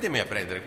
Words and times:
venitemi 0.00 0.18
a 0.18 0.24
prendere, 0.24 0.62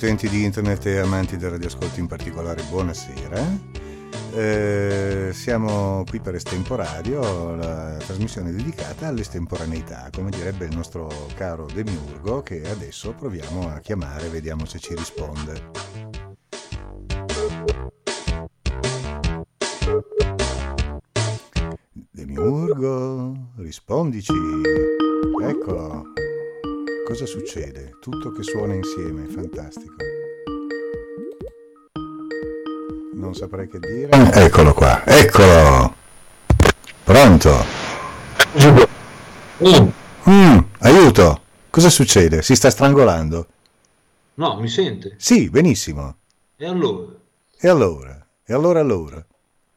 utenti 0.00 0.30
di 0.30 0.44
internet 0.44 0.86
e 0.86 0.96
amanti 0.96 1.36
del 1.36 1.50
radioascolto 1.50 2.00
in 2.00 2.06
particolare, 2.06 2.62
buonasera. 2.70 3.58
Eh, 4.32 5.28
siamo 5.34 6.04
qui 6.08 6.20
per 6.20 6.36
Estemporadio, 6.36 7.54
la 7.54 7.98
trasmissione 7.98 8.50
dedicata 8.50 9.08
all'estemporaneità, 9.08 10.08
come 10.10 10.30
direbbe 10.30 10.64
il 10.64 10.74
nostro 10.74 11.10
caro 11.34 11.66
Demiurgo, 11.66 12.40
che 12.40 12.62
adesso 12.70 13.12
proviamo 13.12 13.68
a 13.68 13.80
chiamare, 13.80 14.28
vediamo 14.28 14.64
se 14.64 14.78
ci 14.78 14.94
risponde. 14.94 15.70
Demiurgo, 22.10 23.50
rispondici. 23.56 24.32
Eccolo. 25.42 26.04
Cosa 27.10 27.26
succede? 27.26 27.96
Tutto 28.00 28.30
che 28.30 28.44
suona 28.44 28.72
insieme, 28.72 29.26
fantastico. 29.26 29.96
Non 33.14 33.34
saprei 33.34 33.68
che 33.68 33.80
dire. 33.80 34.10
Eccolo 34.32 34.72
qua, 34.72 35.04
eccolo! 35.04 35.92
Pronto? 37.02 37.64
Mm, 40.28 40.58
aiuto! 40.78 41.42
Cosa 41.68 41.90
succede? 41.90 42.42
Si 42.42 42.54
sta 42.54 42.70
strangolando? 42.70 43.48
No, 44.34 44.60
mi 44.60 44.68
sente. 44.68 45.16
Sì, 45.18 45.50
benissimo. 45.50 46.18
E 46.56 46.64
allora? 46.64 47.12
E 47.58 47.68
allora? 47.68 48.24
E 48.44 48.54
allora 48.54 48.78
allora? 48.78 49.26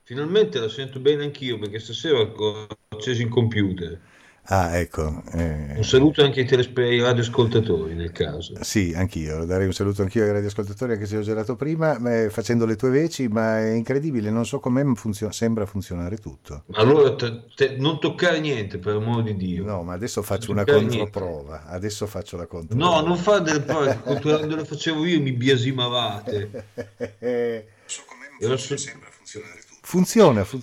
Finalmente 0.03 0.59
la 0.59 0.69
sento 0.69 0.99
bene 0.99 1.23
anch'io 1.23 1.57
perché 1.57 1.79
stasera 1.79 2.19
ho 2.19 2.67
acceso 2.89 3.23
il 3.23 3.29
computer. 3.29 3.99
Ah, 4.47 4.77
ecco. 4.77 5.23
Eh, 5.31 5.73
Un 5.77 5.83
saluto 5.85 6.21
anche 6.21 6.41
ai, 6.41 6.45
telespe- 6.45 6.83
ai 6.83 6.99
radioascoltatori 6.99 7.93
nel 7.93 8.11
caso. 8.11 8.53
Sì, 8.61 8.93
anch'io, 8.93 9.45
darei 9.45 9.65
un 9.67 9.73
saluto 9.73 10.01
anch'io 10.01 10.23
ai 10.23 10.31
radioascoltatori 10.33 10.93
anche 10.93 11.05
se 11.05 11.15
ho 11.15 11.21
gelato 11.21 11.55
prima, 11.55 11.97
ma, 11.97 12.29
facendo 12.29 12.65
le 12.65 12.75
tue 12.75 12.89
veci, 12.89 13.29
ma 13.29 13.59
è 13.59 13.71
incredibile, 13.71 14.29
non 14.29 14.45
so 14.45 14.59
come 14.59 14.83
funziona, 14.95 15.31
sembra 15.31 15.65
funzionare 15.65 16.17
tutto. 16.17 16.63
Allora 16.73 17.15
te- 17.15 17.45
te- 17.55 17.75
non 17.77 18.01
toccare 18.01 18.41
niente 18.41 18.79
per 18.79 18.95
amor 18.95 19.23
di 19.23 19.35
Dio. 19.37 19.63
No, 19.63 19.81
ma 19.83 19.93
adesso 19.93 20.21
faccio 20.21 20.53
Non 20.53 20.63
una 20.63 20.73
controprova, 20.79 21.65
adesso 21.67 22.05
faccio 22.05 22.35
la 22.35 22.45
controprova. 22.45 22.99
No, 22.99 23.07
non 23.07 23.17
fa 23.17 23.39
delle 23.39 23.61
prove, 23.61 23.97
quando 24.21 24.55
le 24.57 24.65
facevo 24.65 25.05
io 25.05 25.21
mi 25.21 25.31
biasimavate. 25.31 26.65
so 27.85 28.01
come 28.05 28.57
su- 28.57 28.75
sembra 28.75 29.07
funzionare 29.09 29.61
tutto. 29.61 29.79
Funziona, 29.83 30.43
fun- 30.43 30.61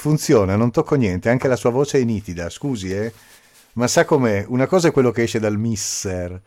funziona, 0.00 0.56
non 0.56 0.70
tocco 0.70 0.94
niente, 0.94 1.28
anche 1.28 1.46
la 1.46 1.56
sua 1.56 1.70
voce 1.70 2.00
è 2.00 2.04
nitida, 2.04 2.48
scusi, 2.48 2.90
eh. 2.92 3.12
Ma 3.74 3.86
sa 3.86 4.04
com'è? 4.04 4.44
Una 4.48 4.66
cosa 4.66 4.88
è 4.88 4.92
quello 4.92 5.10
che 5.10 5.22
esce 5.22 5.38
dal 5.38 5.58
misser 5.58 6.40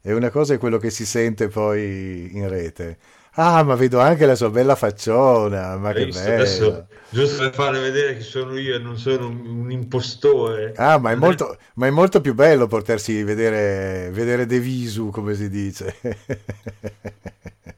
e 0.00 0.12
una 0.14 0.30
cosa 0.30 0.54
è 0.54 0.58
quello 0.58 0.78
che 0.78 0.90
si 0.90 1.04
sente 1.04 1.48
poi 1.48 2.30
in 2.32 2.48
rete. 2.48 2.98
Ah, 3.34 3.62
ma 3.64 3.74
vedo 3.76 3.98
anche 4.00 4.26
la 4.26 4.34
sua 4.34 4.50
bella 4.50 4.76
facciona, 4.76 5.76
ma 5.78 5.90
Hai 5.90 6.10
che. 6.10 6.18
Adesso, 6.34 6.86
giusto 7.08 7.38
per 7.44 7.54
fare 7.54 7.80
vedere 7.80 8.16
che 8.16 8.22
sono 8.22 8.56
io 8.58 8.76
e 8.76 8.78
non 8.78 8.96
sono 8.98 9.26
un, 9.28 9.46
un 9.46 9.70
impostore. 9.70 10.72
Ah, 10.76 10.98
ma 10.98 11.10
è 11.10 11.14
molto, 11.14 11.56
ma 11.74 11.86
è 11.86 11.90
molto 11.90 12.20
più 12.20 12.34
bello 12.34 12.66
potersi 12.66 13.22
vedere, 13.22 14.10
vedere 14.12 14.46
De 14.46 14.60
Visu, 14.60 15.10
come 15.10 15.34
si 15.34 15.48
dice. 15.48 15.96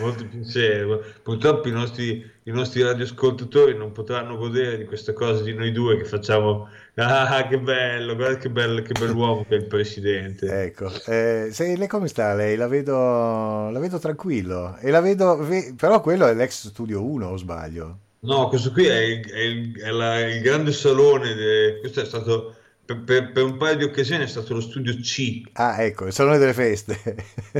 Molto 0.00 0.24
più 0.26 0.42
serio. 0.42 1.02
Purtroppo 1.22 1.68
i 1.68 1.72
nostri, 1.72 2.28
i 2.44 2.50
nostri 2.50 2.82
radioascoltatori 2.82 3.76
non 3.76 3.92
potranno 3.92 4.36
godere 4.36 4.78
di 4.78 4.84
questa 4.84 5.12
cosa 5.12 5.42
di 5.42 5.52
noi 5.54 5.72
due 5.72 5.96
che 5.96 6.04
facciamo. 6.04 6.68
Ah, 7.00 7.46
che 7.48 7.58
bello, 7.58 8.14
guarda 8.14 8.36
che 8.36 8.50
bello, 8.50 8.82
che 8.82 8.92
bell'uomo 8.92 9.46
che 9.48 9.54
è 9.54 9.58
il 9.58 9.64
presidente. 9.66 10.64
Ecco, 10.64 10.90
eh, 11.06 11.48
se, 11.50 11.74
lei 11.74 11.86
come 11.86 12.08
sta 12.08 12.34
lei? 12.34 12.56
La 12.56 12.66
vedo, 12.68 13.70
la 13.70 13.78
vedo 13.78 13.98
tranquillo. 13.98 14.76
E 14.80 14.90
la 14.90 15.00
vedo, 15.00 15.38
ve- 15.38 15.72
però 15.74 16.02
quello 16.02 16.26
è 16.26 16.34
l'ex 16.34 16.66
Studio 16.68 17.02
1, 17.02 17.28
o 17.28 17.36
sbaglio? 17.38 17.98
No, 18.20 18.48
questo 18.48 18.70
qui 18.72 18.84
è 18.84 18.98
il, 18.98 19.30
è 19.30 19.38
il- 19.40 19.80
è 19.80 19.90
la- 19.90 20.18
il 20.26 20.42
grande 20.42 20.72
salone. 20.72 21.32
de- 21.32 21.78
questo 21.80 22.02
è 22.02 22.04
stato 22.04 22.56
per, 22.96 23.04
per- 23.04 23.32
per 23.32 23.42
un 23.44 23.56
paio 23.56 23.76
di 23.76 23.84
occasioni 23.84 24.24
è 24.24 24.26
stato 24.26 24.54
lo 24.54 24.60
studio 24.60 24.94
C, 24.96 25.42
Ah, 25.54 25.82
ecco, 25.82 26.06
il 26.06 26.12
salone 26.12 26.38
delle 26.38 26.54
feste. 26.54 27.02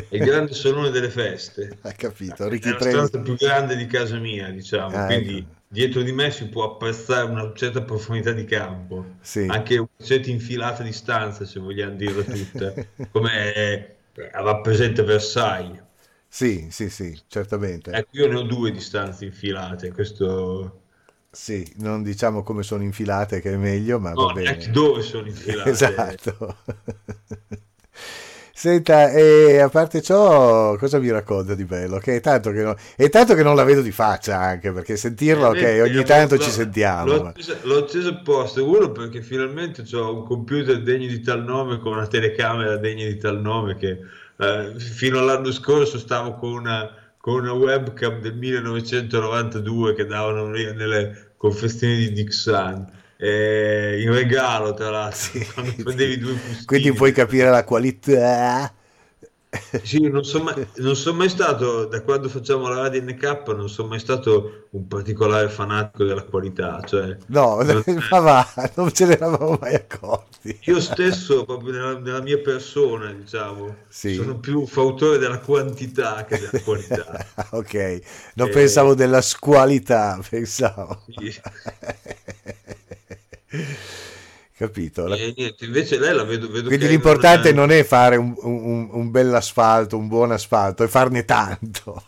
il 0.08 0.22
grande 0.22 0.54
salone 0.54 0.90
delle 0.90 1.10
feste. 1.10 1.78
Ha 1.82 1.92
capito, 1.92 2.46
È 2.46 2.48
Ricky 2.48 2.72
la 2.72 2.78
Prendi. 2.78 3.10
stanza 3.10 3.20
più 3.20 3.36
grande 3.36 3.76
di 3.76 3.86
casa 3.86 4.18
mia, 4.18 4.50
diciamo. 4.50 5.02
Ah, 5.02 5.04
Quindi 5.04 5.46
ecco. 5.46 5.56
dietro 5.68 6.02
di 6.02 6.12
me 6.12 6.30
si 6.30 6.48
può 6.48 6.64
apprezzare 6.72 7.30
una 7.30 7.52
certa 7.54 7.82
profondità 7.82 8.32
di 8.32 8.44
campo. 8.44 9.18
Sì. 9.22 9.50
anche 9.50 9.78
una 9.78 9.88
certa 10.04 10.30
infilata 10.30 10.82
di 10.82 10.92
stanze, 10.92 11.44
se 11.46 11.58
vogliamo 11.60 11.94
dirla 11.96 12.24
tutta, 12.24 12.76
come 13.10 13.96
rappresenta 14.32 15.02
Versailles. 15.02 15.82
Sì, 16.28 16.70
sì, 16.70 16.88
sì, 16.88 17.22
certamente. 17.28 17.98
Ecco, 17.98 18.16
io 18.16 18.26
ne 18.28 18.36
ho 18.36 18.42
due 18.42 18.70
di 18.70 18.80
stanze 18.80 19.24
infilate, 19.26 19.92
questo... 19.92 20.79
Sì, 21.32 21.70
non 21.76 22.02
diciamo 22.02 22.42
come 22.42 22.62
sono 22.64 22.82
infilate, 22.82 23.40
che 23.40 23.52
è 23.52 23.56
meglio, 23.56 24.00
ma 24.00 24.14
No, 24.14 24.26
va 24.26 24.32
bene. 24.32 24.70
dove 24.72 25.02
sono 25.02 25.26
infilate. 25.28 25.70
Esatto. 25.70 26.56
Senta, 28.52 29.10
e 29.10 29.58
a 29.58 29.68
parte 29.70 30.02
ciò, 30.02 30.76
cosa 30.76 30.98
mi 30.98 31.10
racconta 31.10 31.54
di 31.54 31.64
bello? 31.64 31.98
Che 31.98 32.16
è 32.16 32.20
tanto 32.20 32.50
che 32.50 32.62
non, 32.62 32.76
è 32.96 33.08
tanto 33.08 33.34
che 33.34 33.42
non 33.42 33.56
la 33.56 33.64
vedo 33.64 33.80
di 33.80 33.90
faccia 33.92 34.38
anche, 34.38 34.72
perché 34.72 34.96
sentirla, 34.96 35.48
ok, 35.48 35.62
Eh, 35.62 35.80
ogni 35.80 35.92
l'ho- 35.94 36.04
tanto 36.04 36.38
ci 36.38 36.50
sentiamo. 36.50 37.16
L'ho 37.16 37.26
acceso, 37.26 37.58
l'ho 37.62 37.78
acceso 37.78 38.08
apposta, 38.10 38.62
uno 38.62 38.92
perché 38.92 39.22
finalmente 39.22 39.84
ho 39.96 40.14
un 40.20 40.24
computer 40.24 40.82
degno 40.82 41.06
di 41.08 41.20
tal 41.20 41.42
nome 41.44 41.78
con 41.78 41.92
una 41.92 42.06
telecamera 42.06 42.76
degna 42.76 43.06
di 43.06 43.16
tal 43.16 43.40
nome 43.40 43.76
che 43.76 43.98
eh, 44.36 44.78
fino 44.78 45.18
all'anno 45.18 45.50
scorso 45.52 45.98
stavo 45.98 46.34
con 46.36 46.52
una, 46.52 46.88
con 47.20 47.34
una 47.40 47.52
webcam 47.52 48.20
del 48.20 48.36
1992 48.36 49.94
che 49.94 50.06
davano 50.06 50.46
nelle 50.48 51.32
confezioni 51.36 51.96
di 51.96 52.12
Dixon. 52.12 52.98
eh, 53.18 54.00
in 54.02 54.12
regalo 54.14 54.72
tra 54.74 54.88
l'altro 54.90 55.18
Sì. 55.18 55.44
quando 55.52 55.72
due 56.16 56.38
Quindi 56.64 56.92
puoi 56.92 57.12
capire 57.12 57.50
la 57.50 57.64
qualità. 57.64 58.72
Sì, 59.82 60.08
non 60.08 60.24
sono 60.24 60.44
mai, 60.44 60.66
non 60.76 60.94
son 60.96 61.16
mai 61.16 61.28
stato, 61.28 61.86
da 61.86 62.02
quando 62.02 62.28
facciamo 62.28 62.68
la 62.68 62.82
radio 62.82 63.02
NK, 63.02 63.48
non 63.54 63.68
sono 63.68 63.88
mai 63.88 63.98
stato 63.98 64.68
un 64.72 64.86
particolare 64.86 65.48
fanatico 65.48 66.04
della 66.04 66.24
qualità. 66.24 66.82
Cioè, 66.84 67.16
No, 67.28 67.60
non- 67.62 67.82
ma 68.10 68.18
va, 68.20 68.46
non 68.76 68.92
ce 68.92 69.06
ne 69.06 69.12
eravamo 69.14 69.58
mai 69.60 69.74
accorti. 69.74 70.58
io 70.64 70.80
stesso, 70.80 71.44
proprio 71.44 71.72
nella, 71.72 71.98
nella 71.98 72.20
mia 72.22 72.38
persona, 72.40 73.12
diciamo, 73.12 73.76
Sì. 73.88 74.14
sono 74.14 74.38
più 74.38 74.66
fautore 74.66 75.18
della 75.18 75.38
quantità 75.40 76.24
che 76.24 76.38
della 76.38 76.60
qualità. 76.62 77.26
ok, 77.50 78.00
non 78.34 78.48
Eh, 78.48 78.50
pensavo 78.50 78.94
della 78.94 79.20
squalità, 79.22 80.20
pensavo. 80.28 81.02
Sì. 81.08 81.40
Capito? 84.60 85.06
La- 85.06 85.16
niente, 85.16 85.64
invece 85.64 85.98
lei 85.98 86.14
la 86.14 86.22
vedo, 86.24 86.50
vedo 86.50 86.68
Quindi 86.68 86.86
l'importante 86.86 87.50
non 87.50 87.70
è- 87.70 87.82
fare 87.82 88.16
un, 88.16 88.34
un, 88.42 88.90
un 88.92 89.10
bel 89.10 89.34
asfalto, 89.34 89.96
un 89.96 90.06
buon 90.06 90.32
asfalto, 90.32 90.84
è 90.84 90.86
farne 90.86 91.24
tanto. 91.24 92.02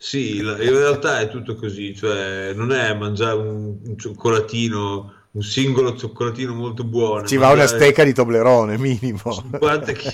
Sì, 0.00 0.36
in 0.38 0.54
realtà 0.56 1.18
è 1.18 1.28
tutto 1.28 1.56
così, 1.56 1.92
cioè 1.96 2.52
non 2.54 2.70
è 2.70 2.94
mangiare 2.94 3.34
un, 3.34 3.78
un 3.84 3.98
cioccolatino, 3.98 5.12
un 5.32 5.42
singolo 5.42 5.96
cioccolatino 5.96 6.54
molto 6.54 6.84
buono. 6.84 7.26
Ci 7.26 7.36
va 7.36 7.50
una 7.50 7.66
stecca 7.66 8.04
di 8.04 8.12
Toblerone, 8.14 8.78
minimo. 8.78 9.32
50 9.32 9.92
kg 9.92 10.12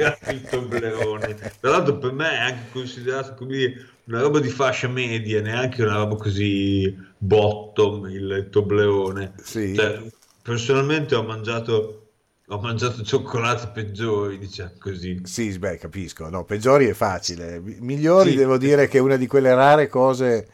il 0.32 0.42
Toblerone. 0.48 1.34
Tra 1.60 1.70
l'altro 1.70 1.98
per 1.98 2.12
me 2.12 2.30
è 2.30 2.38
anche 2.38 2.70
considerato 2.72 3.34
come 3.34 3.74
una 4.04 4.20
roba 4.20 4.40
di 4.40 4.48
fascia 4.48 4.88
media, 4.88 5.42
neanche 5.42 5.82
una 5.82 5.96
roba 5.96 6.16
così 6.16 6.96
bottom 7.18 8.06
il 8.08 8.48
Toblerone. 8.50 9.34
Sì. 9.42 9.74
Cioè, 9.74 10.02
personalmente 10.46 11.14
ho 11.16 11.22
mangiato, 11.24 12.08
ho 12.46 12.60
mangiato 12.60 13.02
cioccolati 13.02 13.68
peggiori, 13.72 14.38
diciamo 14.38 14.72
così. 14.78 15.20
Sì, 15.24 15.58
beh, 15.58 15.78
capisco. 15.78 16.28
No, 16.30 16.44
peggiori 16.44 16.86
è 16.86 16.92
facile. 16.94 17.60
Migliori 17.60 18.30
Sì. 18.30 18.34
devo 18.34 18.56
dire 18.58 18.88
che 18.88 18.98
è 18.98 19.00
una 19.00 19.16
di 19.16 19.26
quelle 19.26 19.54
rare 19.54 19.88
cose 19.88 20.48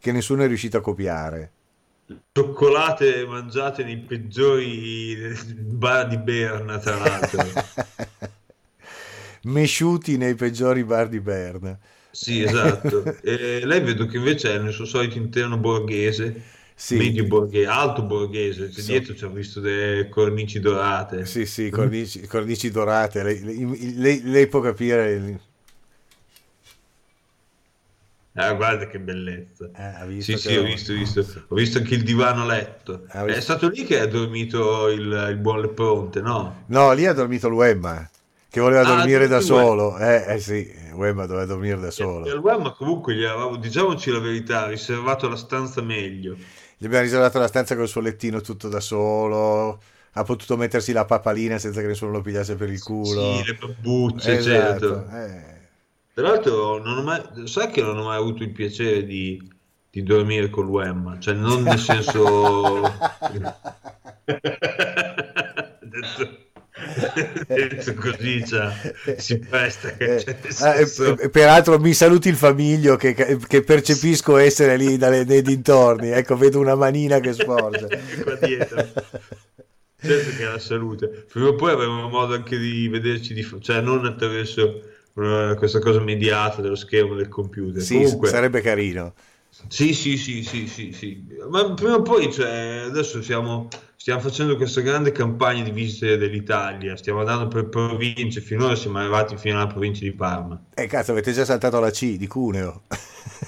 che 0.00 0.12
nessuno 0.12 0.42
è 0.42 0.46
riuscito 0.46 0.78
a 0.78 0.80
copiare. 0.80 1.50
Cioccolate 2.32 3.24
mangiate 3.26 3.84
nei 3.84 3.98
peggiori 3.98 5.16
bar 5.56 6.08
di 6.08 6.18
Berna, 6.18 6.78
tra 6.78 6.96
l'altro. 6.96 7.42
mesciuti 9.44 10.16
nei 10.16 10.34
peggiori 10.34 10.84
bar 10.84 11.08
di 11.08 11.20
Berna. 11.20 11.78
Sì, 12.10 12.42
esatto. 12.42 13.02
E 13.22 13.62
lei 13.64 13.80
vedo 13.80 14.06
che 14.06 14.18
invece 14.18 14.54
è 14.54 14.58
nel 14.58 14.72
suo 14.72 14.84
solito 14.84 15.18
interno 15.18 15.56
borghese, 15.58 16.42
Sì. 16.74 16.96
medio 16.96 17.26
borghese, 17.26 17.66
alto 17.66 18.02
borghese, 18.04 18.70
Sì. 18.70 18.82
dietro 18.82 19.14
ci 19.14 19.24
ho 19.24 19.30
visto 19.30 19.60
delle 19.60 20.08
cornici 20.08 20.60
dorate. 20.60 21.24
Sì, 21.26 21.44
sì, 21.46 21.70
cornici, 21.70 22.26
cornici 22.26 22.70
dorate. 22.70 23.22
Lei, 23.22 23.40
lei- 23.96 24.22
lei- 24.22 24.46
può 24.46 24.60
capire. 24.60 25.40
Ah, 28.36 28.52
guarda 28.54 28.86
che 28.88 28.98
bellezza. 29.00 29.70
eh, 29.76 30.20
Sì, 30.20 30.32
che 30.34 30.38
sì, 30.38 30.56
ho 30.56 30.62
visto, 30.64 30.92
ho 30.92 30.96
visto. 30.96 31.20
Ho 31.48 31.54
visto 31.54 31.78
anche 31.78 31.94
il 31.94 32.02
divano 32.02 32.44
letto. 32.46 33.06
Ah, 33.08 33.24
È 33.24 33.40
stato 33.40 33.68
lì 33.68 33.84
che 33.84 34.00
ha 34.00 34.06
dormito 34.06 34.88
il, 34.88 35.28
il 35.30 35.36
buon 35.38 35.60
Leponte, 35.60 36.20
no? 36.20 36.64
No, 36.66 36.92
lì 36.92 37.06
ha 37.06 37.12
dormito 37.14 37.48
l'Uemma, 37.48 38.08
che 38.50 38.60
voleva 38.60 38.82
Ah, 38.82 38.96
dormire 38.96 39.26
da 39.28 39.40
solo. 39.40 39.98
Eh, 39.98 40.24
eh 40.34 40.38
sì, 40.40 40.70
Uemma 40.92 41.26
doveva 41.26 41.46
dormire 41.46 41.78
da 41.80 41.90
E 41.96 42.04
solo. 42.04 42.24
Wemma 42.38 42.72
comunque 42.72 43.14
gli 43.14 43.24
avevamo, 43.24 43.56
diciamoci 43.56 44.10
la 44.10 44.18
verità, 44.20 44.66
riservato 44.68 45.28
la 45.28 45.36
stanza 45.36 45.80
meglio. 45.82 46.36
Gli 46.84 46.88
abbiamo 46.88 47.06
riservato 47.06 47.38
la 47.38 47.46
stanza 47.46 47.76
col 47.76 47.88
suo 47.88 48.02
lettino 48.02 48.42
tutto 48.42 48.68
da 48.68 48.78
solo. 48.78 49.80
Ha 50.12 50.22
potuto 50.22 50.58
mettersi 50.58 50.92
la 50.92 51.06
papalina 51.06 51.56
senza 51.56 51.80
che 51.80 51.86
nessuno 51.86 52.10
lo 52.10 52.20
pigliasse 52.20 52.56
per 52.56 52.68
il 52.68 52.82
culo. 52.82 53.38
Sì, 53.38 53.44
le 53.46 53.54
babbucce, 53.54 54.36
Esatto, 54.36 54.78
certo. 54.78 55.16
eh. 55.16 55.42
Tra 56.12 56.28
l'altro, 56.28 56.82
non 56.82 56.98
ho 56.98 57.02
mai, 57.02 57.22
sai 57.46 57.70
che 57.70 57.80
non 57.80 57.96
ho 57.96 58.04
mai 58.04 58.18
avuto 58.18 58.42
il 58.42 58.52
piacere 58.52 59.06
di, 59.06 59.40
di 59.88 60.02
dormire 60.02 60.50
con 60.50 60.66
l'Uemma, 60.66 61.18
cioè 61.18 61.32
non 61.32 61.62
nel 61.62 61.78
senso... 61.78 62.82
detto, 66.94 67.44
detto 67.46 67.94
così, 67.94 68.44
cioè, 68.46 68.72
si 69.16 69.38
presta 69.38 69.90
che 69.92 70.14
Eh, 70.16 70.20
cioè, 70.20 70.36
nel 70.42 70.54
ah, 70.60 70.74
e- 70.74 70.86
senso- 70.86 71.18
e- 71.18 71.28
peraltro 71.30 71.78
mi 71.78 71.92
saluti 71.94 72.28
il 72.28 72.36
famiglio 72.36 72.96
che, 72.96 73.14
che 73.14 73.62
percepisco 73.62 74.36
essere 74.36 74.76
lì 74.76 74.96
dalle- 74.96 75.24
nei 75.24 75.42
dintorni. 75.42 76.10
Ecco, 76.10 76.36
vedo 76.36 76.58
una 76.60 76.74
manina 76.74 77.20
che 77.20 77.32
sporge. 77.32 77.86
Qua 78.22 78.34
dietro. 78.36 78.86
Certo 80.00 80.36
che 80.36 80.44
la 80.44 80.58
salute. 80.58 81.24
Prima 81.32 81.48
o 81.48 81.54
poi 81.54 81.72
avremo 81.72 82.08
modo 82.08 82.34
anche 82.34 82.58
di 82.58 82.88
vederci, 82.88 83.32
di, 83.32 83.46
cioè 83.60 83.80
non 83.80 84.04
attraverso 84.04 84.82
eh, 85.16 85.54
questa 85.56 85.78
cosa 85.78 86.00
mediata 86.00 86.60
dello 86.60 86.74
schermo 86.74 87.14
del 87.14 87.28
computer. 87.28 87.80
Sì, 87.80 87.94
Comunque, 87.94 88.28
sarebbe 88.28 88.60
carino. 88.60 89.14
Sì, 89.68 89.94
sì, 89.94 90.16
sì, 90.16 90.42
sì, 90.42 90.66
sì, 90.66 90.92
sì. 90.92 91.26
Ma 91.48 91.72
prima 91.74 91.94
o 91.94 92.02
poi, 92.02 92.32
cioè, 92.32 92.84
adesso 92.86 93.22
siamo, 93.22 93.68
stiamo 93.96 94.20
facendo 94.20 94.56
questa 94.56 94.80
grande 94.80 95.12
campagna 95.12 95.62
di 95.62 95.70
visite 95.70 96.16
dell'Italia, 96.16 96.96
stiamo 96.96 97.20
andando 97.20 97.48
per 97.48 97.68
province, 97.68 98.40
finora 98.40 98.74
siamo 98.74 98.98
arrivati 98.98 99.36
fino 99.36 99.56
alla 99.56 99.66
provincia 99.66 100.04
di 100.04 100.12
Parma. 100.12 100.60
Eh, 100.74 100.86
cazzo, 100.86 101.12
avete 101.12 101.32
già 101.32 101.44
saltato 101.44 101.78
la 101.80 101.90
C 101.90 102.16
di 102.16 102.26
Cuneo. 102.26 102.82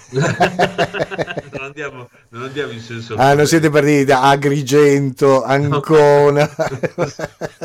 non, 0.10 1.62
andiamo, 1.62 2.08
non 2.28 2.42
andiamo 2.44 2.72
in 2.72 2.80
senso... 2.80 3.14
Ah, 3.16 3.34
non 3.34 3.46
siete 3.46 3.70
partiti 3.70 4.04
da 4.04 4.22
Agrigento, 4.22 5.42
Ancona. 5.42 6.48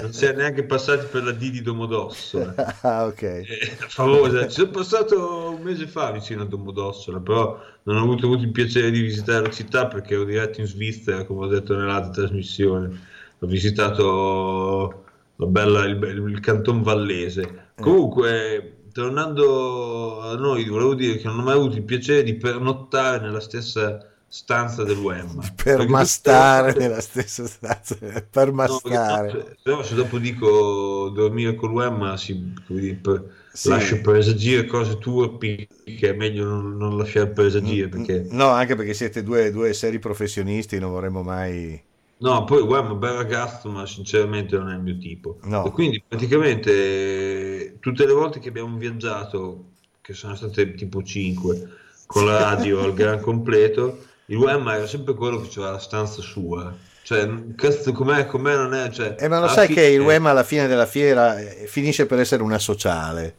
Non 0.01 0.13
si 0.13 0.25
è 0.25 0.33
neanche 0.33 0.63
passati 0.63 1.05
per 1.05 1.23
la 1.23 1.31
D 1.31 1.51
di 1.51 1.61
Domodossola. 1.61 2.53
ah, 2.81 3.05
ok. 3.05 3.21
Eh, 3.21 3.45
famosa. 3.87 4.47
Ci 4.47 4.61
sono 4.61 4.69
passato 4.71 5.55
un 5.55 5.61
mese 5.61 5.87
fa 5.87 6.11
vicino 6.11 6.41
a 6.41 6.45
Domodossola, 6.45 7.19
però 7.19 7.59
non 7.83 7.97
ho 7.97 8.01
avuto, 8.01 8.25
avuto 8.25 8.43
il 8.43 8.51
piacere 8.51 8.89
di 8.89 9.01
visitare 9.01 9.43
la 9.43 9.51
città 9.51 9.87
perché 9.87 10.15
ero 10.15 10.23
diretto 10.23 10.61
in 10.61 10.67
Svizzera, 10.67 11.23
come 11.25 11.45
ho 11.45 11.47
detto 11.47 11.75
nell'altra 11.75 12.11
trasmissione. 12.11 12.99
Ho 13.39 13.47
visitato 13.47 15.03
la 15.35 15.45
bella, 15.45 15.85
il, 15.85 16.01
il 16.01 16.39
canton 16.39 16.81
vallese. 16.81 17.69
Comunque, 17.79 18.80
tornando 18.91 20.21
a 20.21 20.35
noi, 20.35 20.65
volevo 20.67 20.93
dire 20.95 21.17
che 21.17 21.27
non 21.27 21.39
ho 21.39 21.43
mai 21.43 21.55
avuto 21.55 21.75
il 21.77 21.83
piacere 21.83 22.23
di 22.23 22.35
pernottare 22.35 23.19
nella 23.19 23.39
stessa 23.39 24.05
stanza 24.27 24.83
dell'UEM. 24.83 25.41
Per 25.55 25.87
mastare 25.87 26.73
nella 26.73 27.01
stessa 27.01 27.45
stanza, 27.47 27.95
per 28.29 28.51
mastare. 28.51 29.31
No, 29.31 29.45
però 29.61 29.83
se 29.83 29.95
dopo 29.95 30.17
dico 30.19 31.09
dormire 31.13 31.55
con 31.55 31.69
l'UEM 31.71 32.15
si, 32.15 32.53
dire, 32.67 32.95
per- 32.95 33.39
Sì. 33.53 33.67
lascio 33.69 33.99
presagire 34.01 34.65
cose 34.65 34.97
turpi 34.97 35.67
che 35.83 36.09
è 36.09 36.13
meglio 36.13 36.45
non, 36.45 36.77
non 36.77 36.97
lasciare 36.97 37.27
presagire 37.31 37.89
perché 37.89 38.25
No, 38.31 38.47
anche 38.47 38.75
perché 38.75 38.93
siete 38.93 39.23
due, 39.23 39.51
due 39.51 39.73
seri 39.73 39.99
professionisti, 39.99 40.79
non 40.79 40.91
vorremmo 40.91 41.21
mai... 41.21 41.81
no 42.21 42.43
poi 42.45 42.59
è 42.59 42.77
un 42.79 42.97
bel 42.99 43.13
ragazzo 43.13 43.69
ma 43.69 43.85
sinceramente 43.85 44.57
non 44.57 44.69
è 44.69 44.73
il 44.75 44.81
mio 44.81 44.97
tipo 44.97 45.37
No. 45.43 45.65
e 45.65 45.71
quindi 45.71 46.03
praticamente 46.07 46.71
eh, 46.71 47.77
tutte 47.79 48.05
le 48.05 48.13
volte 48.13 48.39
che 48.39 48.49
abbiamo 48.49 48.77
viaggiato 48.77 49.65
che 50.01 50.13
sono 50.13 50.35
state 50.35 50.73
tipo 50.75 51.03
5 51.03 51.69
con 52.05 52.25
la 52.25 52.39
radio 52.39 52.81
al 52.83 52.93
gran 52.93 53.19
completo 53.21 53.99
il 54.27 54.37
UEM 54.37 54.67
era 54.69 54.87
sempre 54.87 55.13
quello 55.13 55.41
che 55.41 55.47
aveva 55.57 55.71
la 55.71 55.79
stanza 55.79 56.21
sua 56.21 56.73
cioè 57.03 57.27
cazzo 57.55 57.91
com'è, 57.91 58.25
com'è 58.27 58.55
non 58.55 58.73
è 58.73 58.89
cioè, 58.91 59.15
Eh, 59.19 59.27
ma 59.27 59.39
lo 59.39 59.47
sai 59.47 59.67
fine- 59.67 59.81
che 59.81 59.87
il 59.87 59.99
WEM 60.01 60.27
alla 60.27 60.43
fine 60.43 60.67
della 60.67 60.85
fiera 60.85 61.39
eh, 61.39 61.65
finisce 61.67 62.05
per 62.05 62.19
essere 62.19 62.43
una 62.43 62.59
sociale. 62.59 63.35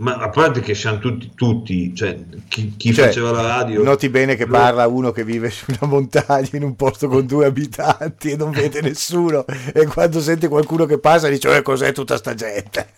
Ma 0.00 0.14
a 0.16 0.28
parte 0.28 0.60
che 0.60 0.74
siamo 0.76 0.98
tutti, 0.98 1.32
tutti 1.34 1.92
cioè 1.94 2.16
chi, 2.46 2.74
chi 2.76 2.92
Cioè, 2.94 3.06
faceva 3.06 3.32
la 3.32 3.42
radio. 3.42 3.82
Noti 3.82 4.08
bene 4.08 4.36
che 4.36 4.44
Lo- 4.46 4.52
parla 4.52 4.86
uno 4.86 5.10
che 5.10 5.24
vive 5.24 5.50
su 5.50 5.64
una 5.70 5.90
montagna 5.90 6.48
in 6.52 6.62
un 6.62 6.76
posto 6.76 7.08
con 7.08 7.26
due 7.26 7.46
abitanti 7.46 8.30
e 8.30 8.36
non 8.36 8.52
vede 8.52 8.80
nessuno 8.80 9.44
e 9.72 9.86
quando 9.86 10.20
sente 10.20 10.46
qualcuno 10.46 10.86
che 10.86 11.00
passa 11.00 11.28
dice 11.28 11.54
"Eh, 11.56 11.62
cos'è 11.62 11.90
tutta 11.92 12.16
sta 12.16 12.34
gente? 12.34 12.90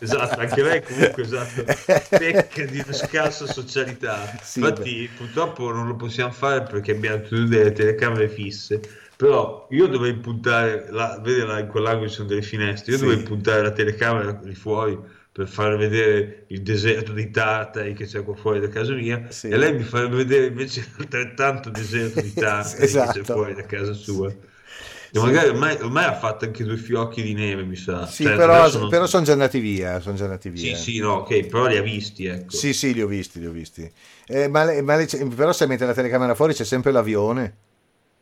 Esatto, 0.00 0.38
anche 0.40 0.62
lei 0.62 0.82
comunque 0.82 1.22
esatto, 1.22 1.64
pecca 2.10 2.64
di 2.66 2.78
una 2.84 2.92
scarsa 2.92 3.46
socialità. 3.46 4.30
Sì, 4.42 4.58
Infatti, 4.60 5.08
purtroppo 5.16 5.72
non 5.72 5.86
lo 5.86 5.96
possiamo 5.96 6.30
fare 6.30 6.62
perché 6.62 6.92
abbiamo 6.92 7.22
tutte 7.22 7.46
delle 7.46 7.72
telecamere 7.72 8.28
fisse. 8.28 8.80
Però 9.16 9.66
io 9.70 9.86
dovrei 9.88 10.14
puntare, 10.14 10.88
la, 10.90 11.18
vedi 11.22 11.40
là 11.44 11.58
in 11.58 11.66
quell'angolo 11.68 12.06
ci 12.08 12.14
sono 12.16 12.28
delle 12.28 12.42
finestre, 12.42 12.92
io 12.92 12.98
Sì. 12.98 13.04
dovrei 13.04 13.22
puntare 13.22 13.62
la 13.62 13.72
telecamera 13.72 14.38
lì 14.44 14.54
fuori 14.54 14.96
per 15.38 15.46
far 15.48 15.76
vedere 15.76 16.44
il 16.48 16.62
deserto 16.62 17.12
di 17.12 17.30
Tartari 17.30 17.94
che 17.94 18.06
c'è 18.06 18.24
qua 18.24 18.34
fuori 18.34 18.58
da 18.58 18.68
casa 18.68 18.92
mia 18.94 19.30
Sì. 19.30 19.46
e 19.46 19.56
lei 19.56 19.72
mi 19.72 19.84
farebbe 19.84 20.16
vedere 20.16 20.46
invece 20.46 20.84
altrettanto 20.98 21.70
deserto 21.70 22.18
di 22.20 22.34
Tartari 22.36 22.82
Esatto. 22.82 23.12
che 23.12 23.20
c'è 23.20 23.24
fuori 23.24 23.54
da 23.54 23.64
casa 23.64 23.92
sua. 23.92 24.28
E 25.10 25.18
magari 25.20 25.48
ormai, 25.48 25.76
ormai 25.80 26.04
ha 26.04 26.14
fatto 26.18 26.44
anche 26.44 26.64
due 26.64 26.76
fiocchi 26.76 27.22
di 27.22 27.34
neve, 27.34 27.62
mi 27.64 27.76
sa. 27.76 28.06
Sì, 28.06 28.24
Cioè, 28.24 28.34
però, 28.36 28.68
non- 28.72 28.88
però 28.88 29.06
sono 29.06 29.24
già 29.24 29.32
andati 29.32 29.58
via, 29.60 30.00
sono 30.00 30.16
già 30.16 30.24
andati 30.24 30.48
sì, 30.50 30.68
via. 30.68 30.76
sì, 30.76 30.98
no, 30.98 31.12
ok, 31.14 31.46
però 31.46 31.66
li 31.66 31.76
ha 31.76 31.82
visti, 31.82 32.24
ecco. 32.26 32.56
Sì, 32.56 32.72
sì, 32.72 32.92
li 32.94 33.02
ho 33.02 33.06
visti, 33.06 33.38
li 33.40 33.46
ho 33.46 33.52
visti. 33.52 33.90
Eh, 34.26 34.48
ma 34.48 34.64
le- 34.64 34.82
ma 34.82 34.96
le- 34.96 35.06
però 35.34 35.52
se 35.52 35.66
mette 35.66 35.86
la 35.86 35.94
telecamera 35.94 36.34
fuori 36.34 36.52
c'è 36.54 36.64
sempre 36.64 36.90
l'avione. 36.92 37.56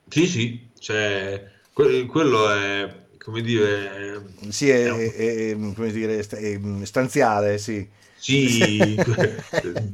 Sì, 0.08 0.26
sì, 0.26 0.70
cioè, 0.78 1.50
que- 1.72 2.06
quello 2.06 2.50
è, 2.50 3.05
come 3.26 3.40
dire, 3.42 4.22
Sì, 4.50 4.68
è, 4.70 4.84
è- 4.92 5.50
è- 5.52 5.72
come 5.74 5.90
dire, 5.90 6.18
è 6.18 6.84
stanziale, 6.84 7.58
sì. 7.58 7.88
sì, 8.18 9.02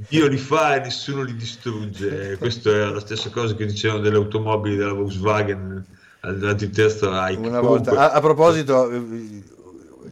Dio 0.09 0.27
li 0.29 0.37
fa 0.39 0.77
e 0.77 0.81
nessuno 0.81 1.23
li 1.23 1.35
distrugge. 1.35 2.37
Questa 2.39 2.71
è 2.71 2.85
la 2.91 3.01
stessa 3.01 3.31
cosa 3.31 3.55
che 3.55 3.67
dicevano 3.67 4.01
delle 4.01 4.17
automobili 4.17 4.77
della 4.77 4.93
Volkswagen 4.93 5.85
durante 6.21 6.65
il 6.65 6.71
terzo 6.71 7.11
Reich. 7.11 7.49
Una 7.49 7.59
Comunque, 7.59 7.97
volta. 7.97 7.99
A, 7.99 8.13
a 8.13 8.21
proposito, 8.21 8.91
eh, 8.91 9.43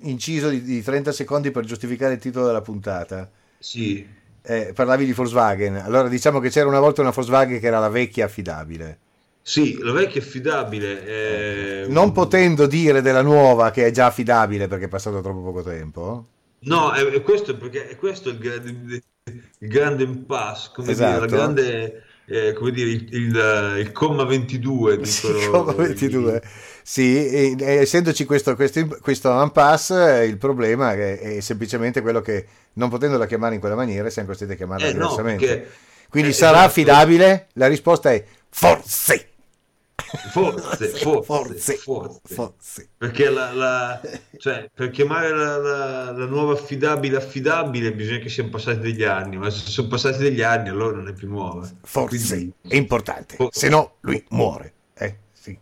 inciso 0.03 0.49
di, 0.49 0.63
di 0.63 0.83
30 0.83 1.13
secondi 1.13 1.51
per 1.51 1.65
giustificare 1.65 2.15
il 2.15 2.21
titolo 2.21 2.47
della 2.47 2.63
puntata. 2.63 3.31
sì, 3.61 4.07
Eh, 4.43 4.73
parlavi 4.75 5.05
di 5.05 5.13
Volkswagen. 5.13 5.77
Allora 5.77 6.09
diciamo 6.09 6.41
che 6.41 6.49
c'era 6.51 6.67
una 6.69 6.81
volta 6.81 7.03
una 7.03 7.11
Volkswagen 7.11 7.61
che 7.61 7.67
era 7.67 7.79
la 7.79 7.89
vecchia 7.89 8.25
affidabile. 8.25 8.99
Sì, 9.43 9.79
la 9.81 9.93
vecchia 9.93 10.21
è 10.21 10.25
affidabile. 10.25 11.05
è- 11.05 11.87
Non 11.89 12.13
potendo 12.13 12.67
dire 12.67 13.03
della 13.03 13.23
nuova 13.23 13.71
che 13.71 13.87
è 13.87 13.91
già 13.91 14.07
affidabile 14.07 14.69
perché 14.69 14.85
è 14.85 14.89
passato 14.89 15.21
troppo 15.21 15.41
poco 15.41 15.63
tempo. 15.63 16.27
No, 16.61 16.93
è, 16.93 17.03
è 17.07 17.23
questo 17.23 17.57
perché 17.57 17.89
è 17.89 17.97
questo 17.97 18.29
il 18.29 18.39
grande, 18.39 19.03
il 19.59 19.69
grande 19.69 20.05
impasse, 20.05 20.71
come 20.75 20.91
Esatto. 20.93 21.09
dire, 21.09 21.21
la 21.21 21.27
grande, 21.37 22.03
eh, 22.27 22.53
come 22.53 22.71
dire, 22.71 22.91
il, 22.91 23.07
il, 23.15 23.75
il 23.79 23.93
comma 23.93 24.25
22, 24.25 25.05
Sì, 25.07 25.33
dicono 25.33 25.65
come 25.65 25.87
22. 25.87 26.37
i- 26.37 26.49
Sì, 26.83 27.27
e- 27.29 27.57
e 27.59 27.71
essendoci 27.77 28.25
questo, 28.27 28.55
questo, 28.57 28.87
questo 29.01 29.43
impasse, 29.43 30.21
eh, 30.21 30.27
il 30.27 30.37
problema 30.39 30.93
è, 30.93 31.19
è 31.19 31.41
semplicemente 31.41 32.03
quello 32.03 32.21
che 32.21 32.47
non 32.75 32.89
potendola 32.91 33.27
chiamare 33.27 33.55
in 33.55 33.61
quella 33.61 33.75
maniera 33.77 34.11
siamo 34.11 34.29
costretti 34.29 34.53
a 34.53 34.57
chiamarla 34.57 34.87
Eh, 34.87 34.93
no, 34.93 34.99
diversamente. 34.99 35.47
perché- 35.47 35.71
Quindi 36.11 36.31
eh, 36.31 36.35
sarà 36.35 36.53
esatto. 36.59 36.69
affidabile? 36.69 37.47
La 37.55 37.69
risposta 37.69 38.13
è 38.13 38.23
forse. 38.51 39.27
Forse, 40.33 40.89
forse, 40.89 41.77
forse, 41.77 42.21
forse. 42.25 42.89
Perché, 42.97 43.29
la, 43.31 43.53
la- 43.53 44.01
cioè, 44.39 44.69
per 44.75 44.91
chiamare 44.91 45.31
la, 45.31 45.57
la- 45.59 46.11
nuova 46.27 46.55
affidabile 46.55 47.17
affidabile 47.19 47.93
bisogna 47.93 48.19
che 48.19 48.29
siano 48.29 48.49
passati 48.49 48.81
degli 48.81 49.05
anni, 49.05 49.37
ma 49.37 49.51
se 49.51 49.69
sono 49.71 49.87
passati 49.89 50.19
degli 50.19 50.43
anni 50.43 50.69
allora 50.69 50.97
non 50.97 51.09
è 51.09 51.13
più 51.13 51.29
nuova. 51.29 51.69
Forse 51.83 52.35
Quindi, 52.35 52.53
è 52.67 52.77
importante, 52.77 53.37
se 53.51 53.69
no 53.69 53.97
lui 54.01 54.25
muore. 54.31 54.73
Eh, 54.95 55.17
sì. 55.33 55.57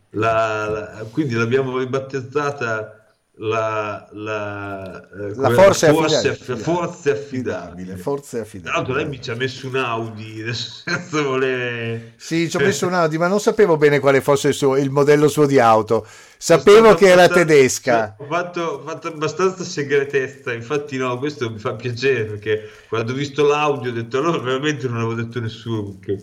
quindi 1.11 1.35
l'abbiamo 1.35 1.77
ribattezzata 1.79 2.98
la, 3.41 4.09
la, 4.13 5.01
eh, 5.01 5.35
la 5.37 5.51
forza, 5.51 5.93
forse, 5.93 6.31
affidabile. 6.31 6.65
forse 6.65 7.11
affidabile. 7.11 7.97
Forse 7.97 8.41
affidabile. 8.41 8.71
Tra 8.71 8.73
l'altro 8.73 8.95
lei 8.95 9.09
mi 9.09 9.23
ci 9.23 9.31
ha 9.31 9.37
messo 9.37 9.67
un 9.69 9.77
Audi, 9.77 10.43
senza 10.53 11.23
volere... 11.23 12.15
Sì, 12.17 12.51
ci 12.51 12.57
ho 12.57 12.61
messo 12.61 12.87
un 12.87 12.95
Audi, 12.95 13.17
ma 13.19 13.29
non 13.29 13.41
sapevo 13.41 13.77
bene 13.77 14.01
quale 14.01 14.21
fosse 14.21 14.49
il, 14.49 14.55
suo, 14.55 14.77
il 14.77 14.91
modello 14.91 15.29
suo 15.29 15.47
di 15.47 15.59
auto. 15.61 16.07
Sapevo 16.37 16.95
che 16.95 17.09
era 17.09 17.29
tedesca. 17.29 18.17
Ho 18.19 18.27
fatto, 18.27 18.61
ho 18.61 18.83
fatto, 18.85 19.09
abbastanza 19.09 19.65
segretezza, 19.65 20.53
infatti 20.53 20.97
no, 20.97 21.19
questo 21.19 21.51
mi 21.51 21.59
fa 21.59 21.75
piacere 21.75 22.25
perché 22.25 22.71
quando 22.89 23.13
ho 23.13 23.15
visto 23.17 23.47
l'audio 23.47 23.91
ho 23.91 23.95
detto 23.95 24.21
no, 24.21 24.41
veramente 24.41 24.89
non 24.89 24.97
avevo 24.99 25.15
detto 25.15 25.41
nessuno. 25.41 25.97
Perché 25.99 26.23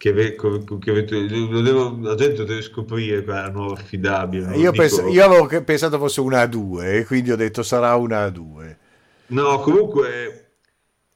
che, 0.00 0.34
che 0.34 0.36
lo 1.28 1.60
devo, 1.60 1.98
la 2.00 2.14
gente 2.14 2.46
deve 2.46 2.62
scoprire 2.62 3.22
quella 3.22 3.50
nuova 3.50 3.74
affidabile. 3.74 4.56
Io, 4.56 4.72
penso, 4.72 5.06
io, 5.08 5.22
avevo 5.22 5.62
pensato 5.62 5.98
fosse 5.98 6.22
una 6.22 6.42
A2 6.42 7.00
e 7.00 7.04
quindi 7.04 7.30
ho 7.30 7.36
detto 7.36 7.62
sarà 7.62 7.94
una 7.96 8.26
A2. 8.26 8.76
No, 9.26 9.58
comunque 9.60 10.52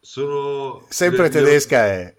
sono... 0.00 0.84
Sempre 0.90 1.22
le, 1.22 1.28
tedesca 1.30 1.82
le, 1.82 1.88
è. 1.88 2.14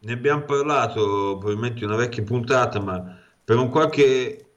Ne 0.00 0.12
abbiamo 0.12 0.42
parlato 0.42 1.38
probabilmente 1.38 1.82
in 1.82 1.88
una 1.88 1.96
vecchia 1.96 2.24
puntata, 2.24 2.78
ma 2.78 3.18
per 3.42 3.56
un 3.56 3.70
qualche 3.70 4.48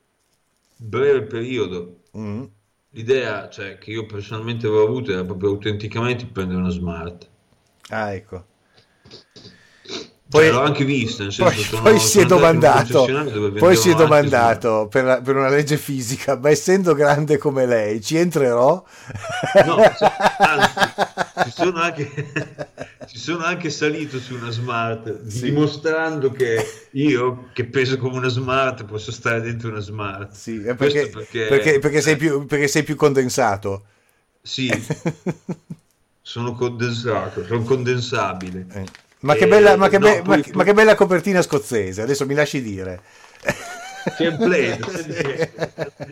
breve 0.75 1.21
periodo 1.21 2.01
mm. 2.17 2.43
l'idea 2.89 3.47
cioè, 3.47 3.77
che 3.77 3.91
io 3.91 4.05
personalmente 4.05 4.67
avevo 4.67 4.83
avuto 4.83 5.13
era 5.13 5.23
proprio 5.23 5.51
autenticamente 5.51 6.25
prendere 6.25 6.59
una 6.59 6.69
smart. 6.69 7.29
Ah, 7.87 8.13
ecco. 8.13 8.45
Poi, 10.33 10.49
l'ho 10.49 10.61
anche 10.61 10.83
visto. 10.83 11.25
poi, 11.25 11.55
sono, 11.55 11.81
poi 11.83 11.99
si 11.99 12.19
è 12.19 12.25
domandato, 12.25 13.05
poi 13.55 13.75
si 13.75 13.91
è 13.91 13.93
domandato 13.93 14.87
per, 14.89 15.21
per, 15.23 15.35
una 15.35 15.47
legge 15.47 15.77
fisica, 15.77 16.39
ma 16.39 16.49
essendo 16.49 16.95
grande 16.95 17.37
come 17.37 17.67
lei, 17.67 18.01
ci 18.01 18.17
entrerò? 18.17 18.83
No, 19.63 19.75
anzi, 20.39 20.73
ci, 21.43 21.51
sono 21.51 21.79
anche, 21.79 22.09
ci 23.05 23.19
sono 23.19 23.43
anche 23.43 23.69
salito 23.69 24.17
su 24.17 24.33
una 24.33 24.49
smart, 24.49 25.27
sì. 25.27 25.43
dimostrando 25.43 26.31
che 26.31 26.87
io, 26.93 27.49
che 27.53 27.65
peso 27.65 27.99
come 27.99 28.17
una 28.17 28.29
smart, 28.29 28.85
posso 28.85 29.11
stare 29.11 29.39
dentro 29.39 29.69
una 29.69 29.81
smart. 29.81 30.33
Sì, 30.33 30.57
perché, 30.57 31.09
perché, 31.09 31.45
perché, 31.45 31.77
perché 31.77 32.01
sei 32.01 32.15
più, 32.15 32.47
perché 32.47 32.67
sei 32.67 32.81
più 32.81 32.95
condensato. 32.95 33.83
Sì, 34.41 34.67
sono 36.23 36.53
condensato, 36.53 37.45
sono 37.45 37.61
condensabile. 37.61 38.65
Eh. 38.71 39.11
Ma 39.23 39.35
che, 39.35 39.47
bella, 39.47 39.77
ma, 39.77 39.87
che 39.87 39.97
no, 39.97 40.05
be- 40.05 40.21
poi, 40.21 40.37
ma, 40.37 40.43
poi... 40.43 40.51
ma 40.53 40.63
che, 40.63 40.73
bella, 40.73 40.95
copertina 40.95 41.41
scozzese, 41.41 42.01
adesso 42.01 42.25
mi 42.25 42.33
lasci 42.33 42.61
dire. 42.61 43.01
Template, 44.17 45.51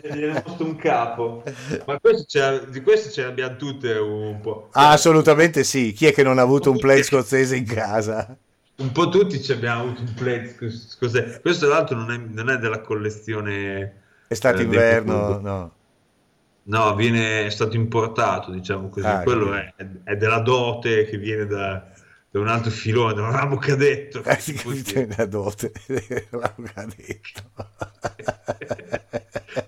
gli 0.14 0.22
è 0.22 0.42
posto 0.42 0.64
un 0.64 0.76
capo. 0.76 1.42
Ma 1.84 2.00
questo 2.00 2.64
di 2.70 2.80
queste 2.80 3.10
ce 3.10 3.22
ne 3.22 3.28
abbiamo 3.28 3.56
tutte 3.56 3.92
un 3.92 4.40
po'. 4.40 4.68
Ah, 4.72 4.92
assolutamente 4.92 5.62
sì. 5.62 5.92
Chi 5.92 6.06
è 6.06 6.12
che 6.14 6.22
non 6.22 6.38
ha 6.38 6.42
avuto 6.42 6.70
un 6.70 6.78
play 6.78 7.02
scozzese 7.04 7.54
in 7.54 7.66
casa? 7.66 8.34
Un 8.76 8.92
po' 8.92 9.10
tutti 9.10 9.42
ci 9.42 9.52
abbiamo 9.52 9.82
avuto 9.82 10.00
un 10.00 10.14
play 10.14 10.54
scozzese. 10.70 11.40
Questo, 11.42 11.66
tra 11.66 11.76
l'altro, 11.76 11.96
non 11.96 12.10
è, 12.10 12.16
non 12.16 12.48
è 12.48 12.56
della 12.56 12.80
collezione 12.80 14.00
estate-inverno, 14.28 15.38
eh, 15.38 15.42
no. 15.42 15.72
No, 16.64 16.94
viene, 16.94 17.44
è 17.44 17.50
stato 17.50 17.76
importato, 17.76 18.52
diciamo 18.52 18.88
così. 18.88 19.06
Ah, 19.06 19.22
Quello 19.22 19.52
è, 19.52 19.74
è, 20.04 20.16
della 20.16 20.38
dote 20.38 21.04
che 21.04 21.18
viene 21.18 21.44
da, 21.46 21.91
da 22.32 22.40
un 22.40 22.48
altro 22.48 22.70
filone, 22.70 23.20
un 23.20 23.30
ramo 23.30 23.58
cadetto. 23.58 24.22
Eh, 24.24 24.38
sì, 24.40 25.06
da 25.14 25.26
dote, 25.26 25.70
ramo 26.30 26.66
cadetto. 26.72 27.42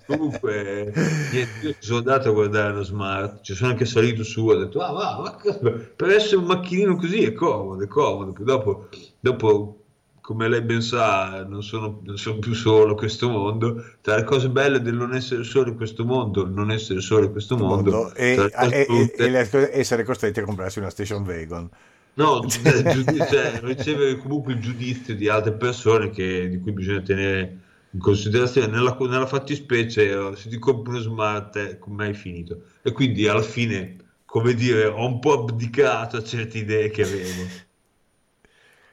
Comunque, 0.07 0.91
niente, 1.31 1.67
io 1.67 1.75
sono 1.79 1.99
andato 1.99 2.31
a 2.31 2.33
guardare 2.33 2.73
lo 2.73 2.83
smart, 2.83 3.43
ci 3.43 3.55
sono 3.55 3.69
anche 3.71 3.85
salito 3.85 4.25
su, 4.25 4.47
ho 4.49 4.57
detto, 4.57 4.81
ah, 4.81 4.93
va, 4.93 5.21
va, 5.21 5.71
per 5.95 6.09
essere 6.09 6.37
un 6.37 6.45
macchinino 6.45 6.97
così 6.97 7.25
è 7.25 7.35
comodo, 7.35 7.85
è 7.85 7.87
comodo. 7.87 8.33
Dopo, 8.43 8.89
dopo 9.21 9.81
come 10.23 10.49
lei 10.49 10.63
ben 10.63 10.81
sa, 10.81 11.45
non 11.47 11.63
sono, 11.63 12.01
non 12.03 12.17
sono, 12.17 12.39
più 12.39 12.55
solo 12.55 12.93
in 12.93 12.97
questo 12.97 13.29
mondo. 13.29 13.85
Tra 14.01 14.17
le 14.17 14.25
cose 14.25 14.49
belle 14.49 14.81
del 14.81 14.95
non 14.95 15.15
essere 15.15 15.45
solo 15.45 15.69
in 15.69 15.77
questo 15.77 16.07
mondo, 16.07 16.49
non 16.49 16.71
essere 16.71 17.03
solo 17.03 17.27
in 17.27 17.33
questo 17.33 17.59
mondo, 17.59 17.91
mondo 17.91 18.15
e, 18.15 18.51
e, 18.71 18.87
e, 18.89 19.15
e, 19.19 19.79
essere 19.79 20.03
costretti 20.03 20.41
a 20.41 20.45
comprarsi 20.45 20.79
una 20.79 20.89
station 20.89 21.25
wagon. 21.25 21.69
No, 22.15 22.41
giudizio, 22.47 23.27
cioè, 23.27 23.61
ricevere 23.63 24.19
comunque 24.19 24.53
il 24.53 24.61
giudizio 24.61 25.15
di 25.15 25.29
altre 25.29 25.53
persone 25.53 26.11
che, 26.11 26.49
di 26.49 26.61
cui 26.61 26.73
bisogna 26.73 27.01
tenere 27.01 27.59
in 27.91 27.99
considerazione. 27.99 28.69
Nella, 28.69 28.97
nella 29.01 29.27
fattispecie, 29.27 30.37
se 30.37 30.49
ti 30.49 30.59
compri 30.59 30.93
uno 30.93 31.01
smart, 31.01 31.57
eh, 31.57 31.79
come 31.79 32.07
hai 32.07 32.15
finito? 32.15 32.63
E 32.83 32.93
quindi 32.93 33.27
alla 33.27 33.43
fine, 33.43 33.97
come 34.25 34.55
dire, 34.55 34.87
ho 34.87 35.07
un 35.07 35.19
po' 35.19 35.41
abdicato 35.41 36.17
a 36.17 36.23
certe 36.23 36.59
idee 36.59 36.91
che 36.91 37.03
avevo. 37.03 37.43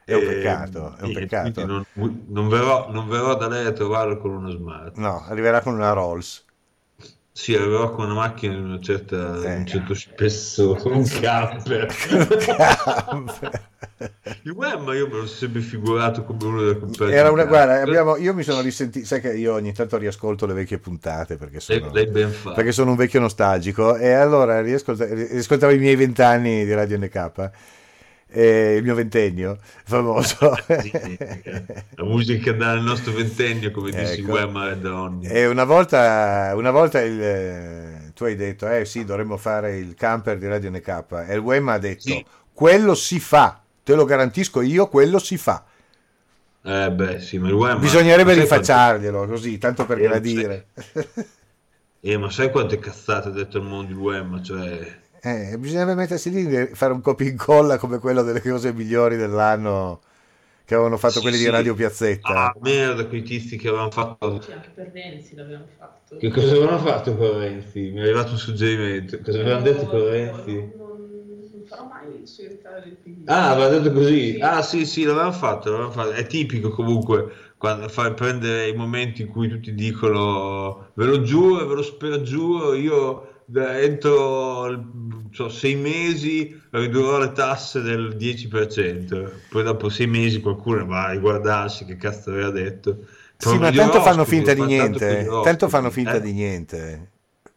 È 0.04 0.14
un 0.16 0.26
peccato, 0.26 0.96
è 0.98 1.04
un 1.04 1.14
peccato. 1.14 1.66
Non, 1.66 1.86
non, 2.28 2.48
verrò, 2.50 2.92
non 2.92 3.08
verrò 3.08 3.36
da 3.36 3.48
lei 3.48 3.66
a 3.66 3.72
trovarlo 3.72 4.18
con 4.18 4.32
uno 4.32 4.50
smart. 4.50 4.98
No, 4.98 5.24
arriverà 5.28 5.62
con 5.62 5.74
una 5.74 5.94
Rolls. 5.94 6.46
Sì, 7.34 7.56
aveva 7.56 7.90
con 7.92 8.06
una 8.06 8.14
macchina 8.14 8.54
di 8.54 8.60
una 8.60 8.80
certa, 8.82 9.42
eh. 9.42 9.56
un 9.56 9.66
certo 9.66 9.94
spessore, 9.94 10.90
un 10.90 11.08
camper. 11.08 11.88
Il 14.44 14.52
web 14.52 14.88
io 14.94 15.08
me 15.08 15.14
lo 15.14 15.26
sono 15.26 15.28
sempre 15.28 15.62
figurato 15.62 16.24
come 16.24 16.44
uno 16.44 16.62
del 16.62 16.80
compagnia. 16.80 17.16
Era 17.16 17.32
una, 17.32 17.46
guarda, 17.46 17.82
abbiamo, 17.82 18.18
io 18.18 18.34
mi 18.34 18.44
sono 18.44 18.60
risentito, 18.62 19.06
sai 19.06 19.22
che 19.22 19.34
io 19.34 19.54
ogni 19.54 19.72
tanto 19.74 19.98
riascolto 19.98 20.46
le 20.46 20.54
vecchie 20.54 20.80
puntate 20.80 21.38
perché 21.38 21.60
sono, 21.60 21.90
lei, 21.92 22.12
lei 22.12 22.28
perché 22.54 22.72
sono 22.72 22.92
un 22.92 22.98
vecchio 22.98 23.20
nostalgico 23.20 23.96
e 23.96 24.12
allora 24.12 24.62
riascoltavo 24.62 25.72
i 25.72 25.78
miei 25.78 25.96
vent'anni 25.96 26.66
di 26.66 26.74
Radio 26.74 26.98
NK 26.98 27.52
eh, 28.34 28.76
il 28.78 28.84
mio 28.84 28.96
ventennio 28.96 29.58
famoso. 29.84 30.56
la 30.68 32.04
musica 32.04 32.54
dal 32.54 32.82
nostro 32.82 33.12
ventennio, 33.12 33.72
come 33.72 33.90
ecco. 33.90 34.00
dissi 34.00 34.22
Wemma 34.22 34.72
e 34.72 35.28
E 35.28 35.48
una 35.48 35.66
volta, 35.66 36.54
una 36.56 36.72
volta 36.72 37.02
il, 37.02 37.22
eh, 37.22 38.12
tu 38.16 38.24
hai 38.24 38.36
detto, 38.36 38.70
eh 38.70 38.86
sì, 38.86 39.04
dovremmo 39.04 39.38
fare 39.38 39.78
il 39.78 39.94
camper 39.96 40.38
di 40.38 40.48
Radio 40.48 40.72
NK, 40.72 41.06
e 41.28 41.34
il 41.34 41.40
Wemma 41.40 41.74
ha 41.74 41.80
detto, 41.80 42.04
sì. 42.04 42.26
quello 42.54 42.96
si 42.96 43.20
fa, 43.20 43.62
te 43.84 43.96
lo 43.96 44.06
garantisco 44.06 44.62
io, 44.62 44.88
quello 44.88 45.20
si 45.20 45.38
fa. 45.38 45.66
Eh 46.64 46.92
beh, 46.92 47.20
sì, 47.20 47.38
ma 47.38 47.50
il 47.50 47.54
Wemma... 47.54 47.80
Bisognerebbe 47.80 48.34
rinfacciarglielo, 48.34 49.18
quanto... 49.18 49.34
così, 49.34 49.58
tanto 49.58 49.86
per 49.86 49.98
eh, 49.98 50.02
gradire. 50.02 50.68
Eh, 52.04 52.18
ma 52.18 52.32
sai 52.32 52.50
quante 52.50 52.80
cazzate 52.80 53.28
ha 53.28 53.32
detto 53.32 53.58
il 53.58 53.64
mondo 53.64 53.94
di 53.94 54.00
Wemma? 54.00 54.42
Cioè 54.42 55.01
eh, 55.22 55.58
bisognerebbe 55.58 55.96
mettersi 55.96 56.30
lì 56.30 56.46
e 56.56 56.68
fare 56.74 56.94
un 56.94 57.02
copia 57.02 57.28
e 57.28 57.30
incolla 57.30 57.78
come 57.78 58.00
quello 58.00 58.24
delle 58.24 58.42
cose 58.42 58.74
migliori 58.74 59.18
dell'anno 59.18 60.02
che 60.66 60.76
avevano 60.76 60.98
fatto 60.98 61.16
sì, 61.16 61.22
quelli 61.22 61.38
sì. 61.38 61.44
di 61.44 61.50
Radio 61.50 61.74
Piazzetta. 61.76 62.34
Ah, 62.34 62.56
merda, 62.62 63.06
quei 63.06 63.24
tizi 63.24 63.58
che 63.58 63.68
avevano 63.68 63.92
fatto. 63.92 64.42
Sì, 64.42 64.52
anche 64.52 64.70
per 64.74 64.92
Renzi 64.94 65.36
l'avevano 65.36 65.68
fatto. 65.78 66.16
Che 66.16 66.30
cosa 66.30 66.52
avevano 66.52 66.80
fatto 66.80 67.16
con 67.18 67.40
Renzi? 67.40 67.92
Mi 67.92 68.00
è 68.00 68.02
arrivato 68.04 68.32
un 68.32 68.38
suggerimento. 68.38 69.20
Cosa 69.20 69.38
no, 69.38 69.44
avevano 69.44 69.64
detto 69.64 69.88
con 69.88 70.10
Renzi? 70.10 70.54
Non, 70.78 71.64
farò 71.66 71.88
mai 71.88 72.26
cercare 72.26 72.88
il 72.88 72.96
PD. 72.96 73.28
Ah, 73.30 73.50
aveva 73.52 73.68
detto 73.68 73.92
così? 73.92 74.38
Ah, 74.42 74.62
sì, 74.62 74.86
sì, 74.86 75.04
l'avevano 75.04 75.34
fatto, 75.34 75.72
l'avevano 75.72 75.92
fatto. 75.94 76.12
È 76.12 76.26
tipico 76.26 76.70
comunque 76.70 77.32
quando 77.58 77.90
fai 77.90 78.14
prendere 78.14 78.70
i 78.70 78.76
momenti 78.76 79.24
in 79.24 79.28
cui 79.28 79.50
tutti 79.50 79.74
dicono 79.76 80.92
ve 80.94 81.06
lo 81.06 81.22
giuro, 81.22 81.66
ve 81.68 81.76
lo 81.76 81.84
spero 81.84 82.22
giuro, 82.22 82.74
io 82.74 83.31
entro 83.54 84.86
so, 85.32 85.50
sei 85.50 85.76
mesi 85.76 86.60
ridurrò 86.70 87.20
le 87.20 87.32
tasse 87.32 87.82
del 87.82 88.16
10%, 88.18 89.30
poi 89.50 89.64
dopo 89.64 89.90
sei 89.90 90.08
mesi 90.08 90.42
qualcuno 90.42 90.86
va 90.86 91.08
a 91.08 91.12
riguardarsi 91.12 91.86
che 91.86 91.98
cazzo 91.98 92.30
aveva 92.30 92.50
detto. 92.50 93.06
Sì, 93.38 93.58
ma 93.58 93.72
tanto 93.72 93.98
ospiti, 93.98 94.04
fanno 94.04 94.26
finta 94.26 94.54
di 94.54 94.64
niente, 94.64 95.28
tanto 95.44 95.70
fanno 95.70 95.90
finta 95.90 96.16
eh? 96.16 96.22
di 96.22 96.32
niente. 96.32 97.10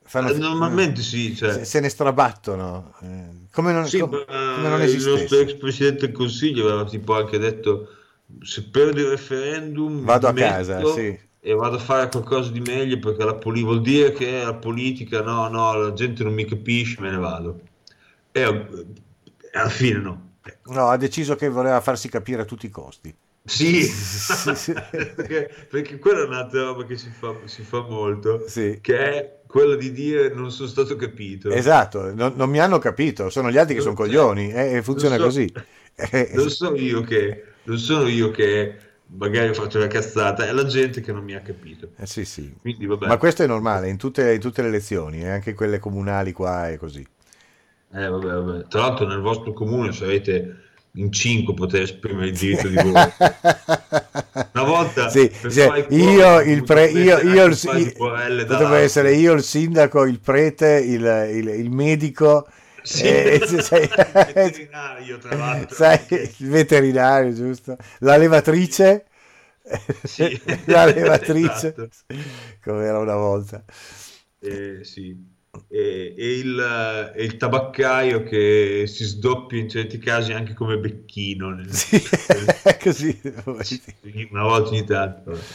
Fanno 0.07 0.31
eh, 0.31 0.39
normalmente 0.39 1.03
sì, 1.03 1.35
cioè. 1.35 1.53
se, 1.53 1.65
se, 1.65 1.81
ne 1.81 1.89
strabattono. 1.89 2.95
Eh, 3.03 3.47
come 3.51 3.73
non, 3.73 3.87
sì, 3.87 3.99
come, 3.99 4.25
come 4.27 4.69
non 4.69 4.81
il 4.83 5.03
nostro 5.05 5.39
ex 5.41 5.55
presidente 5.55 6.07
del 6.07 6.15
consiglio 6.15 6.67
aveva 6.67 6.85
tipo 6.85 7.15
anche 7.15 7.39
detto 7.39 7.89
se 8.41 8.65
perdo 8.65 9.01
il 9.01 9.09
referendum 9.09 10.05
vado 10.05 10.29
a 10.29 10.33
casa, 10.33 10.85
sì 10.87 11.19
e 11.47 11.53
vado 11.53 11.77
a 11.77 11.79
fare 11.79 12.09
qualcosa 12.09 12.51
di 12.51 12.61
meglio 12.61 12.99
perché 12.99 13.23
la 13.23 13.35
poli- 13.35 13.63
vuol 13.63 13.83
dire 13.83 14.13
che 14.13 14.43
la 14.43 14.55
politica 14.55 15.21
no, 15.21 15.47
no, 15.49 15.75
la 15.75 15.93
gente 15.93 16.25
non 16.25 16.33
mi 16.33 16.47
capisce, 16.47 17.03
me 17.03 17.11
ne 17.11 17.19
vado. 17.19 17.61
E, 18.33 18.41
e 18.41 19.59
alla 19.59 19.69
fine 19.69 19.99
no. 19.99 20.31
No, 20.69 20.89
ha 20.89 20.97
deciso 20.97 21.37
che 21.37 21.51
voleva 21.51 21.83
farsi 21.83 22.09
capire 22.09 22.41
a 22.41 22.45
tutti 22.47 22.65
i 22.65 22.71
costi. 22.71 23.15
Sì, 23.45 23.85
perché, 25.15 25.51
perché, 25.69 25.99
quella 25.99 26.23
è 26.23 26.27
un'altra 26.27 26.63
roba 26.63 26.87
che 26.87 26.97
si 26.97 27.11
fa, 27.11 27.35
si 27.45 27.61
fa 27.61 27.83
molto, 27.83 28.49
sì. 28.49 28.79
che 28.81 28.99
è 28.99 29.41
quella 29.47 29.77
di 29.77 29.93
dire 29.93 30.33
non 30.33 30.51
sono 30.51 30.67
stato 30.67 30.97
capito. 30.97 31.51
Esatto, 31.51 32.15
non, 32.15 32.33
non 32.37 32.49
mi 32.49 32.59
hanno 32.59 32.79
capito, 32.79 33.29
sono 33.29 33.51
gli 33.51 33.59
altri 33.59 33.75
che 33.75 33.83
sono 33.83 33.95
coglioni 33.95 34.51
e 34.51 34.77
eh, 34.77 34.83
funziona 34.83 35.17
so, 35.17 35.25
così. 35.25 35.53
non, 36.33 36.49
so 36.49 36.75
io 36.75 37.03
che, 37.03 37.45
non 37.65 37.77
sono 37.77 38.09
io 38.09 38.31
che 38.31 38.79
magari 39.07 39.49
ho 39.49 39.55
fatto 39.55 39.79
una 39.79 39.87
cazzata, 39.87 40.47
è 40.47 40.53
la 40.53 40.67
gente 40.67 41.01
che 41.01 41.13
non 41.13 41.25
mi 41.25 41.35
ha 41.35 41.41
capito. 41.41 41.91
Eh, 41.97 42.07
sì, 42.07 42.25
sì. 42.25 42.55
Quindi 42.61 42.87
vabbè. 42.87 43.07
Ma 43.07 43.17
questo 43.17 43.43
è 43.43 43.47
normale 43.47 43.89
in 43.89 43.97
tutte, 43.97 44.35
in 44.35 44.41
tutte 44.41 44.63
le 44.63 44.69
elezioni, 44.69 45.21
eh, 45.23 45.29
anche 45.29 45.55
quelle 45.55 45.79
comunali 45.79 46.33
qua 46.33 46.69
è 46.69 46.77
così. 46.77 47.07
Eh, 47.93 48.09
vabbè, 48.09 48.27
vabbè. 48.27 48.67
Tra 48.67 48.81
l'altro 48.81 49.07
nel 49.07 49.21
vostro 49.21 49.53
comune 49.53 49.93
se 49.93 50.05
avete 50.05 50.57
in 50.97 51.11
5 51.11 51.55
potete 51.55 51.83
esprimere 51.83 52.29
il 52.29 52.37
diritto 52.37 52.69
di 52.69 52.75
voto. 52.77 53.13
Una 54.53 54.65
volta 54.65 55.09
Sì, 55.09 55.31
sì, 55.49 55.61
io, 55.91 56.41
il 56.41 56.63
pre- 56.65 56.91
io, 56.91 57.19
io 57.19 57.45
il, 57.45 57.95
potrebbe 57.97 58.79
essere 58.79 59.15
io 59.15 59.33
il 59.33 59.43
sindaco, 59.43 60.05
il 60.05 60.21
prete, 60.21 60.81
il, 60.85 61.03
il- 61.33 61.49
il 61.49 61.71
medico, 61.71 62.47
Sì, 62.87 63.07
eh, 63.09 63.39
il 64.27 64.35
veterinario 64.35 65.19
tra 65.19 65.35
l'altro. 65.35 65.77
sai, 65.77 66.07
il 66.39 66.49
veterinario, 66.49 67.33
giusto? 67.33 67.77
La 68.01 68.17
levatrice, 68.17 69.07
Sì, 70.03 70.41
la 70.67 70.85
levatrice, 70.87 71.79
esatto. 71.79 71.89
come 72.61 72.85
era 72.85 72.99
una 72.99 73.17
volta. 73.17 73.65
Eh, 74.39 74.85
sì. 74.85 75.33
E, 75.69 76.15
e 76.17 76.39
il, 76.39 77.13
e 77.17 77.25
il 77.25 77.37
tabaccaio 77.37 78.23
che 78.23 78.85
si 78.87 79.05
sdoppia 79.05 79.59
in 79.61 79.69
certi 79.69 79.99
casi 79.99 80.33
anche 80.33 80.53
come 80.55 80.79
becchino 80.79 81.51
nel- 81.51 81.81
Sì, 81.81 82.01
così. 82.83 83.21
Sì, 84.03 84.29
una 84.31 84.43
volta 84.43 84.71
ogni 84.71 84.85
tanto. 84.85 85.49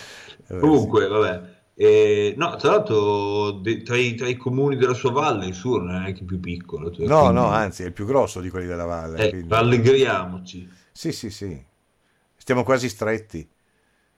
Vabbè, 0.48 0.58
Comunque, 0.58 1.08
vabbè. 1.08 1.58
Eh, 1.82 2.34
no, 2.36 2.58
tra 2.58 2.72
l'altro, 2.72 3.52
de- 3.52 3.84
tra, 3.84 3.96
i, 3.96 4.14
tra 4.16 4.28
i 4.28 4.36
comuni 4.36 4.76
della 4.76 4.94
sua 4.94 5.12
valle, 5.14 5.46
il 5.46 5.54
suo 5.54 5.78
non 5.78 5.96
è 5.96 6.00
neanche 6.00 6.26
più 6.26 6.38
piccolo. 6.42 6.92
cioè, 6.92 7.08
No, 7.08 7.20
quindi- 7.22 7.36
no, 7.40 7.48
anzi, 7.48 7.84
è 7.84 7.86
il 7.86 7.94
più 7.94 8.06
grosso 8.06 8.42
di 8.42 8.50
quelli 8.50 8.66
della 8.68 8.84
valle. 8.84 9.18
eh, 9.26 9.30
quindi- 9.30 9.48
rallegriamoci. 9.50 10.70
Sì, 10.92 11.14
sì, 11.14 11.30
sì. 11.30 11.66
Stiamo 12.36 12.64
quasi 12.64 12.90
stretti. 12.90 13.48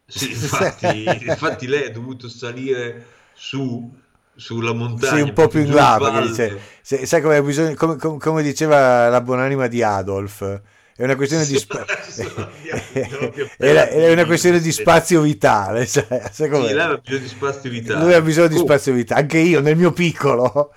Sì, 0.07 0.31
infatti, 0.33 1.03
infatti 1.05 1.67
lei 1.67 1.85
ha 1.85 1.91
dovuto 1.91 2.27
salire 2.29 3.05
su 3.33 3.93
sulla 4.33 4.73
montagna. 4.73 5.17
Sì, 5.17 5.21
un 5.21 5.33
po' 5.33 5.47
più 5.47 5.59
in 5.59 5.71
là, 5.71 5.97
perché 6.01 6.27
dice, 6.29 6.59
se- 6.81 7.05
sai 7.05 7.21
come, 7.21 7.43
bisogna- 7.43 7.75
come, 7.75 7.95
come- 7.97 8.17
come 8.17 8.41
diceva 8.41 9.07
la 9.07 9.21
buonanima 9.21 9.67
di 9.67 9.83
Adolf, 9.83 10.61
è 11.01 11.05
una 11.05 11.15
questione 11.15 11.45
di, 11.45 11.55
abbiamo 11.57 13.31
è 13.57 14.11
una 14.11 14.25
questione 14.25 14.59
di 14.59 14.71
spazio 14.71 15.21
vitale. 15.21 15.87
Com'è? 15.87 16.29
Sì, 16.31 16.73
lei 16.73 16.79
aveva 16.79 16.97
bisogno 16.99 17.19
di 17.19 17.27
spazio 17.27 17.69
vitale. 17.71 17.99
Lui 18.03 18.13
ha 18.13 18.21
bisogno 18.21 18.47
di 18.47 18.57
Oh, 18.57 18.57
spazio 18.57 18.93
vitale, 18.93 19.21
anche 19.21 19.39
io 19.39 19.61
nel 19.61 19.75
mio 19.75 19.91
piccolo. 19.93 20.73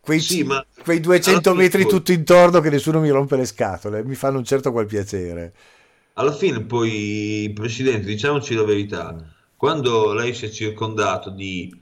Quei, 0.00 0.20
Sì, 0.20 0.44
quei 0.82 1.00
200 1.00 1.54
alla 1.54 1.54
metri 1.54 1.86
tutto 1.86 2.12
intorno 2.12 2.60
che 2.60 2.70
nessuno 2.70 3.00
mi 3.00 3.10
rompe 3.10 3.36
le 3.36 3.46
scatole, 3.46 4.04
mi 4.04 4.14
fanno 4.14 4.38
un 4.38 4.44
certo 4.44 4.70
qual 4.70 4.86
piacere. 4.86 5.52
Alla 6.14 6.32
fine, 6.32 6.64
poi, 6.64 7.50
Presidente, 7.54 8.06
diciamoci 8.06 8.54
la 8.54 8.64
verità, 8.64 9.16
quando 9.56 10.12
lei 10.12 10.32
si 10.34 10.46
è 10.46 10.50
circondato 10.50 11.30
di 11.30 11.72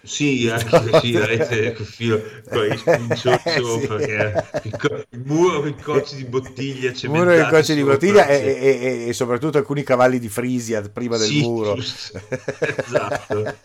Sì, 0.05 0.49
anche 0.49 0.93
sì, 0.93 1.17
rete 1.17 1.73
con 1.73 1.85
filo, 1.85 2.21
con 2.49 2.71
i 2.71 2.77
spiccioli 2.77 3.39
Eh, 3.45 3.61
sopra, 3.61 3.99
sì. 4.01 4.11
il, 4.63 4.75
co- 4.75 5.05
il 5.09 5.19
muro 5.25 5.59
con 5.61 5.69
i 5.69 5.79
cocci 5.79 6.15
di 6.17 6.25
bottiglia 6.25 6.91
Il 7.05 7.09
muro 7.11 7.31
del 7.31 7.45
cementati 7.45 7.47
cocce 7.47 7.75
di 7.75 7.83
bottiglia 7.83 8.27
e, 8.27 8.37
e- 8.47 9.07
e- 9.09 9.13
soprattutto 9.13 9.57
alcuni 9.57 9.83
cavalli 9.83 10.19
di 10.19 10.29
Frisia 10.29 10.81
prima 10.89 11.17
del 11.17 11.33
Sì, 11.33 11.33
muro. 11.33 11.75
giusto. 11.75 12.19
esatto. 12.85 13.59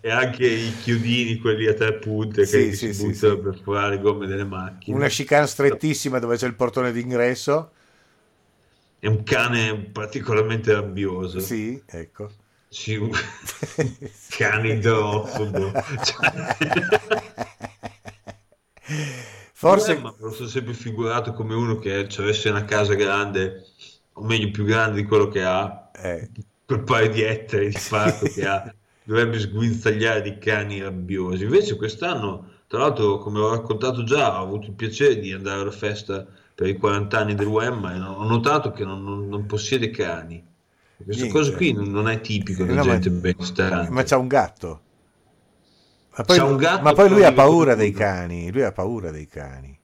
E 0.00 0.10
anche 0.10 0.46
i 0.46 0.76
chiodini, 0.76 1.38
quelli 1.38 1.66
a 1.66 1.74
tre 1.74 1.98
punte 1.98 2.48
che, 2.48 2.70
Sì, 2.70 2.72
si 2.72 2.88
sì, 2.92 2.92
buttano 2.94 3.38
per 3.40 3.58
fare 3.62 3.96
le 3.96 4.00
gomme 4.00 4.26
delle 4.26 4.44
macchine. 4.44 4.96
Una 4.96 5.06
chicane 5.06 5.46
strettissima 5.46 6.18
dove 6.18 6.36
c'è 6.36 6.46
il 6.48 6.56
portone 6.56 6.90
d'ingresso. 6.90 7.70
È 9.00 9.08
un 9.08 9.24
cane 9.24 9.76
particolarmente 9.90 10.72
rabbioso. 10.72 11.40
Sì, 11.40 11.82
ecco. 11.86 12.28
Sì, 12.70 12.94
un 12.96 13.10
cane 14.28 14.68
idrofobo. 14.74 15.80
Forse 19.52 19.94
Eh, 19.94 20.00
ma 20.00 20.10
me 20.16 20.24
lo 20.26 20.30
sono 20.32 20.48
sempre 20.48 20.72
figurato 20.74 21.32
come 21.32 21.54
uno 21.54 21.78
che 21.78 22.08
ci 22.08 22.20
avesse 22.20 22.48
una 22.48 22.64
casa 22.64 22.94
grande, 22.94 23.64
o 24.14 24.22
meglio 24.24 24.50
più 24.50 24.64
grande 24.64 25.00
di 25.00 25.06
quello 25.06 25.28
che 25.28 25.42
ha, 25.44 25.90
eh, 25.94 26.30
quel 26.64 26.82
paio 26.84 27.10
di 27.10 27.22
ettari 27.22 27.70
di 27.70 27.80
parco 27.86 28.30
che 28.30 28.44
ha, 28.46 28.72
dovrebbe 29.02 29.38
sguinzagliare 29.38 30.22
di 30.22 30.38
cani 30.38 30.80
rabbiosi. 30.82 31.44
Invece 31.44 31.76
quest'anno, 31.76 32.62
tra 32.68 32.78
l'altro, 32.80 33.18
come 33.18 33.40
ho 33.40 33.50
raccontato 33.50 34.04
già, 34.04 34.40
ho 34.40 34.44
avuto 34.44 34.68
il 34.68 34.74
piacere 34.74 35.18
di 35.18 35.32
andare 35.32 35.60
alla 35.62 35.70
festa 35.70 36.26
per 36.54 36.66
i 36.68 36.76
40 36.76 37.18
anni 37.20 37.34
del 37.34 37.46
UEM 37.46 37.84
e 37.86 38.00
ho 38.00 38.24
notato 38.24 38.70
che 38.72 38.84
non, 38.84 39.02
non- 39.02 39.28
non 39.28 39.46
possiede 39.46 39.90
cani. 39.90 40.44
Questa 41.04 41.22
Niente. 41.22 41.38
cosa 41.38 41.56
qui 41.56 41.72
non 41.72 42.08
è 42.08 42.20
tipico 42.20 42.64
di 42.64 42.70
No, 42.74 42.84
ma- 42.84 42.98
gente 42.98 43.10
benestante. 43.10 43.90
ma 43.90 44.02
c'ha 44.02 44.16
un 44.18 44.26
gatto. 44.26 44.80
Ma 46.16 46.24
poi, 46.24 46.38
un 46.40 46.56
gatto 46.56 46.82
ma 46.82 46.92
poi 46.92 47.08
lui 47.08 47.22
ha 47.24 47.32
paura 47.32 47.74
dei 47.76 47.90
lui. 47.92 47.98
cani. 48.00 48.50
Lui 48.50 48.62
ha 48.62 48.72
paura 48.72 49.10
dei 49.12 49.26
cani. 49.28 49.78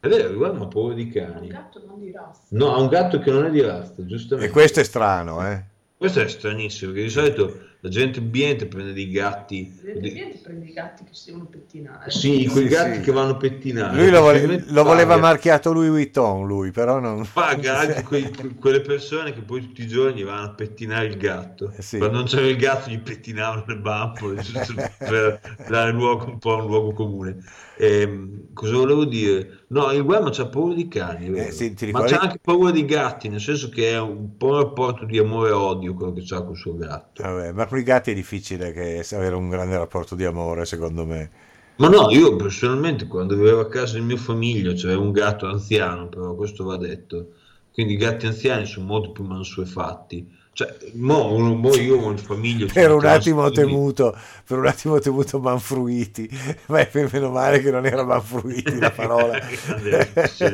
È 0.00 0.08
vero, 0.08 0.36
UEM 0.36 0.62
ha 0.62 0.66
paura 0.66 0.94
di 0.94 1.02
Un 1.04 1.10
cani. 1.12 1.46
gatto 1.48 1.82
non 1.86 2.00
di 2.00 2.10
razza. 2.10 2.40
No, 2.48 2.74
ha 2.74 2.80
un 2.80 2.88
gatto 2.88 3.20
che 3.20 3.30
non 3.30 3.44
è 3.44 3.50
di 3.50 3.60
razza, 3.60 3.94
E 4.02 4.06
giustamente. 4.06 4.50
questo 4.50 4.80
è 4.80 4.84
strano, 4.84 5.46
eh? 5.48 5.64
Questo 5.96 6.20
è 6.20 6.28
stranissimo, 6.28 6.90
perché 6.90 7.06
di 7.06 7.12
solito 7.12 7.58
la 7.80 7.88
gente 7.88 8.18
ambiente 8.18 8.66
prende 8.66 8.92
dei 8.92 9.10
gatti. 9.10 9.72
Evidentemente 9.82 10.38
prendi 10.38 10.68
i 10.70 10.72
gatti 10.72 11.04
che 11.04 11.10
si 11.12 11.30
devono 11.30 11.46
pettinare. 11.46 12.10
Sì, 12.10 12.46
quei 12.46 12.64
Sì, 12.64 12.70
gatti 12.74 12.94
sì. 12.96 13.00
che 13.00 13.12
vanno 13.12 13.36
pettinati. 13.36 13.96
Lui 13.96 14.10
lo, 14.10 14.20
vole- 14.20 14.64
lo 14.68 14.84
voleva 14.84 15.16
marchiato 15.16 15.72
Louis 15.72 15.88
Vuitton, 15.90 16.46
lui, 16.46 16.70
però 16.70 17.00
non... 17.00 17.26
Paga 17.32 17.78
anche 17.78 18.02
quei- 18.04 18.30
quelle 18.58 18.80
persone 18.80 19.32
che 19.32 19.40
poi 19.42 19.60
tutti 19.62 19.82
i 19.82 19.86
giorni 19.86 20.22
vanno 20.22 20.46
a 20.46 20.54
pettinare 20.54 21.06
il 21.06 21.16
gatto. 21.16 21.72
Eh 21.76 21.82
sì. 21.82 21.98
Quando 21.98 22.18
non 22.18 22.26
c'era 22.26 22.46
il 22.46 22.56
gatto 22.56 22.90
gli 22.90 22.98
pettinavano 23.00 23.64
le 23.66 23.76
bambole 23.76 24.42
giusto 24.42 24.74
per 24.98 25.40
dare 25.68 25.92
luogo 25.92 26.26
un 26.26 26.38
po' 26.38 26.52
a 26.52 26.56
un 26.62 26.66
luogo 26.66 26.92
comune. 26.92 27.38
Ehm, 27.80 28.52
cosa 28.52 28.76
volevo 28.76 29.06
dire? 29.06 29.64
No, 29.68 29.90
il 29.92 30.02
Guerma 30.02 30.28
c'ha 30.30 30.46
paura 30.48 30.74
di 30.74 30.86
cani. 30.86 31.28
Eh, 31.28 31.50
sì, 31.50 31.74
ma 31.92 32.02
c'ha 32.04 32.18
anche 32.18 32.38
paura 32.42 32.70
di 32.70 32.84
gatti, 32.84 33.28
nel 33.30 33.40
senso 33.40 33.70
che 33.70 33.92
è 33.92 33.98
un 33.98 34.36
po' 34.36 34.48
un 34.48 34.56
rapporto 34.56 35.06
di 35.06 35.16
amore 35.16 35.48
e 35.48 35.52
odio 35.52 35.94
quello 35.94 36.12
che 36.12 36.22
c'ha 36.22 36.42
col 36.42 36.56
suo 36.56 36.76
gatto. 36.76 37.22
Vabbè, 37.22 37.52
ma 37.52 37.66
con 37.66 37.78
i 37.78 37.82
gatti 37.82 38.10
è 38.10 38.14
difficile 38.14 38.72
che 38.72 39.02
avere 39.12 39.34
un 39.34 39.48
grande 39.48 39.78
rapporto 39.78 40.14
di 40.14 40.24
amore, 40.24 40.66
secondo 40.66 41.06
me. 41.06 41.30
Ma 41.76 41.88
no, 41.88 42.10
io 42.10 42.36
personalmente 42.36 43.06
quando 43.06 43.34
vivevo 43.34 43.60
a 43.60 43.68
casa 43.68 43.94
del 43.94 44.02
mio 44.02 44.18
famiglia 44.18 44.74
c'era 44.74 44.98
un 44.98 45.12
gatto 45.12 45.46
anziano, 45.46 46.08
però 46.08 46.34
questo 46.34 46.64
va 46.64 46.76
detto. 46.76 47.30
Quindi 47.72 47.94
i 47.94 47.96
gatti 47.96 48.26
anziani 48.26 48.66
sono 48.66 48.84
molto 48.84 49.12
più 49.12 49.24
mansuefatti. 49.24 50.30
Cioè, 50.60 50.76
mo, 50.92 51.38
mo 51.38 51.74
io 51.74 52.10
in 52.10 52.18
famiglia... 52.18 52.66
Per 52.70 52.90
un 52.92 53.06
attimo 53.06 53.44
ho 53.44 53.50
temuto, 53.50 54.14
per 54.44 54.58
un 54.58 54.66
attimo 54.66 54.96
ho 54.96 54.98
temuto 54.98 55.40
manfruiti, 55.40 56.28
ma 56.68 56.80
è 56.80 57.08
meno 57.10 57.30
male 57.30 57.60
che 57.60 57.70
non 57.70 57.86
era 57.86 58.04
manfruiti 58.04 58.78
la 58.78 58.90
parola. 58.90 59.38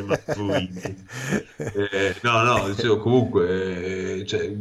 Manfruiti. 0.06 1.06
Eh, 1.56 2.14
no, 2.22 2.42
no, 2.44 2.68
dicevo 2.68 2.98
comunque, 2.98 4.20
eh, 4.20 4.26
cioè, 4.26 4.54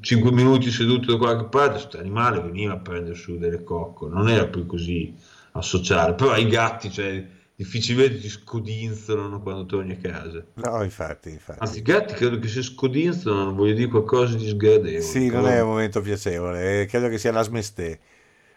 5 0.00 0.32
minuti 0.32 0.72
seduto 0.72 1.12
da 1.12 1.18
qualche 1.18 1.44
parte, 1.44 1.72
questo 1.74 1.98
animale 1.98 2.40
veniva 2.40 2.72
a 2.72 2.78
prendere 2.78 3.14
su 3.14 3.38
delle 3.38 3.62
coccole, 3.62 4.12
non 4.12 4.28
era 4.28 4.46
più 4.46 4.66
così 4.66 5.14
a 5.52 5.62
sociale. 5.62 6.14
Però 6.14 6.36
i 6.36 6.48
gatti, 6.48 6.90
cioè, 6.90 7.24
difficilmente 7.56 8.20
ti 8.20 8.28
scodinzolano 8.28 9.40
quando 9.42 9.66
torni 9.66 9.92
a 9.92 9.96
casa. 9.98 10.44
No, 10.56 10.82
infatti, 10.82 11.30
infatti. 11.30 11.60
Anzi, 11.60 11.78
i 11.80 11.82
gatti 11.82 12.14
credo 12.14 12.38
che 12.38 12.48
se 12.48 12.62
scodinzolano, 12.62 13.52
voglio 13.54 13.74
dire 13.74 13.88
qualcosa 13.90 14.36
di 14.36 14.46
sgradevole. 14.48 15.20
Sì, 15.20 15.28
non 15.30 15.46
è 15.46 15.60
un 15.60 15.68
momento 15.68 16.00
piacevole, 16.00 16.82
eh, 16.82 16.86
credo 16.86 17.08
che 17.08 17.18
sia 17.18 17.30
l'asmestè. 17.32 17.98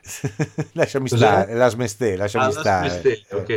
lasciami 0.74 1.10
Cos'è? 1.10 1.36
stare, 1.36 1.54
l'asmestè, 1.54 2.16
lasciami 2.16 2.50
Ah, 2.50 2.52
stare. 2.52 3.10
namaste, 3.10 3.26
ok. 3.32 3.50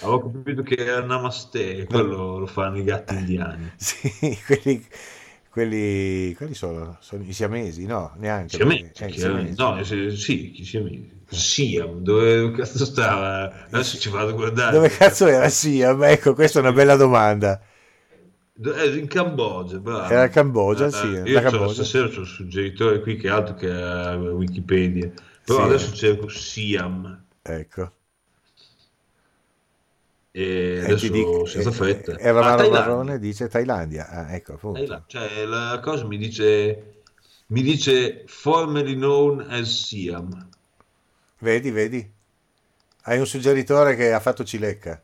Avevo 0.00 0.30
capito 0.32 0.62
che 0.62 0.74
era 0.76 1.04
namaste, 1.04 1.84
quello 1.84 2.38
lo 2.38 2.46
fanno 2.46 2.78
i 2.78 2.84
gatti 2.84 3.14
indiani. 3.14 3.72
Sì, 3.76 4.36
quelli, 4.44 4.86
quelli, 5.50 6.34
quelli 6.34 6.54
sono, 6.54 6.98
sono 7.00 7.22
i 7.24 7.32
siamesi, 7.32 7.86
no, 7.86 8.12
neanche. 8.16 8.58
Siamesi, 8.58 8.92
perché- 8.92 9.14
eh, 9.14 9.18
siamesi. 9.18 9.56
no, 9.56 9.78
eh, 9.78 10.10
sì, 10.16 10.50
chi 10.50 10.64
siamesi. 10.64 11.17
Siam, 11.30 12.00
dove 12.02 12.52
cazzo 12.52 12.84
stava? 12.84 13.66
Adesso 13.66 13.98
ci 13.98 14.08
vado 14.08 14.30
a 14.30 14.32
guardare. 14.32 14.72
Dove 14.72 14.88
cazzo 14.88 15.26
era 15.26 15.48
Siam? 15.48 16.02
Ecco, 16.04 16.34
questa 16.34 16.58
è 16.58 16.62
una 16.62 16.72
bella 16.72 16.96
domanda. 16.96 17.60
Eh, 18.60 18.96
in 18.96 19.06
Cambogia, 19.06 19.78
bravo. 19.78 20.12
Era 20.12 20.28
Cambogia, 20.28 20.86
Eh, 20.86 20.90
sì, 20.90 21.06
Io 21.06 21.40
Cambogia. 21.40 21.74
stasera 21.74 22.08
c'ho 22.08 22.20
il 22.20 22.26
suggeritore 22.26 23.00
qui 23.00 23.16
che 23.16 23.28
è 23.28 23.30
altro 23.30 23.54
che 23.54 23.70
a 23.70 24.16
Wikipedia. 24.16 25.12
Però 25.44 25.58
Sì. 25.60 25.64
adesso 25.64 25.94
cerco 25.94 26.28
Siam. 26.28 27.24
Ecco. 27.42 27.92
E 30.30 30.80
E 30.80 30.80
adesso 30.84 31.06
ti 31.06 31.10
dico- 31.10 31.46
senza 31.46 31.68
eh, 31.70 31.72
fretta. 31.72 32.16
eh, 32.16 32.30
Romano 32.32 32.62
Ah. 32.62 32.70
Marrone 32.70 33.18
dice 33.18 33.48
Thailandia. 33.48 34.08
Ah, 34.08 34.34
ecco. 34.34 34.56
Thailandia. 34.56 35.04
Cioè, 35.06 35.44
la 35.44 35.80
cosa 35.82 36.04
mi 36.06 36.16
dice, 36.18 37.02
mi 37.48 37.62
dice 37.62 38.24
formerly 38.26 38.94
known 38.94 39.40
as 39.48 39.86
Siam. 39.86 40.48
Vedi, 41.40 41.70
vedi? 41.70 42.12
Hai 43.02 43.18
un 43.18 43.26
suggeritore 43.26 43.94
che 43.96 44.12
ha 44.12 44.20
fatto 44.20 44.44
cilecca. 44.44 45.02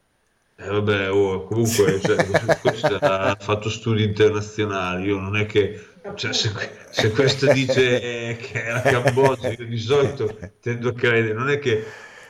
Eh, 0.57 0.69
vabbè, 0.69 1.11
oh, 1.11 1.45
comunque 1.45 2.01
cioè, 2.05 2.59
questo 2.61 2.97
ha 2.97 3.37
fatto 3.41 3.69
studi 3.69 4.05
internazionali, 4.05 5.07
io 5.07 5.19
non 5.19 5.37
è 5.37 5.47
che 5.47 5.95
cioè, 6.15 6.35
se, 6.35 6.53
se 6.91 7.11
questo 7.13 7.51
dice 7.51 8.37
che 8.37 8.65
è 8.65 8.71
la 8.71 8.83
Cambogia, 8.83 9.49
io 9.49 9.67
di 9.67 9.79
solito 9.79 10.37
tendo 10.61 10.91
a 10.91 10.93
credere, 10.93 11.33
non 11.33 11.49
è 11.49 11.59
che... 11.59 11.83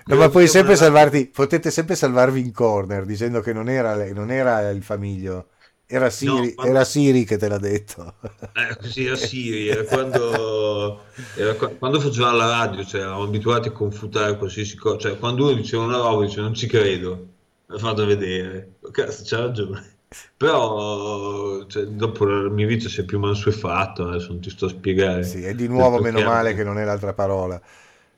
No, 0.06 0.16
ma 0.16 0.28
puoi 0.28 0.46
sempre 0.46 0.76
salvarti, 0.76 1.26
potete 1.26 1.70
sempre 1.72 1.96
salvarvi 1.96 2.40
in 2.40 2.52
corner 2.52 3.04
dicendo 3.04 3.40
che 3.40 3.52
non 3.52 3.68
era, 3.68 3.96
non 4.12 4.30
era 4.30 4.70
il 4.70 4.82
famiglio, 4.82 5.48
era 5.86 6.10
Siri, 6.10 6.54
No, 6.56 6.62
ma- 6.62 6.64
era 6.64 6.84
Siri 6.84 7.24
che 7.24 7.36
te 7.36 7.48
l'ha 7.48 7.58
detto. 7.58 8.14
Eh, 8.56 8.76
così 8.76 9.04
era 9.06 9.16
Siri, 9.16 9.68
era 9.68 9.82
quando, 9.84 11.04
era 11.36 11.54
qua- 11.54 11.70
quando 11.70 11.98
facevamo 12.00 12.36
la 12.36 12.46
radio, 12.46 12.84
cioè, 12.84 13.00
eravamo 13.00 13.24
abituati 13.24 13.68
a 13.68 13.72
confutare 13.72 14.36
qualsiasi 14.38 14.76
cosa, 14.76 14.96
cioè 14.98 15.18
quando 15.18 15.44
uno 15.46 15.54
diceva 15.54 15.82
una 15.84 15.96
roba, 15.96 16.24
dice 16.24 16.40
non 16.40 16.54
ci 16.54 16.68
credo, 16.68 17.28
l'ha 17.66 17.78
fatto 17.78 18.06
vedere, 18.06 18.76
cazzo 18.92 19.22
c'ha 19.24 19.40
ragione, 19.40 19.96
però 20.36 21.66
cioè, 21.66 21.84
dopo 21.86 22.24
la 22.26 22.48
mia 22.48 22.66
vita 22.66 22.88
si 22.88 23.00
è 23.00 23.04
più 23.04 23.18
mansuefatto, 23.18 24.06
adesso 24.08 24.28
non 24.28 24.40
ti 24.40 24.50
sto 24.50 24.66
a 24.66 24.68
spiegare. 24.68 25.22
Sì, 25.24 25.42
e 25.44 25.54
di 25.56 25.66
nuovo 25.66 25.98
meno 25.98 26.18
chiaro. 26.18 26.30
male 26.30 26.54
che 26.54 26.62
non 26.64 26.78
è 26.78 26.84
l'altra 26.84 27.12
parola. 27.14 27.60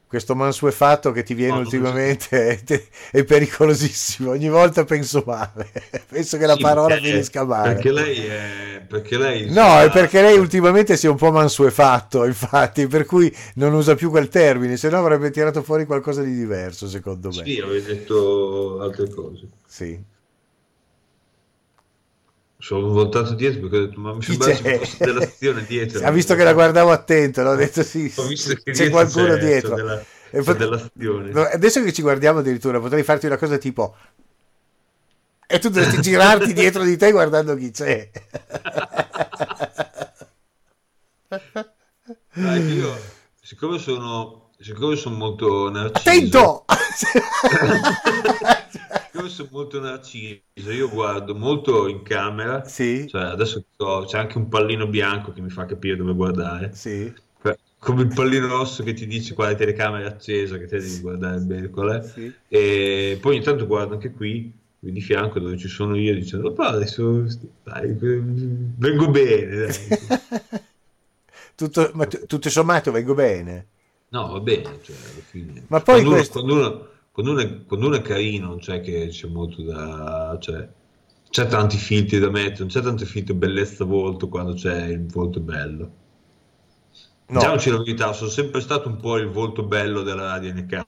Questo 0.08 0.36
mansuefatto 0.36 1.10
che 1.10 1.24
ti 1.24 1.34
viene 1.34 1.54
No, 1.54 1.58
ultimamente 1.58 2.60
è, 2.64 2.82
è 3.10 3.24
pericolosissimo. 3.24 4.30
Ogni 4.30 4.48
volta 4.48 4.84
penso 4.84 5.22
male. 5.26 5.68
Penso 6.08 6.38
che 6.38 6.46
la 6.46 6.54
Sì, 6.54 6.62
parola 6.62 6.94
perché- 6.94 7.10
finisca 7.10 7.44
male. 7.44 7.72
Perché 7.74 7.90
lei 7.92 8.24
è... 8.26 8.84
Perché 8.86 9.18
lei 9.18 9.50
No, 9.50 9.80
è 9.80 9.90
perché 9.90 10.22
lei 10.22 10.38
ultimamente 10.38 10.96
si 10.96 11.06
è 11.06 11.10
un 11.10 11.16
po' 11.16 11.32
mansuefatto, 11.32 12.22
infatti, 12.26 12.86
per 12.86 13.04
cui 13.04 13.34
non 13.54 13.74
usa 13.74 13.96
più 13.96 14.10
quel 14.10 14.28
termine, 14.28 14.76
se 14.76 14.88
no 14.88 14.98
avrebbe 14.98 15.30
tirato 15.30 15.62
fuori 15.62 15.84
qualcosa 15.86 16.22
di 16.22 16.34
diverso, 16.34 16.86
secondo 16.88 17.28
me. 17.34 17.44
Sì, 17.44 17.58
avevi 17.60 17.82
detto 17.82 18.80
altre 18.80 19.08
cose. 19.10 19.48
Sì. 19.66 20.00
Sono 22.66 22.88
voltato 22.88 23.34
dietro 23.34 23.60
perché 23.60 23.76
ho 23.76 23.86
detto, 23.86 24.00
ma 24.00 24.12
mi 24.14 24.22
sembra 24.22 24.52
c'è? 24.52 24.78
fosse 24.78 25.04
dell'azione 25.04 25.64
dietro. 25.66 26.04
Ha 26.04 26.10
visto 26.10 26.34
che 26.34 26.42
la 26.42 26.52
guardavo 26.52 26.90
attento, 26.90 27.42
l'ho 27.44 27.54
detto 27.56 27.84
sì, 27.84 28.12
Ho 28.16 28.26
visto 28.26 28.54
che 28.54 28.72
c'è 28.72 28.88
dietro 28.88 28.90
qualcuno 28.90 29.34
c'è- 29.34 29.38
dietro. 29.38 29.68
c'è 29.70 29.82
della- 29.82 30.04
c'è 30.32 30.42
pot- 30.42 30.56
dell'azione. 30.56 31.30
No, 31.30 31.42
adesso 31.42 31.80
che 31.84 31.92
ci 31.92 32.02
guardiamo 32.02 32.40
addirittura 32.40 32.80
potrei 32.80 33.04
farti 33.04 33.26
una 33.26 33.36
cosa 33.36 33.56
tipo 33.58 33.94
e 35.46 35.60
tu 35.60 35.68
dovresti 35.68 36.00
girarti 36.00 36.52
dietro 36.52 36.82
di 36.82 36.96
te 36.96 37.12
guardando 37.12 37.54
chi 37.54 37.70
c'è. 37.70 38.10
Dai, 42.34 42.72
io, 42.72 42.96
siccome 43.40 43.78
sono, 43.78 44.50
siccome 44.58 44.96
sono 44.96 45.14
molto 45.16 45.70
narciso, 45.70 45.98
Attento! 46.00 46.64
siccome 49.28 49.28
sono 49.28 49.48
molto 49.52 49.80
narciso, 49.80 50.70
io 50.72 50.88
guardo 50.88 51.34
molto 51.34 51.88
in 51.88 52.02
camera, 52.02 52.64
sì, 52.64 53.06
cioè 53.08 53.22
adesso 53.22 53.64
ho- 53.76 54.04
c'è 54.04 54.18
anche 54.18 54.38
un 54.38 54.48
pallino 54.48 54.86
bianco 54.88 55.32
che 55.32 55.40
mi 55.40 55.50
fa 55.50 55.64
capire 55.66 55.96
dove 55.96 56.14
guardare, 56.14 56.72
sì, 56.74 57.12
Cioè, 57.42 57.56
come 57.78 58.02
il 58.02 58.12
pallino 58.14 58.46
rosso 58.48 58.82
che 58.82 58.92
ti 58.94 59.06
dice 59.06 59.34
quale 59.34 59.54
telecamera 59.54 60.04
è 60.06 60.08
accesa, 60.10 60.58
che 60.58 60.66
te 60.66 60.80
devi 60.80 61.00
guardare 61.00 61.38
bene 61.40 61.70
qual 61.70 62.00
è, 62.00 62.02
sì. 62.02 62.32
e 62.48 63.18
poi 63.20 63.36
ogni 63.36 63.44
tanto 63.44 63.66
guardo 63.66 63.94
anche 63.94 64.10
qui, 64.12 64.52
qui 64.78 64.92
di 64.92 65.00
fianco 65.00 65.38
dove 65.40 65.56
ci 65.56 65.68
sono 65.68 65.96
io, 65.96 66.14
dicendo, 66.14 66.52
"Pa, 66.52 66.68
adesso 66.68 67.24
dai, 67.62 67.92
vengo 67.98 69.08
bene. 69.10 69.68
Tutto, 71.54 71.90
ma 71.94 72.06
tu- 72.06 72.26
tutto 72.26 72.50
sommato 72.50 72.90
vengo 72.92 73.14
bene. 73.14 73.66
No, 74.10 74.28
va 74.32 74.40
bene, 74.40 74.78
cioè, 74.82 74.96
alla 74.96 75.22
fine. 75.22 75.64
Ma 75.68 75.80
poi 75.80 76.02
quando, 76.02 76.08
uno, 76.10 76.16
questo- 76.16 76.40
quando, 76.40 76.54
uno, 76.54 76.88
quando 77.16 77.32
uno 77.32 77.40
è, 77.40 77.64
quando 77.64 77.86
uno 77.86 77.96
è 77.96 78.02
carino, 78.02 78.48
non 78.48 78.58
c'è 78.58 78.82
che 78.82 79.06
c'è 79.08 79.26
molto 79.26 79.62
da... 79.62 80.36
Cioè, 80.38 80.68
c'è 81.30 81.46
tanti 81.46 81.78
filtri 81.78 82.18
da 82.18 82.28
mettere, 82.28 82.58
non 82.58 82.68
c'è 82.68 82.82
tanto 82.82 83.06
filtro 83.06 83.34
bellezza 83.34 83.84
volto 83.84 84.28
quando 84.28 84.52
c'è 84.52 84.88
il 84.88 85.06
volto 85.06 85.40
bello. 85.40 85.90
No. 87.28 87.38
Diciamoci 87.38 87.70
la 87.70 87.78
verità, 87.78 88.12
sono 88.12 88.28
sempre 88.28 88.60
stato 88.60 88.88
un 88.88 88.98
po' 88.98 89.16
il 89.16 89.30
volto 89.30 89.62
bello 89.62 90.02
della 90.02 90.26
radio 90.26 90.52
NK. 90.52 90.82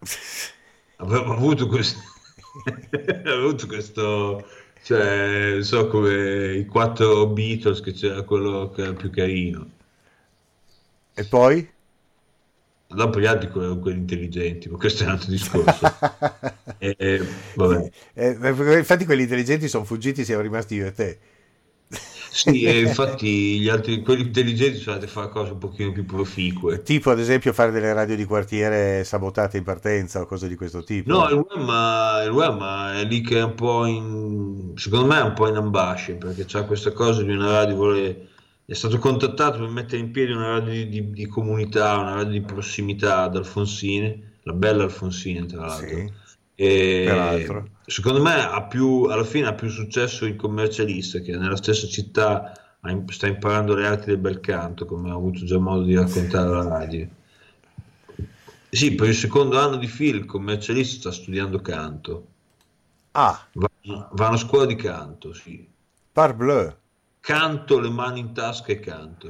Avevo 0.96 1.32
avuto 1.32 1.68
questo... 1.68 2.00
avevo 2.90 3.46
avuto 3.46 3.66
questo... 3.68 4.48
Cioè, 4.82 5.52
non 5.52 5.62
so 5.62 5.86
come 5.86 6.54
i 6.54 6.66
quattro 6.66 7.28
Beatles 7.28 7.80
che 7.82 7.92
c'era 7.92 8.22
quello 8.22 8.70
che 8.70 8.82
era 8.82 8.94
più 8.94 9.10
carino. 9.10 9.70
E 11.14 11.24
poi? 11.24 11.70
Dopo 12.90 13.20
gli 13.20 13.26
altri 13.26 13.50
quelli 13.50 13.98
intelligenti, 13.98 14.68
ma 14.70 14.78
questo 14.78 15.02
è 15.02 15.06
un 15.06 15.12
altro 15.12 15.30
discorso. 15.30 15.86
E, 16.78 16.94
e, 16.98 17.22
vabbè. 17.54 17.90
Eh, 18.14 18.34
perché 18.34 18.78
infatti 18.78 19.04
quelli 19.04 19.22
intelligenti 19.22 19.68
sono 19.68 19.84
fuggiti, 19.84 20.24
siamo 20.24 20.40
rimasti 20.40 20.74
io 20.76 20.86
e 20.86 20.92
te. 20.92 21.18
Sì, 22.30 22.62
e 22.62 22.80
infatti 22.80 23.58
gli 23.58 23.68
altri, 23.68 24.00
quelli 24.02 24.22
intelligenti 24.22 24.78
sono 24.78 24.94
andati 24.94 25.10
a 25.10 25.14
fare 25.14 25.30
cose 25.30 25.52
un 25.52 25.58
pochino 25.58 25.92
più 25.92 26.04
proficue. 26.04 26.82
Tipo 26.82 27.10
ad 27.10 27.18
esempio 27.18 27.52
fare 27.52 27.70
delle 27.72 27.92
radio 27.92 28.16
di 28.16 28.24
quartiere 28.24 29.04
sabotate 29.04 29.56
in 29.56 29.64
partenza 29.64 30.20
o 30.20 30.26
cose 30.26 30.48
di 30.48 30.54
questo 30.54 30.84
tipo. 30.84 31.10
No, 31.10 31.28
il 31.28 31.34
web, 31.34 32.24
il 32.24 32.30
web 32.30 32.94
è 32.94 33.04
lì 33.04 33.20
che 33.22 33.38
è 33.38 33.42
un 33.42 33.54
po' 33.54 33.86
in... 33.86 34.72
secondo 34.76 35.06
me 35.06 35.18
è 35.18 35.22
un 35.22 35.34
po' 35.34 35.48
in 35.48 35.56
ambasce, 35.56 36.14
perché 36.14 36.44
c'ha 36.46 36.64
questa 36.64 36.92
cosa 36.92 37.22
di 37.22 37.32
una 37.32 37.50
radio, 37.50 37.74
vuole... 37.74 38.28
è 38.70 38.74
stato 38.74 38.98
contattato 38.98 39.60
per 39.60 39.68
mettere 39.70 39.96
in 40.02 40.10
piedi 40.10 40.32
una 40.32 40.58
radio 40.58 40.70
di, 40.72 40.88
di- 40.90 41.10
di 41.10 41.26
comunità, 41.26 41.96
una 41.96 42.16
radio 42.16 42.32
di 42.32 42.42
prossimità 42.42 43.22
ad 43.22 43.36
Alfonsine, 43.36 44.40
la 44.42 44.52
bella 44.52 44.82
Alfonsine 44.82 45.46
tra 45.46 45.64
l'altro. 45.64 45.96
Sì. 45.96 46.12
E 46.54 47.02
Peraltro. 47.06 47.68
secondo 47.86 48.20
me 48.20 48.34
ha 48.34 48.62
più, 48.64 49.04
alla 49.04 49.24
fine 49.24 49.46
ha 49.46 49.54
più 49.54 49.70
successo 49.70 50.26
il 50.26 50.36
commercialista 50.36 51.20
che 51.20 51.34
nella 51.38 51.56
stessa 51.56 51.86
città 51.86 52.52
sta 53.06 53.26
imparando 53.26 53.74
le 53.74 53.86
arti 53.86 54.06
del 54.06 54.18
bel 54.18 54.40
canto, 54.40 54.84
come 54.84 55.10
ho 55.12 55.16
avuto 55.16 55.46
già 55.46 55.58
modo 55.58 55.84
di 55.84 55.94
raccontare 55.94 56.48
alla 56.48 56.68
radio. 56.68 57.08
Sì, 58.70 58.94
per 58.94 59.08
il 59.08 59.14
secondo 59.14 59.58
anno 59.58 59.76
di 59.76 59.86
fila 59.86 60.18
il 60.18 60.26
commercialista 60.26 61.10
sta 61.10 61.22
studiando 61.22 61.60
canto, 61.60 62.26
Ah, 63.12 63.46
va, 63.54 63.68
va 64.12 64.24
a 64.26 64.28
una 64.28 64.36
scuola 64.36 64.66
di 64.66 64.76
canto, 64.76 65.32
sì. 65.32 65.66
parbleu. 66.12 66.74
Canto, 67.28 67.78
le 67.78 67.90
mani 67.90 68.20
in 68.20 68.32
tasca 68.32 68.72
e 68.72 68.80
canto. 68.80 69.28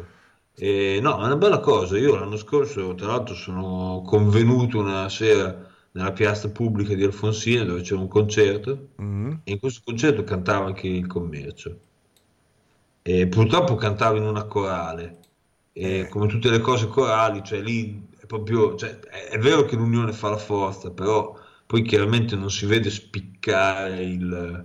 E, 0.55 1.01
no, 1.03 1.21
è 1.21 1.25
una 1.25 1.37
bella 1.37 1.59
cosa. 1.61 1.99
Io 1.99 2.15
l'anno 2.17 2.37
scorso, 2.37 2.95
tra 2.95 3.09
l'altro, 3.09 3.35
sono 3.35 4.03
convenuto 4.07 4.79
una 4.79 5.09
sera 5.09 5.67
nella 5.93 6.13
piazza 6.13 6.49
pubblica 6.51 6.95
di 6.95 7.03
Alfonsine 7.03 7.65
dove 7.65 7.81
c'era 7.83 8.01
un 8.01 8.09
concerto 8.09 8.89
Mm. 9.03 9.33
e 9.45 9.53
in 9.53 9.59
questo 9.59 9.81
concerto 9.85 10.23
cantava 10.25 10.67
anche 10.67 10.87
il 10.87 11.07
commercio. 11.07 11.79
E 13.03 13.27
purtroppo 13.27 13.75
cantava 13.75 14.17
in 14.19 14.25
una 14.25 14.45
corale 14.45 15.19
e 15.73 16.01
Eh. 16.01 16.09
come 16.09 16.27
tutte 16.29 16.51
le 16.51 16.61
cose 16.61 16.87
corali, 16.89 17.43
cioè 17.43 17.61
lì 17.61 18.07
è 18.19 18.27
proprio, 18.27 18.77
cioè, 18.77 18.99
è, 19.01 19.29
è 19.31 19.39
vero 19.39 19.65
che 19.65 19.77
l'unione 19.77 20.13
fa 20.13 20.29
la 20.31 20.37
forza, 20.37 20.91
però 20.91 21.35
poi 21.67 21.83
chiaramente 21.83 22.37
non 22.37 22.51
si 22.51 22.67
vede 22.67 22.91
spiccare 22.91 24.03
il, 24.03 24.65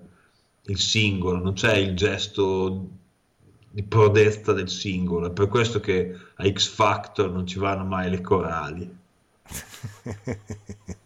il 0.65 0.77
singolo, 0.77 1.37
non 1.41 1.53
c'è 1.53 1.75
il 1.77 1.95
gesto 1.95 2.89
di 3.73 3.83
prodezza 3.83 4.53
del 4.53 4.69
singolo, 4.69 5.27
è 5.27 5.31
per 5.31 5.47
questo 5.47 5.79
che 5.79 6.15
a 6.35 6.47
X 6.51 6.67
Factor 6.67 7.31
non 7.31 7.47
ci 7.47 7.57
vanno 7.57 7.83
mai 7.85 8.09
le 8.09 8.21
corali. 8.21 8.97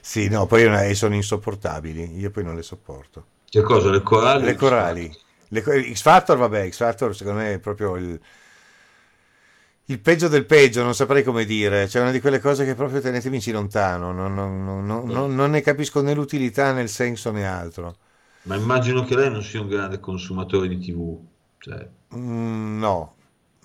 Sì, 0.00 0.28
no, 0.28 0.46
poi 0.46 0.64
una- 0.64 0.92
sono 0.94 1.14
insopportabili, 1.14 2.18
io 2.18 2.30
poi 2.30 2.44
non 2.44 2.54
le 2.54 2.62
sopporto. 2.62 3.26
Che 3.48 3.62
cosa? 3.62 3.90
Le 3.90 4.02
corali? 4.02 4.44
Le 4.44 4.54
corali. 4.54 5.16
Le 5.48 5.62
X 5.62 6.00
Factor, 6.02 6.36
vabbè, 6.38 6.68
X 6.70 6.76
Factor 6.76 7.14
secondo 7.16 7.40
me 7.40 7.54
è 7.54 7.58
proprio 7.58 7.96
il, 7.96 8.18
il 9.86 10.00
peggio 10.00 10.28
del 10.28 10.44
peggio, 10.46 10.82
non 10.82 10.94
saprei 10.94 11.22
come 11.22 11.44
dire. 11.44 11.86
C'è 11.86 12.00
una 12.00 12.10
di 12.10 12.20
quelle 12.20 12.40
cose 12.40 12.64
che 12.64 12.74
proprio 12.74 13.00
tenetemi 13.00 13.40
lontano, 13.50 14.12
non- 14.12 14.34
non- 14.34 14.84
non- 15.06 15.34
non 15.34 15.50
ne 15.50 15.60
capisco 15.62 16.00
né 16.02 16.14
l'utilità 16.14 16.72
né 16.72 16.82
il 16.82 16.88
senso 16.90 17.30
né 17.30 17.46
altro. 17.46 17.96
Ma 18.48 18.56
immagino 18.56 19.04
che 19.04 19.14
lei 19.14 19.30
non 19.30 19.42
sia 19.44 19.60
un 19.60 19.68
grande 19.68 20.00
consumatore 20.00 20.66
di 20.68 20.78
TV. 20.78 21.24
Cioè, 21.58 21.88
Mm, 22.14 22.78
no, 22.78 23.14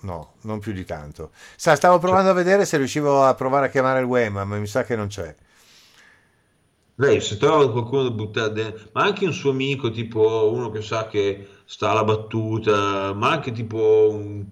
no, 0.02 0.34
non 0.42 0.58
più 0.60 0.72
di 0.72 0.84
tanto. 0.84 1.30
Sa, 1.56 1.74
stavo 1.76 1.98
provando 1.98 2.30
a 2.30 2.34
vedere 2.34 2.64
se 2.66 2.76
riuscivo 2.76 3.24
a 3.24 3.34
provare 3.34 3.66
a 3.66 3.68
chiamare 3.70 4.00
il 4.00 4.06
Wema, 4.06 4.44
ma 4.44 4.56
mi 4.58 4.66
sa 4.66 4.84
che 4.84 4.96
non 4.96 5.08
c'è. 5.08 5.34
lei 6.96 7.20
se 7.20 7.36
trova 7.36 7.70
qualcuno 7.72 8.04
da 8.04 8.10
buttare 8.10 8.52
dentro, 8.52 8.88
ma 8.92 9.02
anche 9.04 9.24
un 9.26 9.32
suo 9.32 9.50
amico, 9.50 9.90
tipo 9.90 10.50
uno 10.52 10.70
che 10.70 10.80
sa 10.82 11.06
che 11.08 11.48
sta 11.64 11.90
alla 11.90 12.04
battuta, 12.04 13.12
ma 13.14 13.30
anche 13.30 13.52
tipo 13.52 14.08
un... 14.10 14.44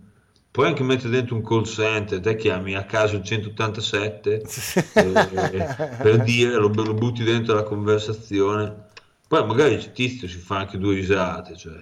Puoi 0.50 0.66
anche 0.66 0.82
mettere 0.82 1.08
dentro 1.10 1.36
un 1.36 1.42
call 1.42 1.62
center, 1.64 2.20
te 2.20 2.36
chiami 2.36 2.74
a 2.74 2.84
caso 2.84 3.16
il 3.16 3.22
187 3.24 4.42
eh, 4.92 5.72
per 6.00 6.20
dire, 6.22 6.56
lo, 6.56 6.68
lo 6.68 6.94
butti 6.94 7.22
dentro 7.24 7.54
la 7.54 7.62
conversazione, 7.62 8.88
poi 9.32 9.46
magari 9.46 9.72
il 9.72 9.92
tizio 9.92 10.28
si 10.28 10.36
fa 10.36 10.58
anche 10.58 10.76
due 10.76 10.94
risate, 10.94 11.56
cioè. 11.56 11.72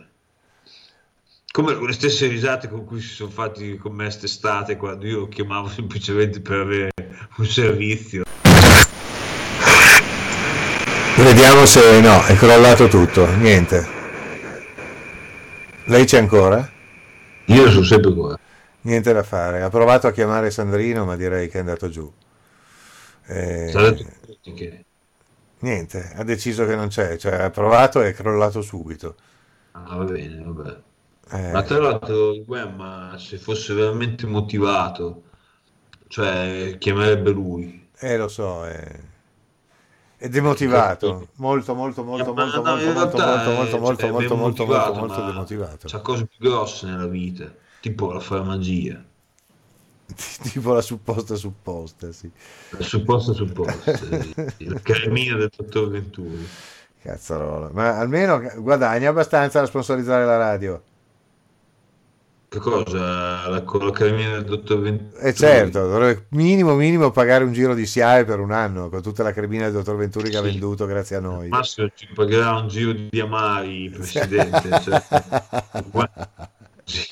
Come 1.51 1.75
le 1.85 1.93
stesse 1.93 2.29
risate 2.29 2.69
con 2.69 2.85
cui 2.85 3.01
si 3.01 3.09
sono 3.09 3.29
fatti 3.31 3.77
con 3.77 3.93
me 3.93 4.05
quest'estate 4.05 4.77
quando 4.77 5.05
io 5.05 5.27
chiamavo 5.27 5.67
semplicemente 5.67 6.41
per 6.41 6.61
avere 6.61 6.91
un 7.39 7.47
servizio. 7.47 8.23
Vediamo 11.17 11.67
se 11.67 12.01
no, 12.01 12.23
è 12.23 12.37
crollato 12.37 12.87
tutto, 12.87 13.27
niente. 13.39 13.85
Lei 15.87 16.05
c'è 16.05 16.19
ancora? 16.19 16.71
Io 17.47 17.69
sono 17.69 17.85
sempre 17.85 18.15
qua. 18.15 18.39
Niente 18.83 19.13
da 19.13 19.25
fare. 19.25 19.63
Ha 19.63 19.71
provato 19.71 20.07
a 20.07 20.13
chiamare 20.13 20.53
Sandrino, 20.53 21.05
ma 21.05 21.17
direi 21.17 21.49
che 21.49 21.57
è 21.57 21.61
andato 21.61 21.89
giù. 21.89 22.09
Eh, 23.27 23.71
Sarà 23.73 23.93
che... 23.93 24.85
niente, 25.61 26.13
ha 26.15 26.25
deciso 26.25 26.67
che 26.67 26.75
non 26.77 26.89
c'è, 26.89 27.17
cioè 27.17 27.35
ha 27.43 27.51
provato 27.51 28.03
e 28.03 28.11
è 28.11 28.15
crollato 28.15 28.63
subito. 28.63 29.17
Ah, 29.73 29.97
va 29.97 30.05
bene, 30.05 30.43
vabbè. 30.45 30.83
Eh, 31.33 31.53
Ma 31.53 31.63
tra 31.65 31.79
l'altro, 31.79 32.43
Gwen, 32.45 32.75
ma 32.77 33.17
se 33.19 33.39
fosse 33.39 33.75
veramente 33.75 34.27
motivato, 34.27 35.25
cioè 36.09 36.77
chiamerebbe 36.79 37.31
lui. 37.33 37.89
eh, 38.01 38.17
lo 38.17 38.29
so, 38.29 38.65
è, 38.67 39.01
è 40.17 40.29
demotivato, 40.29 41.31
molto, 41.37 41.75
molto, 41.75 42.05
molto, 42.05 42.33
Ma 42.35 42.45
molto, 42.45 42.63
no, 42.63 42.63
molto, 42.63 42.93
molto, 42.93 43.19
molto, 43.19 43.79
molto, 43.79 44.09
molto, 44.09 44.37
molto, 44.37 44.67
molto, 44.67 44.95
molto 44.95 45.23
ma 45.23 45.25
demotivato. 45.25 45.89
C'ha 45.89 46.01
cose 46.01 46.27
più 46.27 46.39
grosse 46.49 46.87
nella 46.87 47.07
vita, 47.07 47.55
tipo 47.81 48.13
la 48.13 48.21
fare 48.21 48.43
magia. 48.45 49.05
Tipo 50.43 50.73
la 50.73 50.81
supposta 50.81 51.35
supposta, 51.35 52.13
sì. 52.13 52.31
Supposto, 52.79 53.33
supposto. 53.35 53.91
Il 54.59 54.81
cammino 54.83 55.37
del 55.37 55.51
dottor 55.57 55.89
Venturi. 55.91 56.47
Cazzarola. 57.03 57.71
Ma 57.73 57.99
almeno 57.99 58.41
guadagna 58.59 59.09
abbastanza 59.11 59.61
da 59.61 59.67
sponsorizzare 59.67 60.25
la 60.25 60.37
radio. 60.37 60.83
Che 62.51 62.59
cosa? 62.59 63.49
La, 63.49 63.63
la 63.63 63.91
cammina 63.93 64.33
del 64.33 64.45
dottor 64.45 64.81
Venturi? 64.81 65.21
E 65.23 65.33
certo, 65.35 65.87
dovrebbe 65.89 66.27
minimo 66.31 66.75
minimo 66.75 67.13
pagare 67.13 67.45
un 67.45 67.53
giro 67.53 67.75
di 67.75 67.87
SIAE 67.87 68.25
per 68.25 68.41
un 68.41 68.51
anno 68.51 68.89
con 68.89 69.01
tutta 69.03 69.23
la 69.23 69.33
cremina 69.33 69.65
del 69.65 69.73
dottor 69.75 69.95
Venturi 69.97 70.31
che 70.31 70.37
ha 70.37 70.43
Sì. 70.43 70.51
venduto 70.51 70.85
grazie 70.87 71.15
a 71.17 71.21
noi. 71.21 71.47
Massimo 71.49 71.89
ci 71.95 72.09
pagherà 72.13 72.57
un 72.57 72.67
giro 72.67 72.93
di 72.93 73.21
amari, 73.21 73.89
presidente. 73.95 74.81
cioè, 74.83 75.03
sì, 76.85 77.07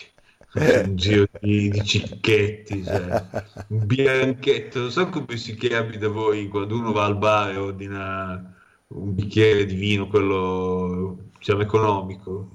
un 0.54 0.96
giro 0.96 1.26
di, 1.40 1.68
di 1.68 1.84
cicchetti, 1.84 2.84
cioè, 2.84 3.24
un 3.68 3.86
bianchetto. 3.86 4.80
Non 4.80 4.90
so 4.90 5.08
come 5.08 5.36
si 5.36 5.54
chiami 5.56 5.98
da 5.98 6.08
voi 6.08 6.48
quando 6.48 6.76
uno 6.76 6.92
va 6.92 7.04
al 7.04 7.18
bar 7.18 7.50
e 7.50 7.56
ordina 7.56 8.54
un 8.88 9.14
bicchiere 9.14 9.66
di 9.66 9.74
vino, 9.74 10.08
quello 10.08 11.16
diciamo 11.38 11.62
economico. 11.62 12.50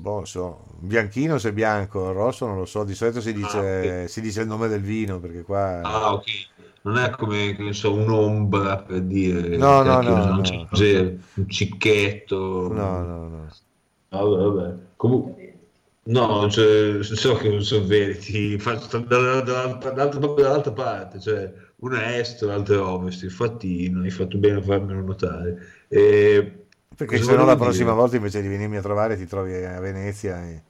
Boh, 0.00 0.24
so, 0.24 0.64
bianchino 0.78 1.38
se 1.38 1.52
bianco, 1.52 2.12
rosso 2.12 2.46
non 2.46 2.56
lo 2.58 2.64
so, 2.64 2.84
di 2.84 2.94
solito 2.94 3.20
si 3.20 3.32
dice, 3.32 4.02
ok. 4.02 4.10
si 4.10 4.20
dice 4.20 4.42
il 4.42 4.48
nome 4.48 4.68
del 4.68 4.82
vino 4.82 5.20
perché 5.20 5.42
qua... 5.42 5.80
Ah, 5.82 6.12
ok. 6.14 6.24
Non 6.82 6.98
è 6.98 7.10
come 7.10 7.72
so, 7.72 7.92
un'ombra 7.92 8.78
per 8.78 9.00
dire 9.00 9.56
No, 9.56 9.82
no, 9.82 10.00
no, 10.02 10.14
un 10.14 10.36
no. 10.36 10.42
cicche- 10.42 11.18
un 11.34 11.48
cicchetto. 11.48 12.72
No, 12.72 13.02
no, 13.02 13.28
no. 13.28 13.48
Vabbè, 14.10 14.44
vabbè. 14.44 14.74
Comunque, 14.94 15.45
no, 16.08 16.48
cioè, 16.50 17.02
so 17.02 17.34
che 17.34 17.48
non 17.48 17.62
sono 17.62 17.84
veriti, 17.86 18.58
faccio 18.58 18.98
dalla- 19.00 19.40
dalla- 19.40 19.74
dall'altra, 19.74 20.20
dall'altra 20.20 20.72
parte, 20.72 21.20
cioè 21.20 21.52
una 21.78 22.02
è 22.04 22.18
est, 22.20 22.42
l'altra 22.42 22.76
è 22.76 22.78
ovest, 22.80 23.22
infatti 23.24 23.88
non 23.90 24.04
hai 24.04 24.10
fatto 24.10 24.38
bene 24.38 24.58
a 24.58 24.62
farmelo 24.62 25.00
notare. 25.02 25.86
E, 25.88 26.66
Perché 26.96 27.22
se 27.22 27.36
no 27.36 27.44
la 27.44 27.56
prossima 27.56 27.92
dire? 27.92 27.94
volta 27.94 28.16
invece 28.16 28.42
di 28.42 28.48
venirmi 28.48 28.76
a 28.76 28.82
trovare 28.82 29.16
ti 29.16 29.26
trovi 29.26 29.54
a 29.64 29.78
Venezia 29.80 30.44
e... 30.46 30.64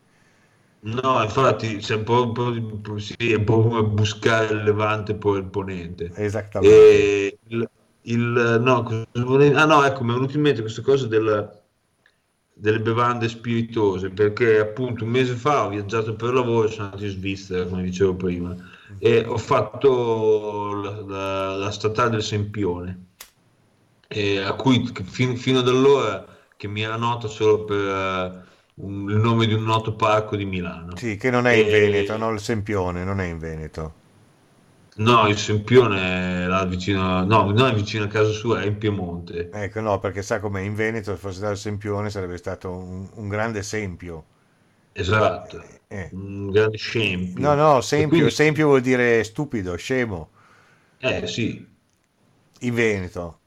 No, 0.80 1.20
infatti 1.22 1.78
c'è 1.78 1.96
un 1.96 2.04
po', 2.04 2.22
un 2.22 2.32
po' 2.32 2.50
di- 2.50 3.00
sì, 3.00 3.32
è 3.32 3.34
un 3.36 3.44
po' 3.44 3.62
come 3.62 3.82
buscare 3.82 4.54
il 4.54 4.62
levante 4.62 5.12
e 5.12 5.16
poi 5.16 5.38
il 5.38 5.46
ponente. 5.46 6.12
Esattamente. 6.16 7.12
E 7.14 7.38
il, 7.48 7.68
il- 8.02 8.58
no, 8.60 8.84
ah 9.56 9.64
no, 9.64 9.84
ecco, 9.84 10.04
mi 10.04 10.10
è 10.10 10.14
venuto 10.14 10.36
in 10.36 10.42
mente 10.42 10.60
questa 10.60 10.82
cosa 10.82 11.06
del- 11.08 11.55
delle 12.58 12.80
bevande 12.80 13.28
spiritose, 13.28 14.10
perché 14.10 14.58
appunto 14.58 15.04
un 15.04 15.10
mese 15.10 15.34
fa 15.34 15.64
ho 15.64 15.68
viaggiato 15.68 16.14
per 16.16 16.32
lavoro, 16.32 16.68
sono 16.68 16.84
andato 16.86 17.04
in 17.04 17.10
Svizzera, 17.10 17.66
come 17.66 17.82
dicevo 17.82 18.14
prima, 18.14 18.56
e 18.98 19.24
ho 19.26 19.36
fatto 19.38 20.72
la, 20.74 21.00
la- 21.02 21.56
la 21.56 21.70
statale 21.70 22.10
del 22.10 22.22
Sempione, 22.22 23.04
e 24.08 24.38
a 24.38 24.54
cui 24.54 24.86
fin- 25.04 25.36
fino 25.36 25.58
ad 25.60 25.68
allora 25.68 26.24
che 26.56 26.68
mi 26.68 26.82
era 26.82 26.96
nota 26.96 27.28
solo 27.28 27.64
per 27.64 27.78
eh, 27.88 28.44
un- 28.76 29.10
il 29.10 29.16
nome 29.16 29.46
di 29.46 29.52
un 29.54 29.64
noto 29.64 29.94
parco 29.94 30.36
di 30.36 30.44
Milano. 30.44 30.94
Sì, 30.94 31.16
che 31.16 31.30
non 31.30 31.46
è 31.46 31.52
in 31.52 31.68
E- 31.68 31.68
Veneto, 31.68 32.16
no, 32.16 32.30
il 32.32 32.40
Sempione 32.40 33.04
non 33.04 33.20
è 33.20 33.26
in 33.26 33.38
Veneto. 33.38 33.94
No, 34.98 35.28
il 35.28 35.38
Sempione 35.38 36.46
là 36.48 36.64
vicino, 36.64 37.24
no, 37.24 37.50
non 37.50 37.68
è 37.68 37.74
vicino 37.74 38.04
a 38.04 38.08
casa 38.08 38.30
sua, 38.32 38.60
è 38.62 38.66
in 38.66 38.78
Piemonte. 38.78 39.48
Ecco, 39.50 39.80
no, 39.80 39.98
perché 39.98 40.22
sa 40.22 40.38
com'è 40.38 40.60
in 40.60 40.74
Veneto, 40.74 41.12
se 41.12 41.18
fosse 41.18 41.38
stato 41.38 41.52
il 41.52 41.58
Sempione 41.58 42.10
sarebbe 42.10 42.36
stato 42.36 42.70
un, 42.70 43.08
un 43.14 43.28
grande 43.28 43.58
esempio. 43.60 44.24
Esatto, 44.92 45.62
Eh. 45.88 46.08
un 46.12 46.50
grande 46.50 46.76
scempio. 46.78 47.42
No, 47.42 47.54
no, 47.54 47.80
sempio, 47.80 48.08
quindi- 48.08 48.30
sempio 48.30 48.66
vuol 48.66 48.80
dire 48.80 49.22
stupido, 49.24 49.76
scemo, 49.76 50.30
Eh 51.00 51.26
sì, 51.26 51.66
in 52.60 52.74
Veneto. 52.74 53.40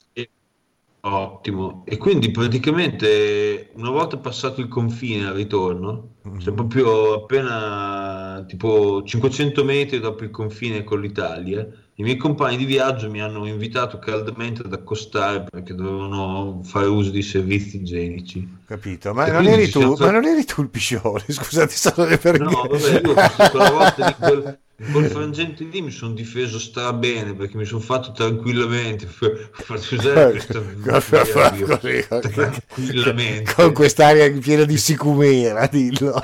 Ottimo. 1.02 1.84
E 1.86 1.98
quindi 1.98 2.30
praticamente 2.32 3.70
una 3.76 3.90
volta 3.90 4.18
passato 4.18 4.60
il 4.60 4.68
confine 4.68 5.28
al 5.28 5.34
ritorno, 5.36 6.16
Mhm. 6.24 6.40
cioè 6.40 6.54
proprio 6.54 7.14
appena 7.14 8.44
tipo 8.48 9.02
500 9.04 9.64
metri 9.64 10.00
dopo 10.00 10.24
il 10.26 10.30
confine 10.30 10.84
con 10.84 11.00
l'Italia, 11.00 11.66
i 11.96 12.04
miei 12.04 12.18
compagni 12.18 12.58
di 12.58 12.66
viaggio 12.66 13.10
mi 13.10 13.22
hanno 13.22 13.46
invitato 13.46 13.98
caldamente 14.00 14.62
ad 14.64 14.74
accostare 14.74 15.46
perché 15.50 15.74
dovevano 15.74 16.62
fare 16.64 16.88
uso 16.88 17.10
di 17.12 17.22
servizi 17.22 17.78
igienici. 17.78 18.58
Capito? 18.66 19.14
Ma 19.14 19.28
non 19.32 19.46
eri 19.48 19.70
tu, 19.70 19.96
ma 19.98 20.12
non 20.12 20.26
eri 20.26 20.44
tu 20.46 20.62
il 20.62 20.70
piscione, 20.70 21.24
scusate, 21.28 21.74
solo 21.74 22.18
per 22.18 22.40
No, 22.40 22.68
vabbè, 22.70 23.02
io 23.06 23.50
quella 23.50 23.72
volta 23.72 24.06
di 24.06 24.16
quel, 24.20 24.60
quel 24.92 25.06
frangente 25.10 25.64
lì 25.66 25.82
mi 25.82 25.92
sono 25.92 26.14
difeso 26.14 26.58
stra 26.58 26.94
bene 26.94 27.34
perché 27.34 27.58
mi 27.58 27.66
sono 27.66 27.82
fatto 27.82 28.12
tranquillamente 28.12 29.06
farti 29.10 29.96
usare 29.96 30.32
questa 30.32 30.62
Così, 32.22 32.32
tranquillamente. 32.32 33.54
con 33.54 33.74
quest'aria 33.74 34.32
piena 34.32 34.64
di 34.64 34.78
sicumera, 34.78 35.68
dillo. 35.68 36.22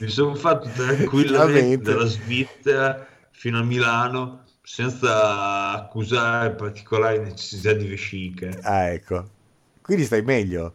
Mi 0.00 0.08
sono 0.08 0.34
fatto 0.34 0.68
tranquillamente 0.74 1.32
Tranquillamente. 1.32 1.92
dalla 1.92 2.06
Svizzera 2.06 3.06
fino 3.30 3.58
a 3.58 3.62
Milano 3.62 4.44
senza 4.62 5.70
accusare 5.72 6.54
particolari 6.54 7.18
necessità 7.20 7.72
di 7.72 7.86
vescica. 7.86 8.48
Ah, 8.62 8.88
ecco. 8.88 9.28
Quindi 9.80 10.04
stai 10.04 10.22
meglio. 10.22 10.74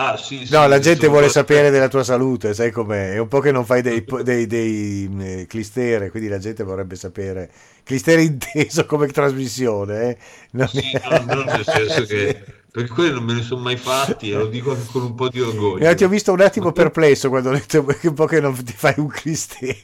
Ah, 0.00 0.16
sì, 0.16 0.46
sì, 0.46 0.52
No, 0.52 0.66
la 0.68 0.78
gente 0.78 1.08
vuole 1.08 1.28
sapere 1.28 1.70
della 1.70 1.88
tua 1.88 2.04
salute, 2.04 2.54
sai 2.54 2.70
com'è? 2.70 3.14
È 3.14 3.18
un 3.18 3.28
po' 3.28 3.40
che 3.40 3.50
non 3.52 3.64
fai 3.64 3.82
dei, 3.82 4.04
dei, 4.22 4.46
dei, 4.46 5.10
eh, 5.20 5.46
clistere, 5.46 6.10
quindi 6.10 6.28
la 6.28 6.38
gente 6.38 6.62
vorrebbe 6.62 6.94
sapere. 6.96 7.50
Clistere 7.82 8.22
inteso 8.22 8.86
come 8.86 9.08
trasmissione, 9.08 10.08
eh? 10.10 10.18
Non 10.52 10.68
Sì, 10.68 10.90
è- 10.92 11.00
no, 11.08 11.18
non 11.34 11.44
nel 11.46 11.64
senso 11.64 12.06
che 12.06 12.44
perché 12.70 12.92
quelli 12.92 13.12
non 13.12 13.24
me 13.24 13.34
ne 13.34 13.42
sono 13.42 13.60
mai 13.62 13.76
fatti 13.76 14.30
e 14.30 14.34
lo 14.34 14.46
dico 14.46 14.72
anche 14.72 14.86
con 14.92 15.02
un 15.02 15.14
po' 15.14 15.28
di 15.28 15.40
orgoglio. 15.40 15.88
Eh, 15.88 15.94
ti 15.94 16.04
ho 16.04 16.08
visto 16.08 16.32
un 16.32 16.40
attimo 16.40 16.70
perplesso 16.72 17.28
quando 17.28 17.50
ho 17.50 17.52
detto 17.52 17.84
che 17.84 18.08
un 18.08 18.14
po' 18.14 18.26
che 18.26 18.40
non 18.40 18.54
ti 18.62 18.72
fai 18.72 18.94
un 18.98 19.08
clistere. 19.08 19.82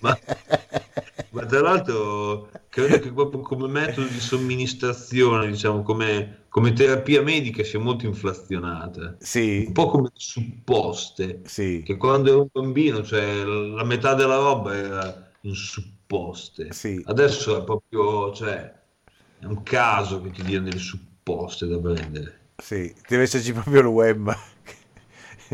Ma, 0.00 0.18
ma 1.36 1.44
tra 1.44 1.60
l'altro 1.60 2.50
credo 2.68 2.98
che 2.98 3.12
proprio 3.12 3.40
come 3.40 3.68
metodo 3.68 4.08
di 4.08 4.20
somministrazione, 4.20 5.48
diciamo 5.48 5.82
come, 5.82 6.46
come 6.48 6.72
terapia 6.72 7.20
medica 7.22 7.62
sia 7.62 7.78
molto 7.78 8.06
inflazionata. 8.06 9.16
Sì, 9.18 9.64
Un 9.66 9.72
po' 9.72 9.88
come 9.88 10.10
supposte, 10.14 11.42
sì, 11.44 11.82
che 11.84 11.96
quando 11.98 12.30
ero 12.30 12.40
un 12.42 12.48
bambino, 12.50 13.02
cioè 13.04 13.44
la 13.44 13.84
metà 13.84 14.14
della 14.14 14.36
roba 14.36 14.74
era 14.74 15.30
in 15.42 15.54
supposte. 15.54 16.72
Sì. 16.72 17.02
Adesso 17.04 17.60
è 17.60 17.64
proprio, 17.64 18.32
cioè, 18.32 18.74
è 19.38 19.44
un 19.44 19.62
caso 19.62 20.22
che 20.22 20.30
ti 20.30 20.42
diano 20.42 20.64
delle 20.64 20.78
supposte 20.78 21.66
da 21.66 21.78
prendere. 21.78 22.40
sì. 22.56 22.94
Deve 23.06 23.24
esserci 23.24 23.52
proprio 23.52 23.80
il 23.80 23.86
web. 23.86 24.34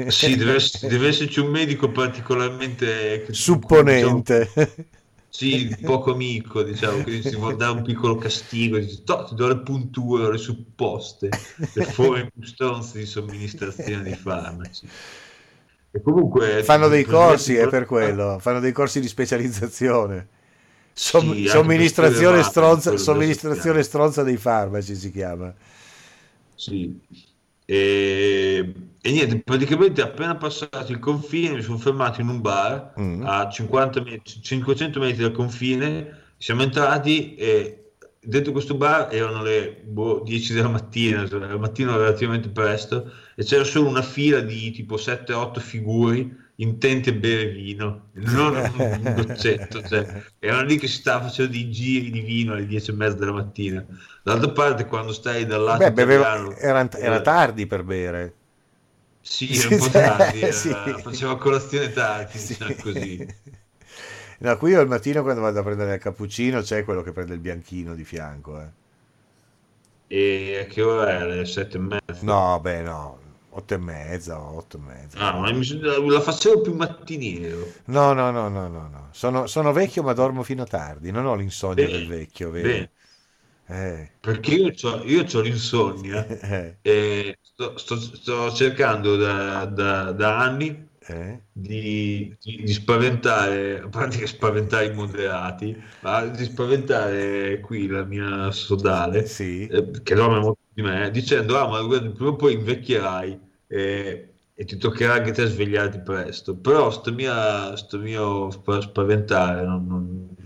Sì, 0.06 0.36
deve, 0.36 0.56
deve 0.88 1.08
esserci 1.08 1.40
un 1.40 1.48
medico 1.50 1.90
particolarmente 1.90 3.24
diciamo, 3.26 3.34
Supponente. 3.34 4.50
Sì, 5.34 5.74
poco 5.82 6.12
amico, 6.12 6.62
diciamo, 6.62 7.02
che 7.02 7.22
si 7.22 7.36
vuole 7.36 7.56
dare 7.56 7.72
un 7.72 7.82
piccolo 7.82 8.16
castigo, 8.16 8.78
dice, 8.78 9.02
"Toh, 9.02 9.24
ti 9.24 9.34
do 9.34 9.48
le 9.48 9.60
punture, 9.62 10.30
le 10.30 10.36
supposte, 10.38 11.28
le 11.72 11.82
forme 11.86 12.30
più 12.30 12.44
stronze 12.44 12.98
di 12.98 13.06
somministrazione 13.06 14.04
di 14.04 14.14
farmaci. 14.14 14.88
E 15.94 16.00
comunque 16.00 16.62
Fanno 16.62 16.88
dei 16.88 17.04
corsi, 17.04 17.54
è 17.54 17.64
eh, 17.64 17.68
per 17.68 17.84
quello, 17.84 18.38
fanno 18.38 18.60
dei 18.60 18.72
corsi 18.72 18.98
di 18.98 19.08
specializzazione. 19.08 20.28
Som- 20.94 21.34
Sì, 21.34 21.46
somministrazione, 21.46 22.42
stronza, 22.42 22.96
somministrazione 22.96 23.82
stronza 23.82 24.22
dei 24.22 24.38
farmaci 24.38 24.94
si 24.94 25.10
chiama. 25.10 25.54
Sì. 26.54 26.98
E, 27.64 28.74
e 29.04 29.10
niente, 29.10 29.40
praticamente 29.42 30.00
appena 30.00 30.36
passato 30.36 30.92
il 30.92 30.98
confine 31.00 31.56
mi 31.56 31.62
sono 31.62 31.78
fermato 31.78 32.20
in 32.20 32.28
un 32.28 32.40
bar 32.40 32.92
Mm. 32.98 33.22
a 33.26 33.48
50 33.50 34.00
met- 34.02 34.40
500 34.40 35.00
metri 35.00 35.22
dal 35.22 35.32
confine, 35.32 36.32
siamo 36.36 36.62
entrati 36.62 37.34
e 37.34 37.78
dentro 38.20 38.52
questo 38.52 38.76
bar 38.76 39.08
erano 39.12 39.42
le 39.42 39.82
boh, 39.84 40.22
10 40.24 40.52
della 40.54 40.68
mattina, 40.68 41.26
cioè, 41.28 41.40
la 41.40 41.58
mattina 41.58 41.96
relativamente 41.96 42.48
presto, 42.50 43.10
e 43.34 43.42
c'era 43.44 43.64
solo 43.64 43.88
una 43.88 44.02
fila 44.02 44.40
di 44.40 44.70
tipo 44.70 44.96
7-8 44.96 45.60
figuri 45.60 46.40
intenti 46.56 47.08
a 47.08 47.12
bere 47.14 47.48
vino, 47.48 48.10
non 48.12 48.54
un 48.76 49.12
goccetto, 49.14 49.82
cioè, 49.82 50.06
erano 50.38 50.62
lì 50.64 50.76
che 50.78 50.86
si 50.86 50.98
stava 50.98 51.24
facendo 51.24 51.50
dei 51.52 51.70
giri 51.70 52.10
di 52.10 52.20
vino 52.20 52.52
alle 52.52 52.66
10 52.66 52.90
e 52.90 52.94
mezza 52.94 53.16
della 53.16 53.32
mattina. 53.32 53.84
D'altra 54.22 54.50
parte, 54.52 54.86
quando 54.86 55.12
stai 55.12 55.44
dal 55.46 55.62
lato 55.62 55.78
Beh, 55.78 55.92
beveva- 55.92 56.34
italiano, 56.36 56.56
era, 56.56 56.88
era 56.92 57.16
eh, 57.16 57.22
tardi 57.22 57.66
per 57.66 57.82
bere. 57.84 58.34
Sì, 59.22 59.56
era 59.58 59.68
un 59.68 59.76
po' 59.76 59.88
tardi, 59.90 60.40
era- 60.42 60.98
sì. 61.02 61.02
faceva 61.02 61.38
colazione 61.38 61.90
tardi, 61.92 62.38
Sì. 62.38 62.56
diciamo 62.58 62.74
così. 62.76 63.26
No, 64.40 64.56
qui 64.58 64.70
io 64.72 64.80
al 64.80 64.88
mattino 64.88 65.22
quando 65.22 65.40
vado 65.40 65.60
a 65.60 65.62
prendere 65.62 65.94
il 65.94 66.00
cappuccino 66.00 66.60
c'è 66.62 66.84
quello 66.84 67.02
che 67.02 67.12
prende 67.12 67.34
il 67.34 67.40
bianchino 67.40 67.94
di 67.94 68.04
fianco. 68.04 68.60
eh. 68.60 68.68
E 70.08 70.58
a 70.60 70.66
che 70.66 70.80
ora 70.82 71.18
è? 71.18 71.26
Le 71.26 71.44
sette 71.44 71.76
e 71.76 71.80
mezza? 71.80 72.24
No, 72.28 72.58
beh, 72.60 72.82
no, 72.82 73.18
otto 73.50 73.74
e 73.74 73.78
mezza, 73.78 74.40
otto 74.40 74.76
e 74.78 74.80
mezza. 74.80 75.18
Ah, 75.18 75.38
ma 75.38 75.50
la 75.50 76.20
facevo 76.20 76.60
più 76.60 76.74
mattiniero. 76.74 77.72
No, 77.86 78.12
no, 78.14 78.30
no, 78.32 78.48
no, 78.48 78.68
no, 78.68 78.88
no. 78.88 79.08
Sono, 79.12 79.46
sono 79.46 79.72
vecchio 79.72 80.02
ma 80.02 80.12
dormo 80.12 80.42
fino 80.42 80.62
a 80.62 80.66
tardi, 80.66 81.10
non 81.10 81.26
ho 81.26 81.34
l'insonnia 81.34 81.88
del 81.88 82.04
vecchio, 82.04 82.50
vedi? 82.50 82.84
bene. 82.84 82.90
Eh, 83.72 84.08
Perché 84.20 84.54
io 84.54 84.72
ho 84.90 85.02
io 85.04 85.24
c'ho 85.24 85.40
l'insonnia 85.40 86.24
eh, 86.40 86.78
e 86.80 87.38
sto, 87.42 87.76
sto- 87.76 87.96
sto 87.98 88.52
cercando 88.52 89.16
da, 89.16 89.64
da- 89.66 90.12
da 90.12 90.38
anni 90.38 90.88
eh. 91.08 91.40
di, 91.50 92.34
di- 92.40 92.62
di 92.62 92.72
spaventare, 92.72 93.80
a 93.80 93.88
parte 93.88 94.18
che 94.18 94.26
spaventare 94.28 94.86
i 94.86 94.94
moderati, 94.94 95.76
ma 96.00 96.24
di 96.26 96.44
spaventare 96.44 97.60
qui 97.60 97.86
la 97.88 98.04
mia 98.04 98.50
sodale, 98.52 99.26
Sì. 99.26 99.66
eh, 99.66 99.90
che 100.02 100.14
dorme 100.14 100.38
molto 100.40 100.60
di 100.72 100.82
me, 100.82 101.10
dicendo, 101.10 101.58
ah, 101.58 101.68
ma 101.68 101.82
guarda, 101.82 102.10
prima 102.10 102.30
o 102.30 102.36
poi 102.36 102.54
invecchierai 102.54 103.40
e, 103.66 104.34
e 104.54 104.64
ti 104.64 104.76
toccherà 104.76 105.14
anche 105.14 105.32
te 105.32 105.46
svegliarti 105.46 106.00
presto. 106.00 106.56
Però 106.56 106.90
sto, 106.90 107.12
mia, 107.12 107.76
sto 107.76 107.98
mio 107.98 108.50
spa- 108.50 108.80
spaventare 108.80 109.64
non, 109.64 109.86
non, 109.86 110.36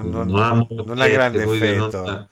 Non, 0.00 0.26
non- 0.26 1.00
ha, 1.00 1.08
grande 1.08 1.42
effetto, 1.42 1.52
dire, 1.52 1.76
effetto. 1.76 2.28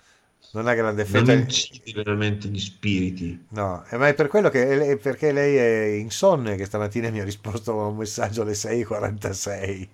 Non- 0.52 0.64
Non 0.64 0.66
ha 0.68 0.74
grande 0.74 1.06
non 1.08 1.28
effetto. 1.28 1.30
incide 1.30 1.92
veramente 1.92 2.48
gli 2.48 2.58
spiriti. 2.58 3.46
No, 3.50 3.84
eh, 3.90 3.96
ma 3.96 4.08
è 4.08 4.14
per 4.14 4.28
quello 4.28 4.48
che 4.50 4.68
è 4.92 4.96
perché 4.98 5.32
lei 5.32 5.56
è 5.56 5.84
insonne 5.98 6.56
che 6.56 6.64
stamattina 6.64 7.10
mi 7.10 7.20
ha 7.20 7.24
risposto 7.24 7.78
a 7.80 7.86
un 7.86 7.96
messaggio 7.96 8.42
alle 8.42 8.54
6.46. 8.54 9.88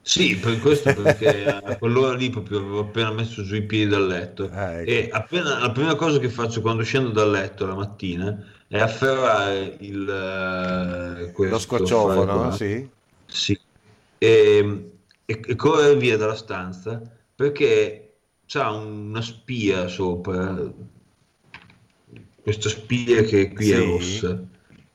Sì, 0.00 0.36
per 0.38 0.58
questo 0.60 0.94
perché 0.94 1.44
a 1.46 1.76
quell'ora 1.76 2.14
lì 2.16 2.30
proprio 2.30 2.58
avevo 2.60 2.80
appena 2.80 3.10
messo 3.12 3.42
giù 3.44 3.56
i 3.56 3.62
piedi 3.62 3.88
dal 3.90 4.06
letto 4.06 4.48
Ah, 4.50 4.80
ecco. 4.80 4.90
e 4.90 5.08
appena, 5.12 5.58
la 5.58 5.70
prima 5.70 5.94
cosa 5.96 6.18
che 6.18 6.30
faccio 6.30 6.62
quando 6.62 6.82
scendo 6.82 7.10
dal 7.10 7.30
letto 7.30 7.66
la 7.66 7.74
mattina 7.74 8.42
è 8.68 8.78
afferrare 8.78 9.76
il, 9.80 10.08
eh, 11.28 11.32
questo 11.32 11.54
Lo 11.54 11.60
scocciofo, 11.60 12.10
affare 12.22 12.26
no? 12.26 12.38
qua. 12.38 12.50
Sì. 12.52 12.88
Sì. 13.26 13.58
E, 14.18 14.90
e- 15.26 15.40
e 15.46 15.54
correre 15.56 15.96
via 15.96 16.16
dalla 16.16 16.34
stanza 16.36 17.00
perché 17.34 18.07
c'ha 18.48 18.70
una 18.70 19.22
spia 19.22 19.86
sopra, 19.88 20.56
questa 22.42 22.68
spia 22.68 23.22
che 23.22 23.52
qui 23.52 23.70
è 23.70 23.76
Sì. 23.76 23.84
rossa. 23.84 24.42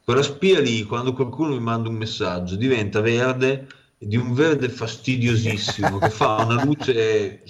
Quella 0.04 0.22
spia 0.24 0.60
lì, 0.60 0.84
quando 0.84 1.14
qualcuno 1.14 1.50
mi 1.54 1.60
manda 1.62 1.88
un 1.90 1.96
messaggio, 1.96 2.56
diventa 2.56 3.00
verde 3.00 3.68
di 3.98 4.18
un 4.18 4.34
verde 4.34 4.68
fastidiosissimo 4.68 6.00
che 6.00 6.10
fa 6.10 6.42
una 6.44 6.62
luce 6.62 7.42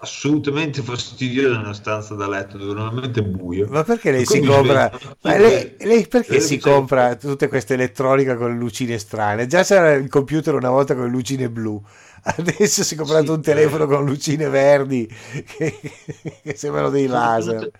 assolutamente 0.00 0.82
fastidiosa 0.82 1.58
nella 1.58 1.72
stanza 1.72 2.14
da 2.14 2.28
letto 2.28 2.58
dove 2.58 2.74
normalmente 2.74 3.20
è 3.20 3.22
buio. 3.22 3.66
Ma 3.68 3.82
perché 3.82 4.10
lei 4.12 4.24
si 4.24 4.40
compra? 4.40 4.90
lei, 5.22 5.74
lei 5.78 6.06
perché 6.06 6.40
si 6.40 6.58
compra 6.58 7.16
tutte 7.16 7.48
queste 7.48 7.74
elettronica 7.74 8.36
con 8.36 8.52
le 8.52 8.58
lucine 8.58 8.98
strane? 8.98 9.46
Già 9.46 9.62
c'era 9.62 9.92
il 9.94 10.08
computer 10.08 10.54
una 10.54 10.70
volta 10.70 10.94
con 10.94 11.04
le 11.04 11.10
lucine 11.10 11.50
blu, 11.50 11.82
adesso 12.38 12.82
si 12.84 12.94
è 12.94 12.96
comprato 12.96 13.32
Sì, 13.32 13.34
un 13.34 13.42
telefono 13.42 13.86
eh. 13.86 13.86
con 13.86 14.04
lucine 14.04 14.48
verdi 14.48 15.06
che, 15.06 15.78
che 16.42 16.56
sembrano 16.56 16.90
dei 16.90 17.06
laser. 17.06 17.70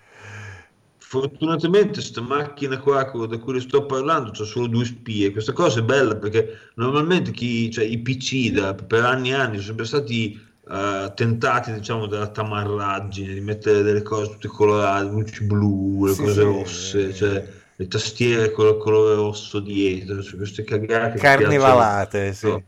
Fortunatamente 0.99 2.01
sta 2.01 2.19
macchina 2.21 2.79
qua 2.79 3.03
da 3.27 3.37
cui 3.37 3.61
sto 3.61 3.85
parlando 3.85 4.31
c'ha 4.31 4.43
solo 4.43 4.67
due 4.67 4.83
spie. 4.85 5.31
Questa 5.31 5.53
cosa 5.53 5.79
è 5.79 5.83
bella 5.83 6.15
perché 6.17 6.71
normalmente 6.75 7.31
chi, 7.31 7.71
cioè, 7.71 7.85
i 7.85 7.99
PC 8.01 8.51
da- 8.51 8.73
per 8.75 9.03
anni 9.05 9.29
e 9.29 9.33
anni 9.33 9.53
sono 9.55 9.67
sempre 9.67 9.85
stati 9.85 10.33
eh, 10.69 11.11
tentati 11.15 11.71
diciamo 11.71 12.07
dalla 12.07 12.27
tamarraggine 12.29 13.33
di 13.33 13.39
mettere 13.41 13.83
delle 13.83 14.01
cose 14.01 14.31
tutte 14.31 14.47
colorate, 14.49 15.09
luci 15.09 15.45
blu, 15.45 16.05
le 16.07 16.15
Sì, 16.15 16.15
cose 16.15 16.41
sì. 16.41 16.43
rosse, 16.43 17.13
cioè 17.13 17.47
le 17.75 17.87
tastiere 17.87 18.51
con 18.51 18.67
il 18.67 18.77
colore 18.77 19.15
rosso 19.15 19.59
dietro, 19.61 20.21
cioè, 20.21 20.35
queste 20.35 20.63
cagate 20.65 21.19
Carnevalate, 21.19 22.33
sì. 22.33 22.63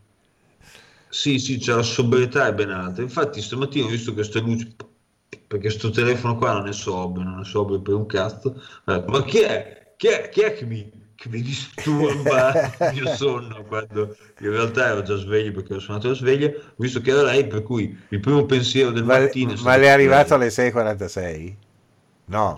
Sì, 1.10 1.39
sì, 1.39 1.58
c'è 1.58 1.74
la 1.74 1.82
sobrietà 1.82 2.48
è 2.48 2.54
ben 2.54 2.69
alta. 2.69 3.02
Infatti 3.02 3.41
stamattina 3.41 3.86
ho 3.86 3.89
visto 3.89 4.13
queste 4.13 4.39
luci 4.39 4.76
perché 5.48 5.69
sto 5.72 5.89
telefono 5.89 6.38
qua 6.38 6.54
non 6.54 6.67
è 6.67 6.74
sobrio, 6.74 7.24
non 7.24 7.41
è 7.41 7.45
sobrio 7.45 7.82
per 7.82 7.95
un 7.95 8.06
cazzo. 8.06 8.62
Ma 8.86 9.24
chi 9.26 9.39
è? 9.39 9.93
Chi 9.98 10.08
è, 10.08 10.30
chi 10.30 10.41
è 10.41 10.54
che, 10.54 10.65
mi, 10.65 10.89
che 11.15 11.30
mi 11.30 11.41
disturba 11.41 12.54
il 12.93 13.02
mio 13.02 13.15
sonno 13.15 13.63
quando 13.65 14.15
in 14.39 14.50
realtà 14.52 14.88
ero 14.88 15.02
già 15.02 15.15
sveglio 15.15 15.52
perché 15.52 15.74
ho 15.76 15.80
suonato 15.80 16.10
la 16.10 16.13
sveglia, 16.13 16.48
ho 16.48 16.74
visto 16.78 17.02
che 17.02 17.10
era 17.12 17.24
lei, 17.24 17.48
per 17.48 17.63
cui 17.63 17.98
il 18.10 18.19
primo 18.19 18.45
pensiero 18.45 18.91
del 18.91 19.04
Ma, 19.04 19.19
mattino... 19.19 19.54
ma 19.62 19.76
le 19.76 19.86
è 19.86 19.89
arrivato 19.89 20.36
alle 20.36 20.52
6.46? 20.52 21.56
No, 22.26 22.56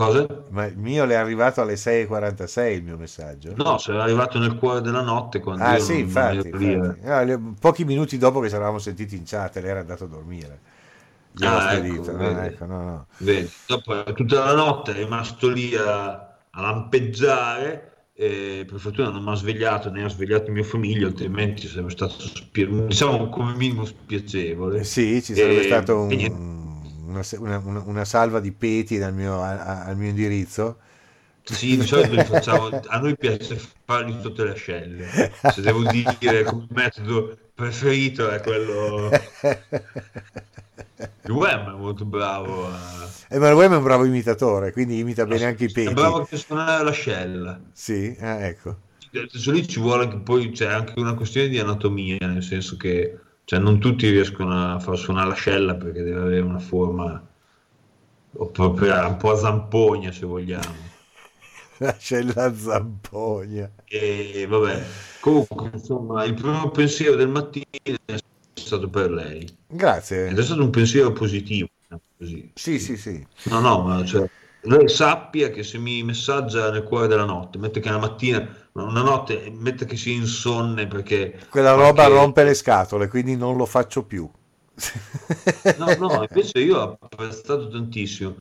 Cosa? 0.00 0.26
ma 0.50 0.64
il 0.64 0.76
mio 0.78 1.04
le 1.04 1.14
è 1.14 1.16
arrivato 1.16 1.60
alle 1.60 1.76
6.46 1.76 2.76
il 2.76 2.82
mio 2.82 2.96
messaggio. 2.96 3.54
No, 3.56 3.78
se 3.78 3.92
era 3.92 4.02
arrivato 4.04 4.38
nel 4.38 4.56
cuore 4.56 4.80
della 4.80 5.02
notte 5.02 5.40
quando 5.40 5.64
Ah 5.64 5.78
sì, 5.78 5.98
infatti, 5.98 6.48
infatti. 6.48 7.00
Ah, 7.04 7.22
le- 7.22 7.38
pochi 7.58 7.84
minuti 7.84 8.16
dopo 8.18 8.40
che 8.40 8.48
ci 8.48 8.54
eravamo 8.54 8.78
sentiti 8.78 9.16
in 9.16 9.24
chat, 9.24 9.56
lei 9.56 9.70
era 9.70 9.80
andato 9.80 10.04
a 10.04 10.06
dormire. 10.08 10.58
Gliel'ho 11.32 11.56
Ah, 11.58 11.74
ecco. 11.74 12.02
Ah, 12.16 12.16
vedi. 12.16 12.46
ecco, 12.46 12.64
no, 12.66 12.82
no. 12.82 13.06
Dopo 13.66 14.02
tutta 14.14 14.44
la 14.44 14.54
notte 14.54 14.92
è 14.92 14.94
rimasto 14.94 15.48
lì 15.48 15.74
a, 15.76 16.10
a 16.50 16.60
lampeggiare 16.60 17.86
e 18.14 18.64
per 18.68 18.78
fortuna 18.78 19.10
non 19.10 19.22
mi 19.22 19.30
ha 19.30 19.34
svegliato 19.34 19.90
né 19.90 20.04
ha 20.04 20.08
svegliato 20.08 20.50
mia 20.50 20.64
famiglia 20.64 21.06
altrimenti 21.06 21.66
sarebbe 21.68 21.90
stato 21.90 22.16
diciamo 22.52 23.28
come 23.30 23.54
minimo 23.54 23.84
spiacevole 23.84 24.80
Eh 24.80 24.84
Sì, 24.84 25.22
ci 25.22 25.34
sarebbe 25.34 25.60
E- 25.60 25.64
stato 25.64 25.96
un- 26.00 26.59
una, 27.10 27.58
una- 27.64 27.82
una- 27.84 28.04
salva 28.04 28.40
di 28.40 28.52
peti 28.52 28.98
dal 28.98 29.14
mio- 29.14 29.40
a- 29.42 29.84
al 29.84 29.96
mio 29.96 30.08
indirizzo. 30.08 30.78
sì, 31.42 31.76
di 31.76 31.84
solito 31.86 32.14
li 32.14 32.24
facciamo, 32.24 32.68
a 32.86 32.98
noi 32.98 33.16
piace 33.16 33.56
farli 33.84 34.20
sotto 34.20 34.44
le 34.44 34.50
ascelle 34.52 35.16
se 35.46 35.60
devo 35.62 35.84
dire 35.84 36.44
come 36.44 36.66
metodo 36.70 37.36
preferito 37.54 38.28
è 38.30 38.40
quello 38.40 39.10
il 41.24 41.30
web 41.32 41.68
è 41.68 41.76
molto 41.76 42.04
bravo 42.04 42.66
a... 42.66 43.16
E 43.28 43.38
ma 43.38 43.48
il 43.48 43.54
Wem 43.54 43.72
è 43.72 43.76
un 43.76 43.82
bravo 43.82 44.04
imitatore, 44.04 44.72
quindi 44.72 44.98
imita 44.98 45.24
bene 45.26 45.46
anche 45.46 45.64
i 45.64 45.68
è 45.68 45.70
peti. 45.72 45.92
bravo 45.92 46.18
anche 46.18 46.36
a 46.36 46.38
suonare 46.38 46.84
l'ascella 46.84 47.60
Sì, 47.72 48.16
ah, 48.20 48.46
ecco. 48.46 48.76
Adesso 49.12 49.50
lì 49.50 49.66
ci 49.66 49.80
vuole 49.80 50.04
anche 50.04 50.18
poi 50.20 50.50
c'è 50.50 50.66
anche 50.70 50.98
una 50.98 51.14
questione 51.14 51.48
di 51.48 51.58
anatomia, 51.58 52.16
nel 52.26 52.42
senso 52.42 52.76
che 52.76 53.18
cioè, 53.50 53.58
non 53.58 53.80
tutti 53.80 54.08
riescono 54.08 54.74
a 54.74 54.78
far 54.78 54.96
suonare 54.96 55.26
l'ascella 55.26 55.74
perché 55.74 56.04
deve 56.04 56.20
avere 56.20 56.40
una 56.40 56.60
forma 56.60 57.20
proprio 58.52 59.08
un 59.08 59.16
po' 59.16 59.32
a 59.32 59.36
zampogna 59.36 60.12
se 60.12 60.24
vogliamo. 60.24 60.76
C'è 61.98 62.22
la 62.32 62.54
zampogna. 62.54 63.68
E 63.86 64.46
vabbè, 64.48 64.86
comunque 65.18 65.68
insomma 65.72 66.22
il 66.26 66.34
primo 66.34 66.70
pensiero 66.70 67.16
del 67.16 67.26
mattino 67.26 67.66
è 68.04 68.20
stato 68.54 68.88
per 68.88 69.10
lei 69.10 69.40
ed 69.40 69.56
Grazie. 69.66 70.28
è 70.28 70.42
stato 70.42 70.62
un 70.62 70.70
pensiero 70.70 71.10
positivo. 71.10 71.66
Così. 72.16 72.52
Sì, 72.54 72.78
sì, 72.78 72.96
sì. 72.96 73.26
No, 73.46 73.58
no, 73.58 73.82
ma 73.82 74.04
cioè, 74.04 74.30
lei 74.60 74.88
sappia 74.88 75.50
che 75.50 75.64
se 75.64 75.76
mi 75.76 76.04
messaggia 76.04 76.70
nel 76.70 76.84
cuore 76.84 77.08
della 77.08 77.24
notte, 77.24 77.58
mette 77.58 77.80
che 77.80 77.90
la 77.90 77.98
mattina, 77.98 78.48
una 78.72 79.02
notte, 79.02 79.52
mette 79.56 79.84
che 79.84 79.96
sia 79.96 80.14
insonne 80.14 80.86
perché... 80.86 81.40
Quella 81.48 81.72
roba 81.72 82.04
anche- 82.04 82.14
rompe 82.14 82.44
le 82.44 82.54
scatole, 82.54 83.08
quindi 83.08 83.36
non 83.36 83.56
lo 83.56 83.66
faccio 83.66 84.04
più. 84.04 84.28
No, 85.78 85.94
no, 85.98 86.26
invece 86.26 86.60
io 86.60 86.78
ho 86.78 86.96
apprezzato 86.98 87.68
tantissimo, 87.68 88.36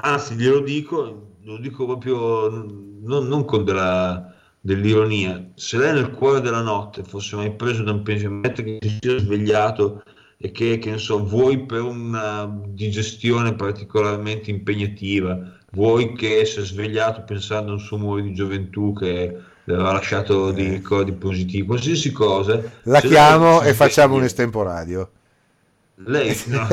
anzi 0.00 0.34
glielo 0.34 0.60
dico, 0.60 1.34
lo 1.42 1.58
dico 1.58 1.84
proprio 1.86 2.48
non, 2.48 3.28
non 3.28 3.44
con 3.44 3.64
della- 3.64 4.34
dell'ironia, 4.60 5.52
se 5.54 5.78
lei 5.78 5.94
nel 5.94 6.10
cuore 6.10 6.40
della 6.40 6.62
notte 6.62 7.04
fosse 7.04 7.36
mai 7.36 7.54
preso 7.54 7.84
da 7.84 7.92
un 7.92 8.02
pensiero, 8.02 8.40
che 8.40 8.78
si 8.80 8.98
sia 9.00 9.18
svegliato 9.18 10.02
e 10.38 10.50
che, 10.50 10.78
che 10.78 10.90
ne 10.90 10.98
so, 10.98 11.24
vuoi 11.24 11.64
per 11.64 11.82
una 11.82 12.52
digestione 12.66 13.54
particolarmente 13.54 14.50
impegnativa, 14.50 15.38
vuoi 15.72 16.14
che 16.14 16.44
si 16.44 16.58
è 16.58 16.64
svegliato 16.64 17.22
pensando 17.22 17.70
a 17.70 17.74
un 17.74 17.80
suo 17.80 17.96
amore 17.96 18.22
di 18.22 18.34
gioventù 18.34 18.92
che 18.92 19.36
aveva 19.74 19.92
lasciato 19.92 20.52
dei 20.52 20.68
ricordi 20.68 21.12
positivi, 21.12 21.66
qualsiasi 21.66 22.12
cosa. 22.12 22.60
La 22.82 23.00
lei 23.00 23.10
chiamo 23.10 23.62
e 23.62 23.74
facciamo 23.74 24.14
un 24.14 24.20
sveglia- 24.20 24.26
estemporadio. 24.26 25.10
Lei 25.98 26.38
no, 26.46 26.66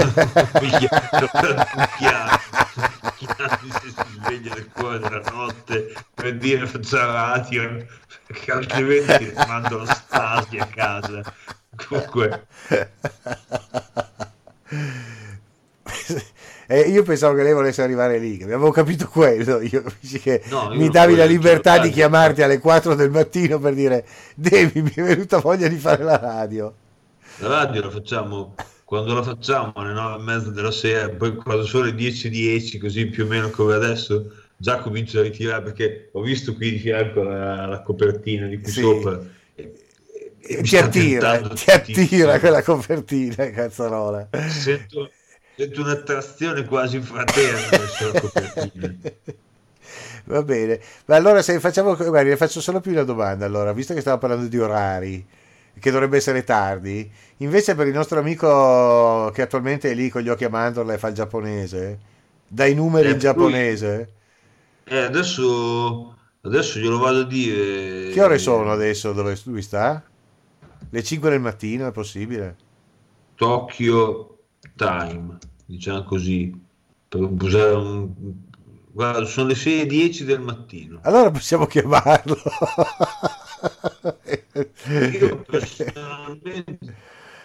se 3.71 3.89
si 3.89 4.19
sveglia 4.21 4.51
alle 4.53 4.67
cuore 4.73 4.99
della 4.99 5.21
notte 5.31 5.93
per 6.13 6.37
dire 6.37 6.67
faccia 6.67 7.05
radio 7.05 7.85
perché 8.27 8.51
altrimenti 8.51 9.33
mando 9.47 9.77
la 9.77 9.93
stasi 9.93 10.57
a 10.57 10.65
casa 10.67 11.21
comunque 11.87 12.47
Eh, 16.67 16.81
io 16.89 17.03
pensavo 17.03 17.35
che 17.35 17.43
lei 17.43 17.53
volesse 17.53 17.81
arrivare 17.81 18.19
lì, 18.19 18.37
che 18.37 18.45
avevo 18.45 18.71
capito 18.71 19.07
quello. 19.07 19.61
Io, 19.61 19.83
che 20.21 20.43
No, 20.45 20.71
io 20.73 20.79
mi 20.79 20.89
davi 20.89 21.15
la 21.15 21.25
libertà 21.25 21.77
di 21.79 21.89
chiamarti 21.89 22.41
alle 22.41 22.59
4 22.59 22.95
del 22.95 23.09
mattino 23.11 23.59
per 23.59 23.73
dire: 23.73 24.05
Devi, 24.35 24.81
mi 24.81 24.91
è 24.93 25.01
venuta 25.03 25.39
voglia 25.39 25.67
di 25.67 25.77
fare 25.77 26.03
la 26.03 26.17
radio. 26.17 26.73
la 27.37 27.47
radio 27.47 27.81
la 27.81 27.89
facciamo 27.89 28.55
quando 28.83 29.13
la 29.13 29.23
facciamo 29.23 29.71
alle 29.75 29.93
nove 29.93 30.19
e 30.21 30.23
mezza 30.23 30.49
della 30.51 30.71
sera 30.71 31.09
poi 31.09 31.35
quando 31.35 31.65
sono 31.65 31.85
le 31.85 31.91
10.10 31.93 32.79
così 32.79 33.07
più 33.07 33.23
o 33.25 33.27
meno 33.27 33.49
come 33.49 33.73
adesso 33.73 34.31
già 34.55 34.79
comincio 34.79 35.19
a 35.19 35.23
ritirare 35.23 35.63
perché 35.63 36.09
ho 36.13 36.21
visto 36.21 36.53
qui 36.53 36.71
di 36.71 36.79
fianco 36.79 37.23
la, 37.23 37.65
la 37.65 37.81
copertina 37.81 38.47
di 38.47 38.59
qui 38.61 38.71
Sì. 38.71 38.81
sopra 38.81 39.19
e- 39.55 39.73
e 40.45 40.61
ti 40.61 40.77
attira, 40.77 41.39
ti 41.39 41.71
attira 41.71 42.39
quella 42.39 42.61
copertina, 42.61 43.49
cazzarola. 43.51 44.29
sento, 44.47 45.11
sento 45.55 45.81
un'attrazione 45.81 46.65
quasi 46.65 47.01
fraterna 47.01 47.87
Va 50.25 50.41
bene, 50.43 50.79
ma 51.05 51.15
allora 51.15 51.41
se 51.41 51.59
facciamo, 51.59 51.95
guardi, 51.95 52.29
le 52.29 52.37
faccio 52.37 52.61
solo 52.61 52.79
più 52.79 52.91
una 52.91 53.03
domanda. 53.03 53.45
Allora, 53.45 53.73
visto 53.73 53.93
che 53.93 53.99
stiamo 53.99 54.17
parlando 54.19 54.47
di 54.47 54.57
orari, 54.57 55.25
che 55.79 55.91
dovrebbe 55.91 56.17
essere 56.17 56.43
tardi, 56.43 57.09
invece 57.37 57.75
per 57.75 57.87
il 57.87 57.93
nostro 57.93 58.19
amico 58.19 59.29
che 59.33 59.41
attualmente 59.41 59.91
è 59.91 59.93
lì 59.93 60.09
con 60.09 60.21
gli 60.21 60.29
occhi 60.29 60.45
a 60.45 60.49
mandorla 60.49 60.93
e 60.93 60.97
fa 60.97 61.09
il 61.09 61.15
giapponese, 61.15 61.99
dai 62.47 62.73
numeri 62.73 63.07
Eh, 63.07 63.11
in 63.11 63.19
giapponese. 63.19 64.13
Eh, 64.85 64.97
adesso, 64.97 66.17
adesso 66.41 66.79
glielo 66.79 66.99
vado 66.99 67.21
a 67.21 67.25
dire. 67.25 68.09
Che 68.09 68.21
ore 68.21 68.37
sono 68.37 68.71
adesso 68.71 69.11
dove 69.11 69.37
lui 69.43 69.61
sta? 69.61 70.01
Le 70.89 71.03
5 71.03 71.29
del 71.29 71.41
mattino 71.41 71.87
è 71.87 71.91
possibile? 71.91 72.55
Tokyo 73.35 74.32
Time, 74.75 75.39
diciamo 75.65 76.03
così, 76.03 76.53
per 77.07 77.21
usare 77.21 77.73
un... 77.75 78.13
Guarda, 78.91 79.25
sono 79.25 79.47
le 79.47 79.55
6.10 79.55 80.23
del 80.23 80.39
mattino. 80.41 81.05
Allora 81.05 81.31
possiamo 81.31 81.65
chiamarlo. 81.65 82.35
Io 85.11 85.41
personalmente 85.43 86.95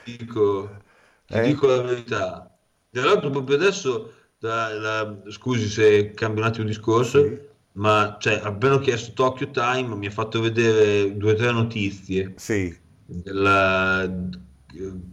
dico, 0.03 0.85
ti 1.29 1.41
Eh? 1.41 1.41
dico 1.41 1.67
la 1.67 1.83
verità. 1.83 2.59
Tra 2.91 3.05
l'altro 3.05 3.31
proprio 3.31 3.57
adesso, 3.57 4.13
da- 4.39 4.73
la- 4.75 5.23
scusi 5.31 5.69
se 5.69 6.13
cambio 6.13 6.43
un 6.43 6.49
attimo 6.49 6.65
il 6.65 6.71
discorso, 6.75 7.19
Sì. 7.21 7.39
ma 7.73 8.17
cioè, 8.21 8.41
appena 8.43 8.75
ho 8.75 8.79
chiesto 8.79 9.13
Tokyo 9.13 9.51
Time 9.51 9.95
mi 9.97 10.07
ha 10.07 10.11
fatto 10.11 10.41
vedere 10.41 11.17
due 11.17 11.33
o 11.33 11.35
tre 11.37 11.53
notizie. 11.53 12.35
Sì, 12.37 12.75
della 13.05 14.07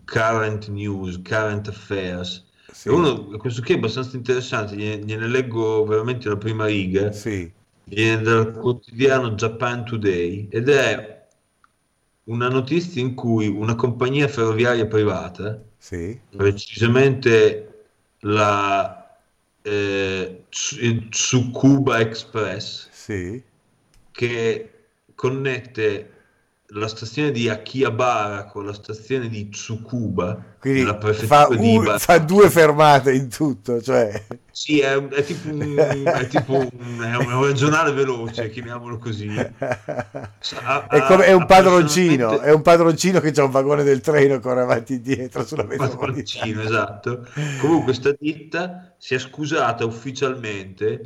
current 0.06 0.68
news, 0.70 1.22
current 1.22 1.68
affairs. 1.68 2.44
sì, 2.72 2.90
uno, 2.90 3.28
questo 3.38 3.62
qui 3.62 3.74
è 3.74 3.78
abbastanza 3.78 4.16
interessante, 4.16 4.76
gliene, 4.76 5.04
gliene 5.04 5.28
leggo 5.28 5.86
veramente 5.86 6.28
la 6.30 6.38
prima 6.38 6.66
riga, 6.66 7.12
sì, 7.12 7.52
viene 7.86 8.22
dal 8.22 8.52
quotidiano 8.52 9.32
Japan 9.32 9.86
Today 9.86 10.48
ed 10.50 10.70
è 10.70 11.28
una 12.26 12.50
notizia 12.50 13.02
in 13.02 13.14
cui 13.14 13.48
una 13.48 13.76
compagnia 13.76 14.28
ferroviaria 14.28 14.88
privata, 14.88 15.62
sì, 15.78 16.20
precisamente 16.36 17.88
la 18.22 19.18
eh, 19.62 20.46
Tsukuba 20.50 22.00
Express, 22.00 22.90
sì. 22.92 23.42
che 24.12 24.70
connette 25.14 26.15
la 26.70 26.88
stazione 26.88 27.32
di 27.32 27.48
Akihabara 27.48 28.46
con 28.46 28.66
la 28.66 28.74
stazione 28.74 29.30
di 29.30 29.50
Tsukuba 29.50 30.56
Quindi 30.60 30.84
fa, 30.84 30.96
prefettura 30.96 31.56
di 31.56 31.68
un- 31.68 31.82
Ibaraki. 31.84 32.04
fa 32.04 32.18
due 32.18 32.50
fermate 32.50 33.14
in 33.14 33.30
tutto, 33.30 33.82
cioè... 33.82 34.26
Sì, 34.52 34.80
è, 34.80 34.96
è 34.96 35.24
tipo, 35.24 35.50
un, 35.50 35.76
è 35.78 36.28
tipo 36.28 36.54
un, 36.54 37.02
è 37.02 37.16
un- 37.18 37.46
regionale 37.46 37.92
veloce, 37.92 38.50
chiamiamolo 38.50 38.98
così. 38.98 39.28
Ha- 40.64 40.88
È, 40.88 41.02
come- 41.04 41.26
è 41.26 41.34
un 41.34 41.46
padroncino, 41.46 42.16
personalmente- 42.30 42.48
è 42.48 42.54
un 42.54 42.62
padroncino 42.62 43.20
che 43.20 43.32
c'ha 43.32 43.44
un 43.44 43.52
vagone 43.52 43.84
del 43.84 44.02
treno 44.02 44.40
corre 44.40 44.62
avanti 44.62 44.94
e 44.94 44.96
indietro 44.98 45.46
sulla 45.46 45.64
metropolitana. 45.64 46.08
Padroncino, 46.08 46.62
esatto. 46.62 47.28
Comunque 47.60 47.94
sta 47.94 48.14
ditta 48.18 48.96
si 48.98 49.14
è 49.16 49.20
scusata 49.20 49.86
ufficialmente 49.86 51.02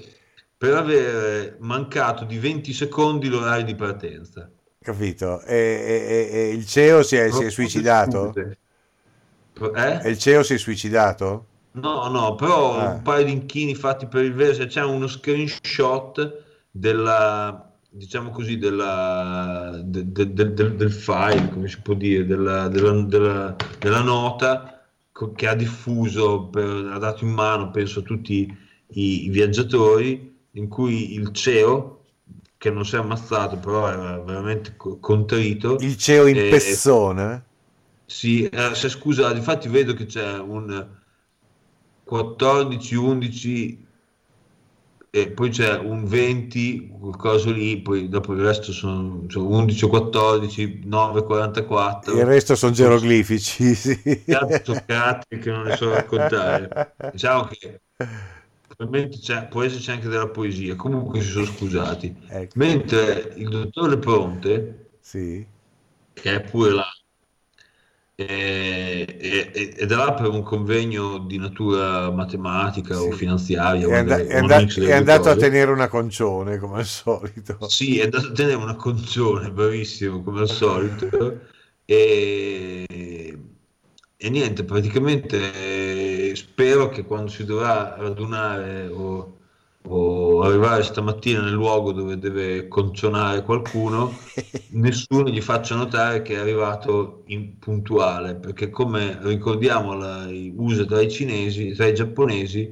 per 0.58 0.74
aver 0.74 1.58
mancato 1.60 2.26
di 2.26 2.38
20 2.38 2.74
secondi 2.74 3.28
l'orario 3.30 3.66
di 3.66 3.76
partenza. 3.76 4.50
Capito? 4.90 5.42
E, 5.42 5.56
e- 5.56 6.30
e- 6.36 6.50
il 6.54 6.66
CEO 6.66 7.04
si 7.04 7.16
è, 7.16 7.30
si 7.30 7.44
è 7.44 7.52
suicidato? 7.52 8.34
Eh? 8.36 10.00
E 10.04 10.10
il 10.10 10.18
CEO 10.18 10.42
si 10.42 10.56
è 10.56 10.58
suicidato? 10.58 11.46
No, 11.74 12.08
no, 12.08 12.34
però 12.34 12.76
Ah. 12.76 12.94
un 12.94 13.02
paio 13.04 13.24
di 13.26 13.32
inchini 13.32 13.76
fatti 13.76 14.08
per 14.08 14.24
il 14.24 14.34
verso, 14.34 14.66
c'è 14.66 14.82
uno 14.84 15.06
screenshot 15.06 16.44
della, 16.72 17.72
diciamo 17.88 18.32
così, 18.32 18.58
della, 18.58 19.80
de- 19.84 20.12
de- 20.12 20.34
de- 20.34 20.54
del- 20.56 20.92
file, 20.92 21.50
come 21.50 21.68
si 21.68 21.80
può 21.82 21.94
dire, 21.94 22.26
della, 22.26 22.68
della- 22.68 23.02
della- 23.04 23.56
della 23.78 24.02
nota 24.02 24.84
che 25.36 25.48
ha 25.48 25.54
diffuso, 25.54 26.46
per- 26.46 26.90
ha 26.92 26.98
dato 26.98 27.26
in 27.26 27.32
mano, 27.32 27.70
penso, 27.70 28.00
a 28.00 28.04
tutti 28.04 28.52
i, 28.94 29.26
i 29.26 29.30
viaggiatori, 29.30 30.36
in 30.54 30.68
cui 30.68 31.14
il 31.14 31.32
CEO, 31.32 31.99
che 32.60 32.70
non 32.72 32.86
si 32.86 32.96
è 32.96 33.00
ammazzato, 33.00 33.58
però 33.60 33.90
era 33.90 34.20
veramente 34.22 34.76
co- 34.78 35.00
contrito, 35.00 35.80
Il 35.80 35.96
CEO 35.98 36.28
in 36.28 36.44
Eh, 36.44 36.46
pessone? 36.46 37.44
sì, 38.06 38.44
eh, 38.48 38.76
si 38.76 38.88
è 38.88 38.90
scusato, 38.90 39.36
infatti 39.38 39.70
vedo 39.70 39.94
che 39.94 40.06
c'è 40.06 40.38
un 40.40 40.98
14, 42.04 42.96
11 42.96 43.88
e 45.12 45.32
poi 45.32 45.50
c'è 45.50 45.78
un 45.78 46.06
20, 46.06 46.90
qualcosa 47.00 47.52
lì, 47.52 47.82
poi 47.82 48.10
dopo 48.10 48.34
il 48.34 48.42
resto 48.42 48.72
sono, 48.72 49.26
sono 49.30 49.48
11 49.50 49.86
o 49.86 49.90
14, 49.90 50.82
9, 50.86 51.24
44. 51.24 52.12
Il 52.12 52.26
resto 52.26 52.56
sono 52.56 52.74
geroglifici, 52.74 53.74
sì. 53.76 53.98
Caratteri 54.28 55.42
che 55.42 55.50
non 55.52 55.64
ne 55.64 55.72
so 55.74 55.92
raccontare. 55.92 56.72
Diciamo 57.10 57.46
che 57.46 57.82
c'è- 59.20 59.48
può 59.48 59.64
esserci 59.64 59.92
anche 59.92 60.08
della 60.08 60.30
poesia, 60.30 60.76
comunque 60.76 61.22
si 61.22 61.30
sono 61.30 61.46
scusati. 61.46 62.16
Ecco. 62.30 62.58
Mentre 62.58 63.34
il 63.36 63.50
dottore 63.50 63.98
Pronte, 63.98 64.90
Sì, 65.02 65.46
che 66.14 66.36
è 66.36 66.42
pure 66.42 66.72
là, 66.72 66.86
eh, 68.16 69.06
eh, 69.18 69.74
ed 69.78 69.92
è 69.92 69.96
là 69.96 70.14
per 70.14 70.28
un 70.28 70.44
convegno 70.44 71.20
di 71.20 71.38
natura 71.38 72.12
matematica 72.12 73.02
o 73.02 73.12
Sì. 73.12 73.18
finanziaria, 73.18 73.88
È, 73.88 73.94
and- 73.94 74.10
è 74.10 74.42
o 74.42 74.46
and- 74.46 74.80
è 74.80 74.94
andato 74.94 75.30
a 75.30 75.36
tenere 75.36 75.72
una 75.72 75.88
concione 75.88 76.58
come 76.58 76.80
al 76.80 76.86
solito. 76.86 77.58
Sì, 77.68 78.00
è 78.00 78.04
andato 78.04 78.28
a 78.28 78.32
tenere 78.32 78.56
una 78.56 78.76
concione, 78.76 79.52
bravissimo, 79.52 80.22
come 80.22 80.42
al 80.42 80.50
solito. 80.50 81.40
E, 81.86 82.86
e 84.18 84.30
niente, 84.30 84.64
praticamente 84.64 85.38
spero 86.60 86.90
che 86.90 87.06
quando 87.06 87.32
si 87.32 87.46
dovrà 87.46 87.96
radunare 87.98 88.88
o, 88.88 89.38
o 89.84 90.42
arrivare 90.42 90.84
stamattina 90.84 91.42
nel 91.42 91.54
luogo 91.54 91.94
dove 91.94 92.20
deve 92.20 92.68
concionare 92.68 93.44
qualcuno, 93.44 94.14
nessuno 94.72 95.30
gli 95.30 95.40
faccia 95.40 95.76
notare 95.76 96.22
che 96.22 96.36
è 96.36 96.40
arrivato 96.40 97.24
in 97.28 97.58
puntuale, 97.60 98.36
perché 98.36 98.70
come 98.70 99.20
ricordiamo 99.22 99.94
la 99.94 100.28
usa 100.58 100.84
tra 100.84 101.00
i 101.00 101.10
cinesi, 101.10 101.72
tra 101.72 101.86
i 101.86 101.94
giapponesi, 101.94 102.70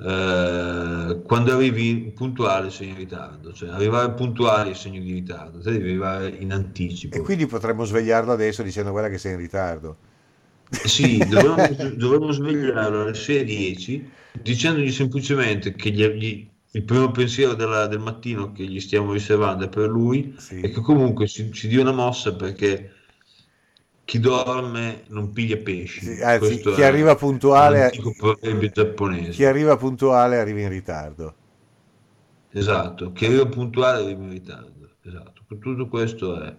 eh, 0.00 1.20
quando 1.24 1.52
arrivi 1.52 2.12
puntuale 2.12 2.70
sei 2.70 2.88
in 2.88 2.96
ritardo, 2.96 3.52
cioè 3.52 3.68
arrivare 3.68 4.14
puntuale 4.14 4.72
è 4.72 4.74
segno 4.74 5.00
di 5.00 5.12
ritardo, 5.12 5.60
te 5.60 5.70
devi 5.70 5.90
arrivare 5.90 6.28
in 6.28 6.52
anticipo. 6.52 7.16
E 7.16 7.20
quindi 7.20 7.46
potremmo 7.46 7.84
svegliarlo 7.84 8.32
adesso 8.32 8.64
dicendo 8.64 8.90
guarda 8.90 9.08
che 9.08 9.18
sei 9.18 9.34
in 9.34 9.38
ritardo. 9.38 10.07
Sì, 10.70 11.18
dovremmo, 11.26 11.94
dovremmo 11.96 12.30
svegliarlo 12.32 13.02
alle 13.02 13.14
6.10 13.14 14.10
dicendogli 14.32 14.90
semplicemente 14.92 15.74
che 15.74 15.90
gli- 15.90 16.06
gli- 16.06 16.48
il 16.72 16.84
primo 16.84 17.10
pensiero 17.10 17.54
della- 17.54 17.86
del 17.86 17.98
mattino 18.00 18.52
che 18.52 18.64
gli 18.64 18.78
stiamo 18.80 19.12
riservando 19.12 19.64
è 19.64 19.68
per 19.68 19.88
lui 19.88 20.34
Sì. 20.38 20.60
e 20.60 20.70
che 20.70 20.80
comunque 20.80 21.26
ci, 21.26 21.50
ci 21.52 21.68
dia 21.68 21.80
una 21.80 21.92
mossa 21.92 22.34
perché 22.36 22.92
chi 24.04 24.18
dorme 24.20 25.02
non 25.08 25.32
piglia 25.32 25.56
pesci. 25.58 26.00
Sì, 26.00 26.22
anzi, 26.22 26.60
chi 26.60 26.82
arriva 26.82 27.14
puntuale- 27.14 27.90
giapponese. 28.72 29.30
Chi 29.32 29.44
arriva 29.44 29.76
puntuale 29.76 30.38
arriva 30.38 30.60
in 30.60 30.68
ritardo. 30.70 31.34
Esatto, 32.50 33.12
chi 33.12 33.26
arriva 33.26 33.46
puntuale 33.46 34.02
arriva 34.04 34.22
in 34.22 34.30
ritardo. 34.30 34.96
Esatto, 35.02 35.44
tutto 35.58 35.88
questo 35.88 36.40
è. 36.40 36.56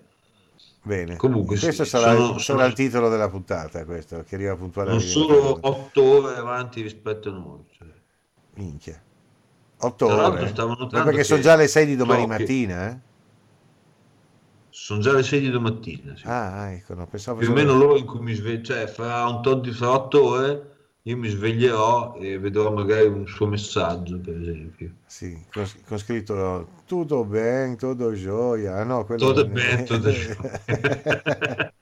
Bene. 0.81 1.17
Comunque, 1.17 1.55
sì, 1.57 1.65
questo 1.65 1.83
sarà, 1.83 2.13
sono- 2.15 2.27
sarà 2.37 2.39
sono- 2.39 2.65
il 2.65 2.73
titolo 2.73 3.09
della 3.09 3.29
puntata, 3.29 3.83
questo, 3.85 4.23
che 4.23 4.35
arriva 4.35 4.55
puntuale. 4.55 4.99
solo 4.99 5.53
puntuale. 5.53 5.77
otto 5.77 6.03
ore 6.03 6.35
avanti 6.37 6.81
rispetto 6.81 7.29
a 7.29 7.33
noi. 7.33 7.65
cioè. 7.71 7.87
Minchia. 8.55 9.01
Otto 9.81 10.07
Tra 10.07 10.27
ore. 10.27 10.47
stavo 10.47 10.75
Ma 10.91 11.03
perché 11.03 11.23
sono 11.23 11.41
già 11.41 11.55
le 11.55 11.67
6 11.67 11.85
di 11.85 11.95
domani 11.95 12.21
che- 12.21 12.27
mattina, 12.27 12.89
eh? 12.89 12.97
Sono 14.69 14.99
già 15.01 15.13
le 15.13 15.23
6 15.23 15.39
di 15.41 15.49
domattina. 15.49 16.15
sì. 16.15 16.23
Ah, 16.25 16.71
ecco, 16.71 16.93
no, 16.95 17.05
pensavo 17.07 17.39
Più 17.39 17.49
o 17.49 17.53
meno 17.53 17.73
l'ora 17.73 17.97
in 17.97 18.05
cui 18.05 18.19
mi 18.19 18.33
sveglio, 18.33 18.63
cioè 18.63 18.87
fra 18.87 19.25
un 19.27 19.41
tot 19.41 19.61
di 19.61 19.71
fra 19.71 19.91
otto 19.91 20.23
ore 20.23 20.77
io 21.09 21.17
mi 21.17 21.27
sveglierò 21.27 22.17
e 22.19 22.37
vedrò 22.37 22.71
magari 22.71 23.07
un 23.07 23.25
suo 23.25 23.47
messaggio, 23.47 24.19
per 24.19 24.39
esempio. 24.39 24.91
Sì, 25.07 25.43
con, 25.51 25.65
con 25.87 25.97
scritto 25.97 26.67
tutto 26.85 27.25
bene, 27.25 27.75
tutto 27.75 28.13
gioia. 28.13 28.75
Ah, 28.75 28.83
no, 28.83 29.05
quello 29.05 29.25
Tutto 29.25 29.47
bene, 29.47 29.83
tutto 29.83 30.11
gioia. 30.11 30.35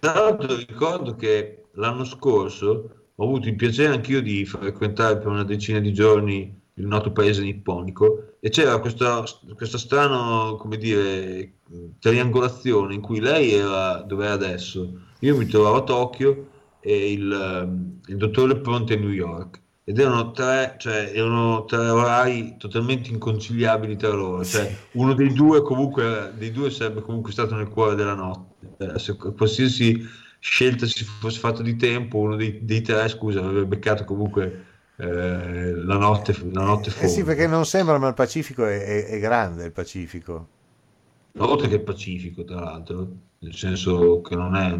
Tra 0.00 0.12
l'altro 0.14 0.56
ricordo 0.56 1.14
che 1.14 1.66
l'anno 1.74 2.04
scorso 2.04 3.10
ho 3.14 3.24
avuto 3.24 3.48
il 3.48 3.54
piacere 3.54 3.94
anch'io 3.94 4.20
di 4.20 4.44
frequentare 4.44 5.18
per 5.18 5.28
una 5.28 5.44
decina 5.44 5.78
di 5.78 5.92
giorni 5.92 6.58
il 6.74 6.86
noto 6.86 7.12
paese 7.12 7.42
nipponico 7.42 8.34
e 8.40 8.48
c'era 8.48 8.78
questa, 8.80 9.22
questa 9.54 9.78
strana, 9.78 10.56
come 10.56 10.78
dire, 10.78 11.58
triangolazione 11.98 12.94
in 12.94 13.00
cui 13.00 13.20
lei 13.20 13.52
era 13.52 14.02
dove 14.02 14.26
è 14.26 14.30
adesso, 14.30 14.92
io 15.20 15.36
mi 15.36 15.46
trovavo 15.46 15.76
a 15.76 15.82
Tokyo 15.84 16.49
e 16.80 17.12
il, 17.12 17.30
ehm, 17.32 18.00
il 18.06 18.16
dottore 18.16 18.58
Pronte 18.60 18.94
a 18.94 18.98
New 18.98 19.10
York 19.10 19.60
ed 19.84 19.98
erano 19.98 20.30
tre, 20.30 20.76
cioè, 20.78 21.12
erano 21.14 21.64
tre 21.64 21.88
orari 21.88 22.56
totalmente 22.58 23.10
inconciliabili 23.10 23.96
tra 23.96 24.10
loro, 24.10 24.44
cioè 24.44 24.72
uno 24.92 25.14
dei 25.14 25.32
due 25.32 25.62
comunque 25.62 26.32
dei 26.36 26.52
due 26.52 26.70
sarebbe 26.70 27.00
comunque 27.02 27.32
stato 27.32 27.54
nel 27.56 27.68
cuore 27.68 27.94
della 27.96 28.14
notte. 28.14 28.48
Eh, 28.78 28.98
se 28.98 29.16
qualsiasi 29.16 30.00
scelta 30.38 30.86
si 30.86 31.04
fosse 31.04 31.38
fatta 31.38 31.62
di 31.62 31.76
tempo, 31.76 32.18
uno 32.18 32.36
dei, 32.36 32.64
dei 32.64 32.82
tre, 32.82 33.08
scusa, 33.08 33.40
avrebbe 33.40 33.66
beccato 33.66 34.04
comunque 34.04 34.64
eh, 34.96 35.72
la 35.74 35.96
notte, 35.96 36.34
la 36.52 36.62
notte 36.64 36.92
Eh 37.00 37.08
sì, 37.08 37.24
perché 37.24 37.46
non 37.46 37.64
sembra, 37.66 37.98
ma 37.98 38.08
il 38.08 38.14
Pacifico 38.14 38.64
è, 38.66 38.84
è- 38.84 39.04
è 39.06 39.18
grande, 39.18 39.64
il 39.64 39.72
Pacifico. 39.72 40.48
Oltre 41.38 41.68
che 41.68 41.74
il 41.76 41.82
Pacifico, 41.82 42.44
tra 42.44 42.60
l'altro, 42.60 43.08
nel 43.38 43.54
senso 43.54 44.20
che 44.20 44.34
non 44.34 44.54
è 44.56 44.78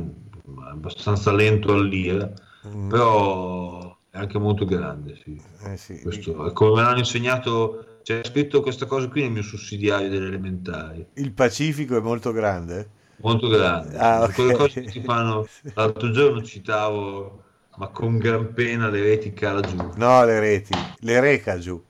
abbastanza 0.71 1.33
lento 1.33 1.73
all'ira, 1.73 2.31
Mm, 2.65 2.89
però 2.89 3.97
è 4.11 4.19
anche 4.19 4.39
molto 4.39 4.65
grande. 4.65 5.17
Sì. 5.17 5.41
eh 5.67 5.77
sì. 5.77 6.01
Questo, 6.01 6.35
come 6.53 6.73
me 6.77 6.83
l'hanno 6.83 6.99
insegnato, 6.99 7.99
c'è 8.03 8.23
scritto 8.25 8.63
questa 8.63 8.87
cosa 8.87 9.09
qui 9.09 9.23
nel 9.23 9.33
mio 9.33 9.43
sussidiario 9.43 10.09
delle 10.09 10.27
elementari. 10.27 11.07
Il 11.15 11.31
Pacifico 11.33 11.97
è 11.97 12.01
molto 12.01 12.33
grande? 12.33 12.89
Molto 13.23 13.49
grande. 13.49 13.97
Ah, 13.99 14.23
ok. 14.25 14.35
Quelle 14.35 14.53
cose 14.53 14.81
che 14.81 14.89
ti 14.89 15.03
fanno. 15.03 15.47
L'altro 15.75 16.11
giorno 16.11 16.43
citavo, 16.43 17.45
ma 17.77 17.89
con 17.89 18.19
gran 18.19 18.53
pena 18.53 18.89
le 18.89 19.01
reti 19.03 19.33
cala 19.33 19.61
giù. 19.61 19.77
No, 20.03 20.25
le 20.25 20.41
reti, 20.41 20.75
le 21.03 21.21
reca 21.21 21.57
giù. 21.59 21.81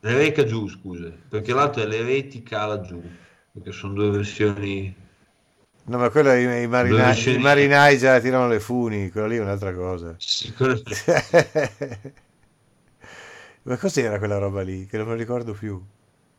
Le 0.00 0.12
reca 0.16 0.44
giù, 0.44 0.66
scusa, 0.68 1.08
perché 1.28 1.52
l'altro 1.52 1.82
è 1.82 1.86
le 1.86 2.02
reti 2.02 2.42
cala 2.42 2.80
giù, 2.80 3.00
perché 3.52 3.70
sono 3.70 3.92
due 3.94 4.10
versioni. 4.10 4.92
No, 5.88 5.96
ma 5.96 6.10
quello 6.10 6.32
i, 6.34 6.62
i 6.62 6.66
marinai, 6.66 7.24
Dove 7.24 7.32
i 7.32 7.38
marinai 7.38 7.98
già 7.98 8.20
tirano 8.20 8.46
le 8.46 8.60
funi, 8.60 9.10
quello 9.10 9.26
lì 9.26 9.36
è 9.36 9.40
un'altra 9.40 9.72
cosa. 9.72 10.14
Ma 13.62 13.76
cos'era 13.76 14.18
quella 14.18 14.38
roba 14.38 14.62
lì? 14.62 14.86
Che 14.86 14.96
non 14.96 15.06
me 15.06 15.12
lo 15.12 15.18
ricordo 15.18 15.52
più. 15.52 15.82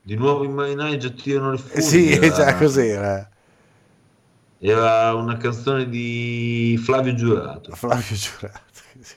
Di 0.02 0.16
nuovo 0.16 0.43
i 0.43 0.50
marinai 0.50 1.00
già 1.00 1.10
tirano 1.10 1.52
le 1.52 1.58
funi. 1.58 1.82
sì, 1.84 2.12
era- 2.12 2.30
già 2.30 2.56
cos'era? 2.56 3.30
Era 4.62 5.14
una 5.16 5.38
canzone 5.38 5.88
di 5.89 6.78
Flavio 6.84 7.14
Giurato. 7.14 7.72
Flavio 7.74 8.16
Giurato. 8.16 8.82
sì. 9.02 9.16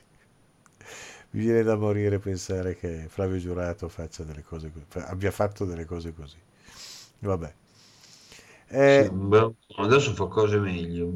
Mi 1.31 1.41
viene 1.45 1.63
da 1.63 1.77
morire 1.77 2.19
pensare 2.19 2.77
che 2.77 3.07
Flavio 3.09 3.39
Giurato 3.39 3.89
faccia 3.89 4.23
delle 4.23 4.43
cose 4.43 4.71
così, 4.71 5.07
abbia 5.07 5.31
fatto 5.31 5.65
delle 5.65 5.85
cose 5.85 6.13
così. 6.13 6.37
Vabbè. 7.21 7.55
Eh, 8.73 9.09
Sì, 9.09 9.55
adesso 9.77 10.13
fa 10.15 10.27
cose 10.27 10.59
meglio. 10.59 11.11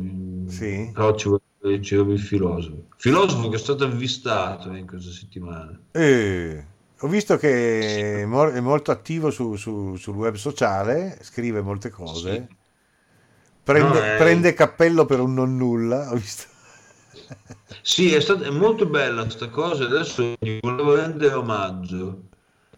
Sì? 0.46 0.92
Però 0.92 1.14
ci 1.14 1.28
vuole, 1.28 1.82
ci 1.82 1.94
vuole 1.96 2.14
il 2.14 2.20
filosofo. 2.20 2.88
Filosofo 2.96 3.48
che 3.48 3.56
è 3.56 3.58
stato 3.58 3.84
avvistato 3.84 4.72
eh, 4.72 4.78
in 4.78 4.86
questa 4.86 5.10
settimana. 5.10 5.78
eh, 5.92 6.64
ho 7.00 7.08
visto 7.08 7.36
che 7.38 8.22
è 8.22 8.24
mo- 8.26 8.48
è 8.50 8.60
molto 8.60 8.90
attivo 8.90 9.30
su- 9.30 9.56
su- 9.56 9.96
sul 9.96 10.14
web 10.16 10.34
sociale, 10.34 11.18
scrive 11.22 11.60
molte 11.62 11.90
cose, 11.90 12.44
Sì. 12.44 12.48
prende, 13.62 13.90
No, 13.90 14.02
è- 14.02 14.16
prende 14.16 14.54
cappello 14.54 15.04
per 15.04 15.20
un 15.20 15.34
non 15.34 15.56
nulla, 15.56 16.10
ho 16.10 16.14
visto. 16.16 16.44
Sì, 17.80 18.12
è, 18.12 18.20
stata, 18.20 18.44
è 18.44 18.50
molto 18.50 18.86
bella 18.86 19.22
questa 19.22 19.48
cosa. 19.48 19.84
Adesso 19.84 20.34
gli 20.38 20.58
volevo 20.60 20.94
rendere 20.94 21.34
omaggio. 21.34 22.25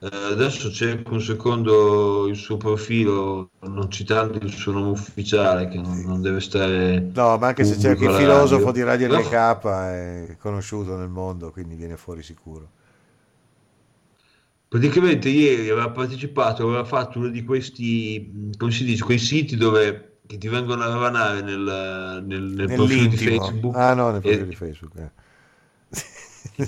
Eh, 0.01 0.07
adesso 0.33 0.71
cerco 0.73 1.15
un 1.15 1.21
secondo 1.21 2.27
il 2.29 2.37
suo 2.37 2.57
profilo, 2.57 3.51
non 3.63 3.91
citando 3.91 4.39
il 4.39 4.53
suo 4.53 4.73
nome 4.73 4.91
ufficiale, 4.91 5.69
che 5.69 5.81
non, 5.81 6.05
non 6.05 6.21
deve 6.23 6.41
stare. 6.41 7.01
No, 7.15 7.37
ma 7.39 7.49
anche 7.49 7.65
se 7.65 7.79
cerchi 7.79 8.05
il 8.05 8.13
filosofo 8.13 8.71
radio. 8.71 8.73
di 8.73 8.83
Radio 8.83 9.09
No. 9.09 9.19
NK 9.19 9.65
è 9.67 10.37
conosciuto 10.39 10.97
nel 10.97 11.09
mondo, 11.09 11.51
quindi 11.51 11.75
viene 11.75 11.97
fuori 11.97 12.23
sicuro. 12.23 12.71
Praticamente 14.69 15.29
ieri 15.31 15.71
aveva 15.71 15.91
partecipato, 15.91 16.63
aveva 16.65 16.85
fatto 16.85 17.19
uno 17.19 17.29
di 17.29 17.43
questi, 17.43 18.53
come 18.57 18.71
si 18.71 18.85
dice, 18.85 19.03
quei 19.03 19.19
siti 19.19 19.57
dove 19.57 20.21
ti 20.27 20.47
vengono 20.49 20.83
a 20.83 20.89
ravanare 20.89 21.41
nel, 21.41 22.23
nel, 22.27 22.43
nel 22.43 22.71
profilo 22.73 23.07
di. 23.07 23.17
Facebook. 23.17 23.75
Ah 23.77 23.95
no, 23.95 24.11
nel 24.11 24.19
e 24.19 24.21
profilo 24.21 24.45
di 24.45 24.55
Facebook. 24.55 24.95
eh. 24.97 25.11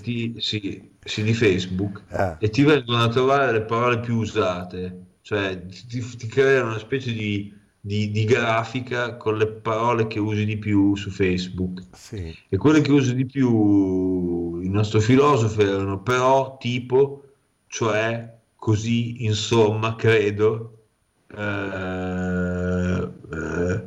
Ti- 0.01 0.35
sì, 0.39 0.91
sì, 1.03 1.23
di 1.23 1.35
Facebook. 1.35 2.03
Ah, 2.11 2.37
e 2.41 2.49
ti 2.51 2.62
vengono 2.62 3.03
a 3.03 3.09
trovare 3.09 3.53
le 3.53 3.62
parole 3.62 4.01
più 4.01 4.16
usate, 4.16 5.16
cioè 5.23 5.64
ti, 5.66 6.01
ti- 6.16 6.27
creano 6.27 6.68
una 6.71 6.79
specie 6.79 7.12
di, 7.12 7.53
di- 7.81 8.11
di 8.11 8.25
grafica 8.25 9.16
con 9.16 9.37
le 9.37 9.47
parole 9.49 10.07
che 10.07 10.18
usi 10.18 10.45
di 10.45 10.59
più 10.59 10.95
su 10.97 11.11
Facebook. 11.11 11.83
sì. 11.93 12.35
E 12.49 12.57
quelle 12.57 12.81
che 12.81 12.91
usa 12.93 13.12
di 13.12 13.27
più 13.27 14.59
il 14.61 14.71
nostro 14.71 15.01
filosofo 15.01 15.61
erano 15.62 16.03
però 16.03 16.57
tipo, 16.59 17.25
cioè, 17.66 18.39
così, 18.57 19.25
insomma, 19.25 19.95
credo. 19.97 20.75
eh, 21.37 23.09
eh, 23.33 23.85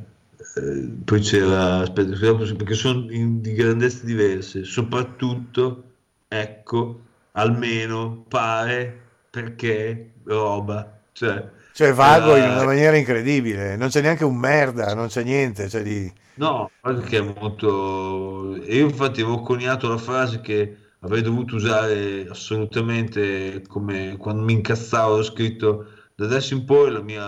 eh, 0.55 0.89
poi 1.03 1.19
c'era, 1.21 1.79
aspetta, 1.79 2.15
perché 2.55 2.73
sono 2.75 3.11
in- 3.11 3.41
di 3.41 3.53
grandezze 3.53 4.05
diverse, 4.05 4.63
soprattutto, 4.63 5.83
ecco, 6.27 7.01
almeno, 7.33 8.25
pare, 8.27 9.01
perché, 9.29 10.13
roba, 10.23 10.99
cioè, 11.11 11.49
Cioè 11.71 11.93
vago 11.93 12.35
in 12.35 12.43
eh, 12.43 12.49
una 12.49 12.63
maniera 12.65 12.95
incredibile, 12.95 13.75
non 13.75 13.89
c'è 13.89 14.01
neanche 14.01 14.23
un 14.23 14.37
merda, 14.37 14.93
non 14.93 15.07
c'è 15.07 15.23
niente, 15.23 15.69
cioè 15.69 15.81
di... 15.81 16.11
No, 16.35 16.69
che 17.07 17.17
è 17.17 17.21
molto... 17.21 18.55
Io 18.55 18.85
infatti 18.85 19.21
avevo 19.21 19.41
coniato 19.41 19.87
la 19.87 19.97
frase 19.97 20.41
che 20.41 20.77
avrei 20.99 21.21
dovuto 21.21 21.55
usare 21.55 22.27
assolutamente 22.29 23.61
come 23.67 24.17
quando 24.17 24.43
mi 24.43 24.53
incazzavo, 24.53 25.15
ho 25.17 25.23
scritto 25.23 25.85
da 26.15 26.25
adesso 26.25 26.53
in 26.53 26.65
poi 26.65 26.91
la 26.91 27.01
mia, 27.01 27.21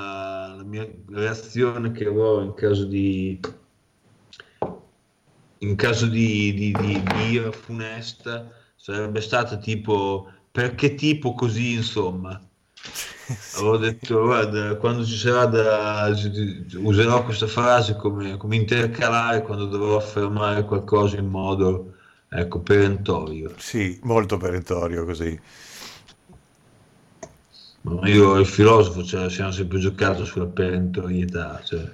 mia 0.65 0.87
reazione 1.09 1.91
che 1.91 2.05
avrò 2.07 2.41
in 2.41 2.53
caso 2.53 2.85
di 2.85 3.39
in 5.59 5.75
caso 5.75 6.07
di, 6.07 6.53
di, 6.53 6.71
di, 6.71 7.01
di 7.03 7.29
ira 7.31 7.51
funesta 7.51 8.49
sarebbe 8.75 9.21
stata 9.21 9.57
tipo 9.57 10.29
perché 10.51 10.95
tipo 10.95 11.33
così 11.33 11.73
insomma 11.73 12.39
avevo 13.53 13.77
detto 13.77 14.21
guarda 14.21 14.75
quando 14.77 15.03
ci 15.05 15.15
sarà 15.17 15.45
da 15.45 16.13
userò 16.75 17.23
questa 17.23 17.47
frase 17.47 17.95
come, 17.95 18.37
come 18.37 18.55
intercalare 18.55 19.41
quando 19.41 19.65
dovrò 19.65 19.97
affermare 19.97 20.63
qualcosa 20.65 21.17
in 21.17 21.27
modo 21.27 21.95
ecco 22.29 22.61
perentorio 22.61 23.55
Sì, 23.57 23.99
molto 24.03 24.37
perentorio 24.37 25.05
così. 25.05 25.39
Ma 27.93 28.07
io 28.09 28.35
e 28.37 28.39
il 28.41 28.45
filosofo 28.47 29.03
ce 29.03 29.17
la 29.17 29.29
siamo 29.29 29.51
sempre 29.51 29.77
giocato 29.79 30.25
sulla 30.25 30.45
perentorietà 30.47 31.61
cioè. 31.63 31.85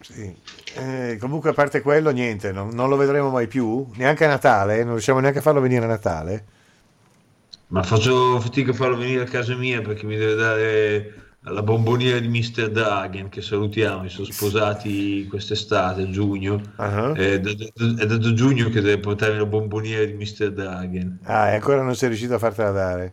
Sì. 0.00 0.34
Eh, 0.76 1.16
comunque 1.18 1.50
a 1.50 1.52
parte 1.54 1.80
quello, 1.80 2.10
niente, 2.10 2.52
non, 2.52 2.68
non 2.68 2.88
lo 2.88 2.96
vedremo 2.96 3.30
mai 3.30 3.46
più, 3.48 3.86
neanche 3.96 4.24
a 4.24 4.28
Natale, 4.28 4.82
non 4.84 4.92
riusciamo 4.92 5.18
neanche 5.20 5.38
a 5.38 5.42
farlo 5.42 5.60
venire 5.60 5.84
a 5.84 5.88
Natale. 5.88 6.44
ma 7.68 7.82
faccio 7.82 8.38
fatica 8.40 8.70
a 8.70 8.74
farlo 8.74 8.96
venire 8.96 9.22
a 9.22 9.26
casa 9.26 9.54
mia 9.56 9.80
perché 9.82 10.04
mi 10.06 10.16
deve 10.16 10.34
dare 10.34 11.14
la 11.48 11.62
bomboniera 11.62 12.18
di 12.18 12.28
Mr. 12.28 12.70
Dragon 12.70 13.28
che 13.28 13.40
salutiamo, 13.40 14.02
si 14.08 14.14
sono 14.14 14.26
sposati 14.26 15.26
quest'estate 15.28 16.02
a 16.02 16.10
giugno 16.10 16.60
Ah. 16.76 17.12
è 17.14 17.40
da, 17.40 17.50
è 17.50 18.06
da 18.06 18.32
giugno 18.32 18.68
che 18.68 18.80
deve 18.80 18.98
portarmi 18.98 19.38
la 19.38 19.46
bomboniera 19.46 20.04
di 20.04 20.12
Mr. 20.14 20.52
Dragon 20.52 21.18
Ah, 21.24 21.48
e 21.50 21.54
ancora 21.54 21.82
non 21.82 21.94
sei 21.96 22.08
riuscito 22.08 22.34
a 22.34 22.38
fartela 22.38 22.70
dare. 22.70 23.12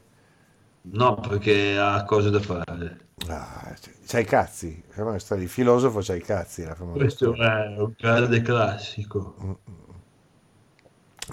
No 0.92 1.16
perché 1.16 1.78
ha 1.78 2.04
cose 2.04 2.30
da 2.30 2.40
fare 2.40 3.02
Ah, 3.30 3.74
c'hai 4.06 4.24
i 4.24 4.26
cazzi, 4.26 4.84
il 5.38 5.50
filosofo 5.50 6.00
c'ha 6.02 6.16
i 6.16 6.22
cazzi. 6.22 6.68
Questo 6.92 7.34
è 7.34 7.68
un 7.78 7.94
grande 7.98 8.42
classico. 8.42 9.36
Mm, 9.42 9.52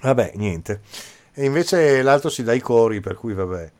Vabbè, 0.02 0.32
niente. 0.36 0.80
E 1.32 1.44
invece 1.44 2.02
l'altro 2.02 2.28
si 2.28 2.42
dà 2.42 2.52
i 2.52 2.60
cori, 2.60 3.00
per 3.00 3.14
cui 3.16 3.34
vabbè. 3.34 3.72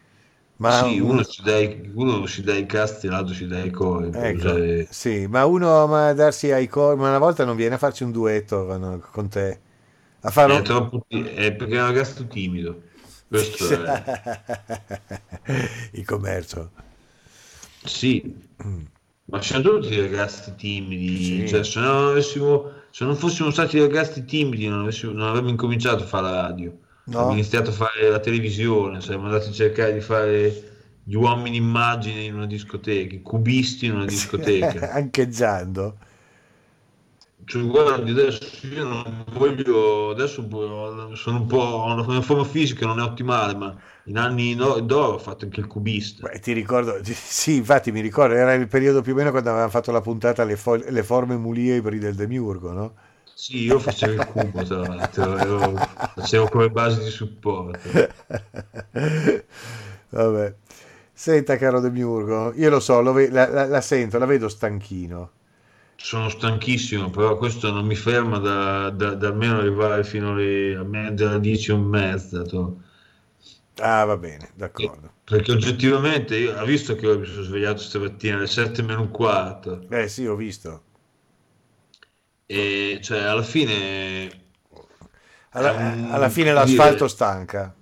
Ma 0.56 0.82
sì, 0.82 0.98
uno, 0.98 1.22
si 1.22 1.42
dà 1.42 1.58
i, 1.58 1.90
uno 1.94 2.26
si 2.26 2.42
dà 2.42 2.54
i 2.54 2.66
cazzi, 2.66 3.08
l'altro 3.08 3.34
si 3.34 3.46
dà 3.46 3.60
i 3.60 3.70
cori. 3.70 4.10
Ecco, 4.12 4.36
usare... 4.36 4.86
Sì, 4.90 5.26
ma 5.26 5.44
uno 5.46 5.86
ma 5.86 6.12
darsi 6.12 6.50
ai 6.52 6.68
cori, 6.68 6.96
ma 6.98 7.08
una 7.08 7.18
volta 7.18 7.44
non 7.44 7.56
viene 7.56 7.76
a 7.76 7.78
farci 7.78 8.02
un 8.02 8.12
duetto 8.12 8.66
con, 8.66 9.02
con 9.10 9.28
te. 9.28 9.60
A 10.22 10.30
fare 10.30 10.52
è, 10.52 10.56
un... 10.56 10.62
troppo, 10.62 11.04
è 11.08 11.52
perché 11.54 11.76
è 11.76 11.80
un 11.80 11.86
ragazzo 11.86 12.26
timido. 12.26 12.82
Questo 13.30 13.68
è... 13.68 14.42
Il 15.92 16.04
commercio. 16.04 16.72
Sì, 17.84 18.34
mm. 18.66 18.80
ma 19.26 19.40
siamo 19.40 19.62
tutti 19.62 20.00
ragazzi 20.00 20.52
timidi. 20.56 21.24
Sì. 21.24 21.48
Cioè, 21.48 21.62
se, 21.62 21.78
non 21.78 22.08
avessimo, 22.08 22.72
se 22.90 23.04
non 23.04 23.14
fossimo 23.14 23.52
stati 23.52 23.78
ragazzi 23.78 24.24
timidi 24.24 24.66
non, 24.66 24.80
avessimo, 24.80 25.12
non 25.12 25.28
avremmo 25.28 25.48
incominciato 25.48 26.02
a 26.02 26.06
fare 26.06 26.24
la 26.24 26.40
radio. 26.40 26.76
No. 27.04 27.18
Abbiamo 27.18 27.38
iniziato 27.38 27.70
a 27.70 27.72
fare 27.72 28.10
la 28.10 28.18
televisione, 28.18 29.00
siamo 29.00 29.26
andati 29.26 29.50
a 29.50 29.52
cercare 29.52 29.92
di 29.92 30.00
fare 30.00 30.68
gli 31.04 31.14
uomini 31.14 31.56
immagine 31.56 32.22
in 32.22 32.34
una 32.34 32.46
discoteca, 32.46 33.14
i 33.14 33.22
cubisti 33.22 33.86
in 33.86 33.94
una 33.94 34.06
discoteca. 34.06 34.90
Ancheggiando. 34.94 35.98
Cioè, 37.44 37.62
guardi, 37.64 38.10
adesso 38.12 38.66
io 38.66 38.84
non 38.84 39.24
voglio, 39.32 40.10
adesso 40.10 40.46
sono 41.14 41.36
un 41.40 41.46
po', 41.46 41.56
ho 41.58 41.92
una 42.06 42.20
forma 42.22 42.44
fisica 42.44 42.86
non 42.86 43.00
è 43.00 43.02
ottimale, 43.02 43.54
ma 43.54 43.76
in 44.04 44.16
anni 44.16 44.54
d'oro 44.54 45.14
ho 45.14 45.18
fatto 45.18 45.44
anche 45.44 45.60
il 45.60 45.66
cubista. 45.66 46.22
Beh, 46.22 46.38
ti 46.38 46.52
ricordo, 46.52 47.00
sì, 47.04 47.56
infatti 47.56 47.90
mi 47.92 48.00
ricordo, 48.00 48.34
era 48.34 48.52
il 48.54 48.68
periodo 48.68 49.00
più 49.02 49.12
o 49.12 49.16
meno 49.16 49.30
quando 49.30 49.48
avevamo 49.50 49.70
fatto 49.70 49.90
la 49.90 50.00
puntata 50.02 50.44
Le, 50.44 50.56
fo- 50.56 50.74
le 50.74 51.02
forme 51.02 51.36
muliebri 51.36 51.98
del 51.98 52.14
Demiurgo, 52.14 52.72
no? 52.72 52.94
Sì, 53.34 53.62
io 53.64 53.78
facevo 53.80 54.12
il 54.12 54.24
cubo, 54.24 54.62
tra 54.62 54.76
l'altro, 54.76 55.36
ero, 55.36 55.88
facevo 56.14 56.48
come 56.48 56.70
base 56.70 57.02
di 57.02 57.10
supporto. 57.10 58.04
Vabbè. 60.10 60.54
Senta, 61.12 61.56
caro 61.56 61.80
Demiurgo, 61.80 62.52
io 62.54 62.70
lo 62.70 62.80
so, 62.80 63.00
lo 63.02 63.12
ve- 63.12 63.28
la, 63.30 63.46
la, 63.48 63.66
la, 63.66 63.80
sento, 63.80 64.18
la 64.18 64.24
vedo 64.26 64.48
stanchino. 64.48 65.30
Sono 66.02 66.28
stanchissimo, 66.30 67.10
però 67.10 67.36
questo 67.36 67.70
non 67.70 67.84
mi 67.84 67.94
ferma 67.94 68.38
da, 68.38 68.90
da, 68.90 69.14
da 69.14 69.28
almeno 69.28 69.58
arrivare 69.58 70.02
fino 70.02 70.30
alle, 70.32 70.74
alle 70.74 71.40
10 71.40 71.70
e 71.72 71.76
mezza. 71.76 72.42
Ah, 73.80 74.04
va 74.04 74.16
bene, 74.16 74.50
d'accordo. 74.54 75.12
Perché 75.24 75.52
oggettivamente, 75.52 76.36
io 76.36 76.58
ho 76.58 76.64
visto 76.64 76.96
che 76.96 77.16
mi 77.16 77.26
sono 77.26 77.42
svegliato 77.42 77.78
stamattina 77.78 78.36
alle 78.36 78.46
7 78.46 78.82
meno 78.82 79.02
un 79.02 79.10
quarto. 79.10 79.86
Eh 79.88 80.08
sì, 80.08 80.26
ho 80.26 80.34
visto 80.34 80.82
e 82.46 82.98
cioè 83.02 83.22
alla 83.22 83.42
fine 83.42 84.28
alla, 85.50 85.70
um, 85.72 86.12
alla 86.12 86.28
fine 86.28 86.52
l'asfalto 86.52 87.04
dire, 87.04 87.08
stanca 87.08 87.74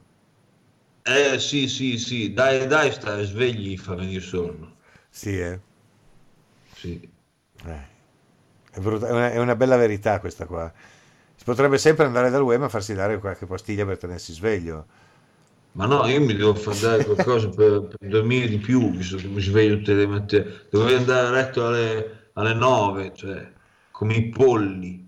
eh 1.02 1.40
sì 1.40 1.66
sì 1.68 1.98
sì 1.98 2.32
dai 2.32 2.68
dai 2.68 2.92
stare 2.92 3.24
svegli 3.24 3.76
fa 3.76 3.96
venire 3.96 4.20
sonno 4.20 4.76
sì 5.10 5.38
eh 5.38 5.60
sì 6.74 7.10
eh. 7.66 7.87
È, 8.78 8.80
brutta, 8.80 9.08
è, 9.08 9.10
una, 9.10 9.30
è, 9.32 9.38
una, 9.38 9.56
bella 9.56 9.76
verità 9.76 10.20
questa 10.20 10.46
qua 10.46 10.72
si 11.34 11.44
potrebbe 11.44 11.78
sempre 11.78 12.06
andare 12.06 12.30
dal 12.30 12.42
web 12.42 12.62
a 12.62 12.68
farsi 12.68 12.94
dare 12.94 13.18
qualche 13.18 13.46
pastiglia 13.46 13.84
per 13.84 13.98
tenersi 13.98 14.32
sveglio 14.32 14.86
ma 15.72 15.86
no, 15.86 16.06
io 16.06 16.20
mi 16.20 16.34
devo 16.34 16.54
far 16.54 16.74
dare 16.76 17.04
qualcosa 17.04 17.48
per, 17.50 17.82
per 17.96 18.08
dormire 18.08 18.48
di 18.48 18.58
più, 18.58 18.90
visto 18.90 19.16
che 19.16 19.28
mi 19.28 19.40
sveglio 19.40 19.76
tutte 19.76 19.94
le 19.94 20.06
mattine. 20.08 20.66
Dovrei 20.70 20.96
andare 20.96 21.26
a 21.28 21.30
letto 21.30 21.66
alle, 21.66 22.30
alle 22.32 22.54
9, 22.54 23.12
cioè 23.14 23.52
come 23.92 24.14
i 24.14 24.28
polli. 24.28 25.06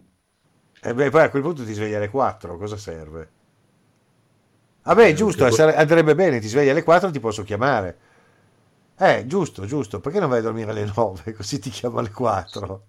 E 0.80 0.94
beh, 0.94 1.10
poi 1.10 1.22
a 1.22 1.30
quel 1.30 1.42
punto 1.42 1.64
ti 1.64 1.72
svegli 1.72 1.94
alle 1.94 2.08
4, 2.08 2.56
cosa 2.56 2.76
serve? 2.76 3.30
Vabbè, 4.82 5.06
eh, 5.08 5.14
giusto, 5.14 5.48
poi... 5.48 5.74
andrebbe 5.74 6.14
bene, 6.14 6.38
ti 6.38 6.46
svegli 6.46 6.68
alle 6.68 6.84
4 6.84 7.10
ti 7.10 7.20
posso 7.20 7.42
chiamare. 7.42 7.98
Eh, 8.96 9.24
giusto, 9.26 9.66
giusto, 9.66 9.98
perché 9.98 10.20
non 10.20 10.28
vai 10.28 10.38
a 10.38 10.42
dormire 10.42 10.70
alle 10.70 10.88
9 10.94 11.32
così 11.34 11.58
ti 11.58 11.70
chiamo 11.70 11.98
alle 11.98 12.10
4? 12.10 12.84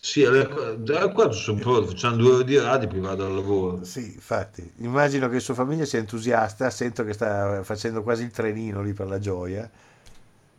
Sì, 0.00 0.24
alle 0.24 0.46
4 0.46 1.32
sono 1.32 1.58
pronto, 1.58 1.88
facciamo 1.88 2.16
due 2.16 2.32
ore 2.32 2.44
di 2.44 2.56
radio 2.56 2.86
e 2.88 2.90
poi 2.90 3.00
vado 3.00 3.26
al 3.26 3.34
lavoro. 3.34 3.84
Sì, 3.84 4.12
infatti, 4.14 4.72
immagino 4.78 5.28
che 5.28 5.40
sua 5.40 5.54
famiglia 5.54 5.84
sia 5.84 5.98
entusiasta, 5.98 6.70
sento 6.70 7.04
che 7.04 7.12
sta 7.12 7.62
facendo 7.62 8.02
quasi 8.02 8.22
il 8.22 8.30
trenino 8.30 8.82
lì 8.82 8.92
per 8.92 9.08
la 9.08 9.18
gioia. 9.18 9.70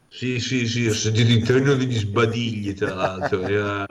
Sì, 0.10 0.40
sì, 0.40 0.68
sì, 0.68 0.88
ho 0.88 0.94
sentito 0.94 1.32
il 1.32 1.44
trenino 1.44 1.76
degli 1.76 1.98
sbadigli, 1.98 2.74
tra 2.74 2.94
l'altro, 2.94 3.42
era 3.42 3.86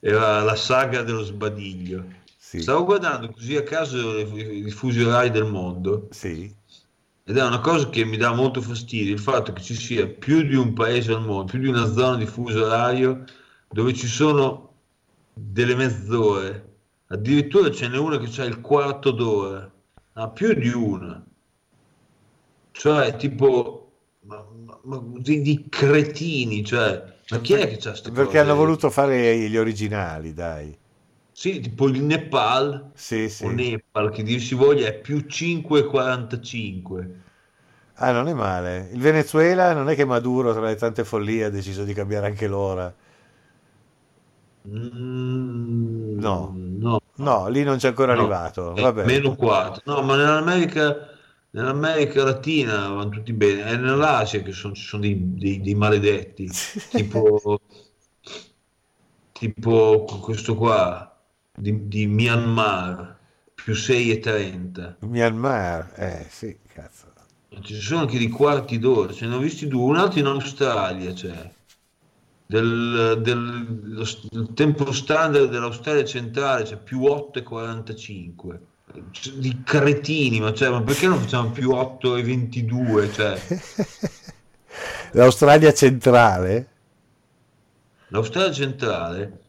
era 0.00 0.42
la 0.42 0.56
saga 0.56 1.02
dello 1.02 1.22
sbadiglio. 1.22 2.04
Sì. 2.36 2.62
Stavo 2.62 2.84
guardando 2.84 3.30
così 3.30 3.56
a 3.56 3.62
caso 3.62 4.18
i 4.18 4.70
fusi 4.70 5.02
orari 5.02 5.30
del 5.30 5.44
mondo. 5.44 6.08
Sì. 6.10 6.52
Ed 7.24 7.36
è 7.36 7.44
una 7.44 7.60
cosa 7.60 7.88
che 7.90 8.04
mi 8.04 8.16
dà 8.16 8.32
molto 8.32 8.60
fastidio, 8.60 9.12
il 9.12 9.20
fatto 9.20 9.52
che 9.52 9.62
ci 9.62 9.74
sia 9.74 10.06
più 10.08 10.42
di 10.42 10.54
un 10.56 10.72
paese 10.72 11.12
al 11.12 11.22
mondo, 11.22 11.44
più 11.44 11.60
di 11.60 11.68
una 11.68 11.92
zona 11.92 12.16
di 12.16 12.26
fuso 12.26 12.64
orario 12.64 13.24
dove 13.72 13.94
ci 13.94 14.06
sono 14.06 14.74
delle 15.32 15.74
mezz'ore. 15.74 16.68
Addirittura 17.08 17.70
ce 17.70 17.88
n'è 17.88 17.98
una 17.98 18.18
che 18.18 18.40
ha 18.40 18.44
il 18.44 18.60
quarto 18.60 19.10
d'ora, 19.10 19.70
ha 20.14 20.28
più 20.28 20.54
di 20.54 20.68
una. 20.68 21.24
Cioè, 22.72 23.16
tipo, 23.16 23.92
ma, 24.22 24.44
ma, 24.64 24.78
ma 24.82 25.02
di, 25.16 25.42
di, 25.42 25.66
cretini, 25.68 26.64
cioè 26.64 27.18
ma 27.30 27.40
chi 27.40 27.54
è 27.54 27.68
che 27.68 27.76
c'ha 27.76 27.90
queste 27.90 28.10
Perché 28.10 28.38
hanno 28.38 28.54
voluto 28.54 28.90
fare 28.90 29.38
gli 29.38 29.56
originali, 29.56 30.32
dai. 30.32 30.76
Sì, 31.32 31.60
tipo 31.60 31.88
il 31.88 32.02
Nepal 32.02 32.90
sì, 32.94 33.28
sì. 33.28 33.44
o 33.44 33.50
Nepal, 33.50 34.10
che 34.10 34.22
dir 34.22 34.40
si 34.40 34.54
voglia, 34.54 34.88
è 34.88 34.94
più 34.94 35.24
5,45. 35.28 37.08
Ah, 37.94 38.12
non 38.12 38.28
è 38.28 38.34
male. 38.34 38.88
Il 38.92 39.00
Venezuela 39.00 39.72
non 39.72 39.88
è 39.88 39.94
che 39.94 40.04
Maduro, 40.04 40.52
tra 40.52 40.62
le 40.62 40.74
tante 40.76 41.04
follie, 41.04 41.44
ha 41.44 41.50
deciso 41.50 41.84
di 41.84 41.92
cambiare 41.92 42.26
anche 42.26 42.46
l'ora. 42.46 42.94
Mm, 44.68 46.18
no. 46.18 46.54
no. 46.54 47.00
no, 47.16 47.48
lì 47.48 47.62
non 47.62 47.78
c'è 47.78 47.88
ancora 47.88 48.14
no, 48.14 48.20
arrivato. 48.20 48.74
Vabbè. 48.74 49.04
Meno 49.04 49.34
4. 49.34 49.82
No, 49.86 50.02
ma 50.02 50.16
nell'America 50.16 51.10
nell'America 51.50 52.24
Latina 52.24 52.88
vanno 52.88 53.10
tutti 53.10 53.32
bene, 53.32 53.64
è 53.64 53.76
nell'Asia 53.76 54.42
che 54.42 54.52
sono, 54.52 54.74
ci 54.74 54.82
sono 54.82 55.02
dei, 55.02 55.34
dei, 55.34 55.60
dei 55.60 55.74
maledetti, 55.74 56.48
tipo, 56.90 57.60
tipo 59.32 60.04
questo 60.22 60.54
qua 60.54 61.18
di, 61.56 61.88
di 61.88 62.06
Myanmar, 62.06 63.18
più 63.54 63.72
6,30. 63.72 64.96
Myanmar, 65.00 65.92
eh 65.96 66.26
sì, 66.28 66.56
cazzo. 66.72 67.08
Ci 67.62 67.74
sono 67.74 68.02
anche 68.02 68.16
di 68.16 68.28
quarti 68.28 68.78
d'ora, 68.78 69.12
ce 69.12 69.26
ne 69.26 69.34
ho 69.34 69.38
visti 69.38 69.66
due, 69.66 69.82
un 69.82 69.96
altro 69.96 70.20
in 70.20 70.26
Australia, 70.26 71.12
cioè. 71.12 71.50
Del, 72.50 73.20
del, 73.22 74.04
il 74.32 74.50
tempo 74.54 74.90
standard 74.90 75.50
dell'Australia 75.50 76.04
centrale, 76.04 76.64
cioè 76.64 76.78
più 76.78 77.02
8,45 77.02 78.58
di 79.34 79.62
cretini, 79.64 80.40
ma, 80.40 80.52
cioè, 80.52 80.68
ma 80.70 80.82
perché 80.82 81.06
non 81.06 81.20
facciamo 81.20 81.50
più 81.50 81.70
8 81.70 82.16
e 82.16 82.22
22? 82.24 83.12
Cioè? 83.12 83.40
L'Australia 85.12 85.72
centrale? 85.72 86.68
L'Australia 88.08 88.52
centrale 88.52 89.40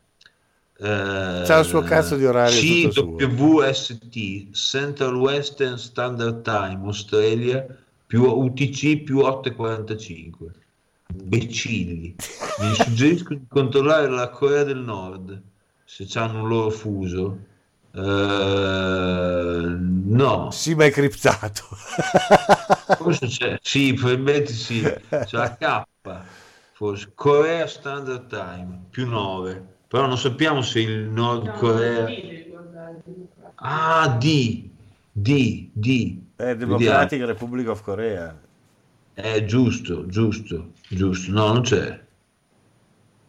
eh, 0.78 1.42
c'ha 1.44 1.58
il 1.58 1.66
suo 1.66 1.82
cazzo 1.82 2.16
di 2.16 2.26
orario 2.26 2.90
CWST 2.90 4.52
Central 4.52 5.16
Western 5.16 5.80
Standard 5.80 6.44
Time 6.44 6.82
Australia 6.84 7.66
più 8.06 8.26
UTC 8.26 9.02
più 9.02 9.22
8,45 9.22 10.30
imbecilli 11.18 12.16
mi 12.60 12.74
suggerisco 12.74 13.34
di 13.34 13.46
controllare 13.48 14.10
la 14.10 14.30
Corea 14.30 14.64
del 14.64 14.80
Nord 14.80 15.42
se 15.86 16.08
hanno 16.14 16.42
un 16.42 16.48
loro 16.48 16.70
fuso 16.70 17.50
Uh, 17.94 19.76
no, 19.78 20.50
sì, 20.52 20.76
ma 20.76 20.86
è 20.86 20.92
criptato. 20.92 21.64
Forse 22.96 23.28
c'è, 23.28 23.60
sì, 23.62 23.94
probabilmente 23.94 24.54
sì. 24.54 24.82
C'è 24.82 25.28
la 25.32 25.58
K, 25.58 25.84
forse 26.72 27.12
Corea 27.14 27.68
Standard 27.68 28.28
Time 28.28 28.84
più 28.90 29.08
9, 29.10 29.66
però 29.90 30.06
non 30.06 30.18
sappiamo 30.18 30.62
se 30.62 30.80
il 30.80 31.10
Nord 31.10 31.48
no, 31.48 31.52
Corea. 31.54 32.08
Ah, 33.56 34.08
D, 34.18 34.70
D, 35.12 35.70
D. 35.74 36.20
È 36.38 36.56
Democratic 36.56 37.26
Republic 37.26 37.68
of 37.68 37.82
Korea. 37.82 38.40
È 39.14 39.44
giusto, 39.46 40.06
giusto, 40.08 40.72
giusto. 40.88 41.32
No, 41.32 41.54
non 41.54 41.62
c'è. 41.62 42.00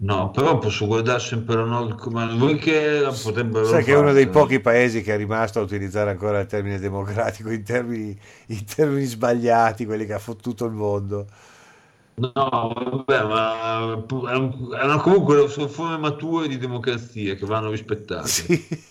No, 0.02 0.30
però 0.30 0.58
posso 0.58 0.86
guardare 0.86 1.20
sempre 1.20 1.54
la 1.54 1.64
Nord 1.64 1.96
Command. 1.96 2.36
Voi 2.36 2.58
che 2.58 3.08
potrebbero. 3.22 3.64
Sai 3.66 3.84
che 3.84 3.92
è 3.92 3.96
uno 3.96 4.12
dei 4.12 4.28
pochi 4.28 4.58
paesi 4.58 5.00
che 5.00 5.14
è 5.14 5.16
rimasto 5.16 5.60
a 5.60 5.62
utilizzare 5.62 6.10
ancora 6.10 6.40
il 6.40 6.46
termine 6.46 6.80
democratico 6.80 7.50
in 7.50 7.62
termini, 7.62 8.18
in 8.46 8.64
termini 8.64 9.04
sbagliati, 9.04 9.86
quelli 9.86 10.04
che 10.04 10.14
ha 10.14 10.18
fottuto 10.18 10.64
il 10.64 10.72
mondo. 10.72 11.26
No, 12.14 12.30
vabbè, 12.34 13.22
ma 13.22 14.04
erano 14.74 15.00
comunque 15.00 15.48
sono 15.48 15.68
forme 15.68 15.96
mature 15.98 16.48
di 16.48 16.58
democrazia 16.58 17.34
che 17.34 17.46
vanno 17.46 17.70
rispettate. 17.70 18.28
Sì. 18.28 18.90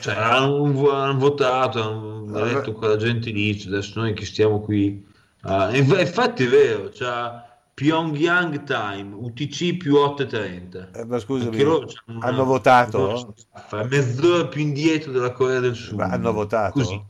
Cioè, 0.00 0.14
hanno, 0.16 0.90
hanno 0.90 1.18
votato, 1.18 1.82
hanno 1.82 2.38
eletto 2.38 2.72
quella 2.72 2.96
gente 2.96 3.30
lì, 3.30 3.58
cioè, 3.58 3.72
adesso 3.72 4.00
noi 4.00 4.12
che 4.12 4.26
stiamo 4.26 4.60
qui... 4.60 5.02
Uh, 5.44 5.74
infatti 5.74 6.44
è 6.44 6.48
vero, 6.48 6.90
cioè, 6.90 7.42
Pyongyang 7.74 8.62
Time, 8.64 9.14
UTC 9.14 9.76
più 9.76 9.94
8.30. 9.96 10.90
Eh, 10.94 11.04
ma 11.04 11.18
scusami, 11.18 11.60
loro 11.62 11.86
hanno 12.06 12.20
una- 12.34 12.42
votato? 12.44 13.34
Fa 13.66 13.84
mezz'ora 13.84 14.46
più 14.46 14.62
indietro 14.62 15.12
della 15.12 15.32
Corea 15.32 15.60
del 15.60 15.74
Sud. 15.74 15.98
Ma 15.98 16.06
hanno 16.06 16.32
votato? 16.32 16.72
Così. 16.72 17.02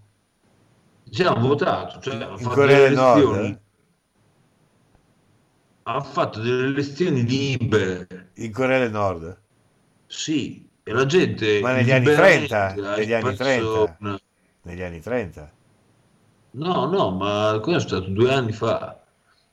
Sì, 1.11 1.23
hanno 1.23 1.47
votato. 1.47 2.01
Cioè, 2.01 2.15
hanno 2.15 2.33
In 2.33 2.39
fatto 2.39 2.55
Corea 2.55 2.77
delle 2.77 2.89
del 2.89 2.97
Nord? 2.97 3.19
elezioni. 3.23 3.59
Hanno 5.87 6.03
fatto 6.03 6.41
delle 6.41 6.67
elezioni 6.69 7.25
libere. 7.27 8.31
In 8.35 8.53
Corea 8.53 8.79
del 8.79 8.91
Nord? 8.91 9.39
Sì, 10.07 10.67
e 10.83 10.93
la 10.93 11.05
gente... 11.07 11.61
Ma 11.61 11.73
negli 11.75 11.91
anni 11.93 12.07
liberamente 12.07 12.47
30, 12.47 12.67
ha 12.93 12.97
negli 12.97 13.13
anni 13.13 13.31
espresso 13.31 13.73
30. 13.85 13.97
una- 14.01 14.21
Negli 14.63 14.83
anni 14.83 15.01
30. 15.01 15.53
No, 16.55 16.87
no, 16.87 17.11
ma 17.11 17.59
questo 17.61 17.97
è 17.97 17.99
stato 17.99 18.11
due 18.11 18.33
anni 18.33 18.53
fa. 18.53 18.99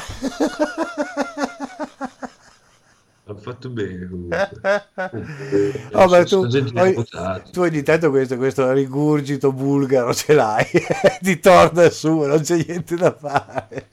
hanno 3.27 3.39
fatto 3.39 3.69
bene 3.69 4.07
comunque 4.07 4.59
Oh, 5.93 6.07
ma 6.07 6.23
tu, 6.23 6.43
ha 6.75 6.91
votati. 6.91 7.51
tu 7.51 7.61
ogni 7.61 7.81
tanto 7.81 8.09
questo, 8.09 8.35
questo 8.37 8.71
rigurgito 8.71 9.51
bulgaro 9.51 10.13
ce 10.13 10.33
l'hai, 10.33 10.65
ti 11.21 11.39
torna 11.39 11.89
su, 11.89 12.19
non 12.19 12.41
c'è 12.41 12.63
niente 12.65 12.95
da 12.95 13.15
fare. 13.15 13.87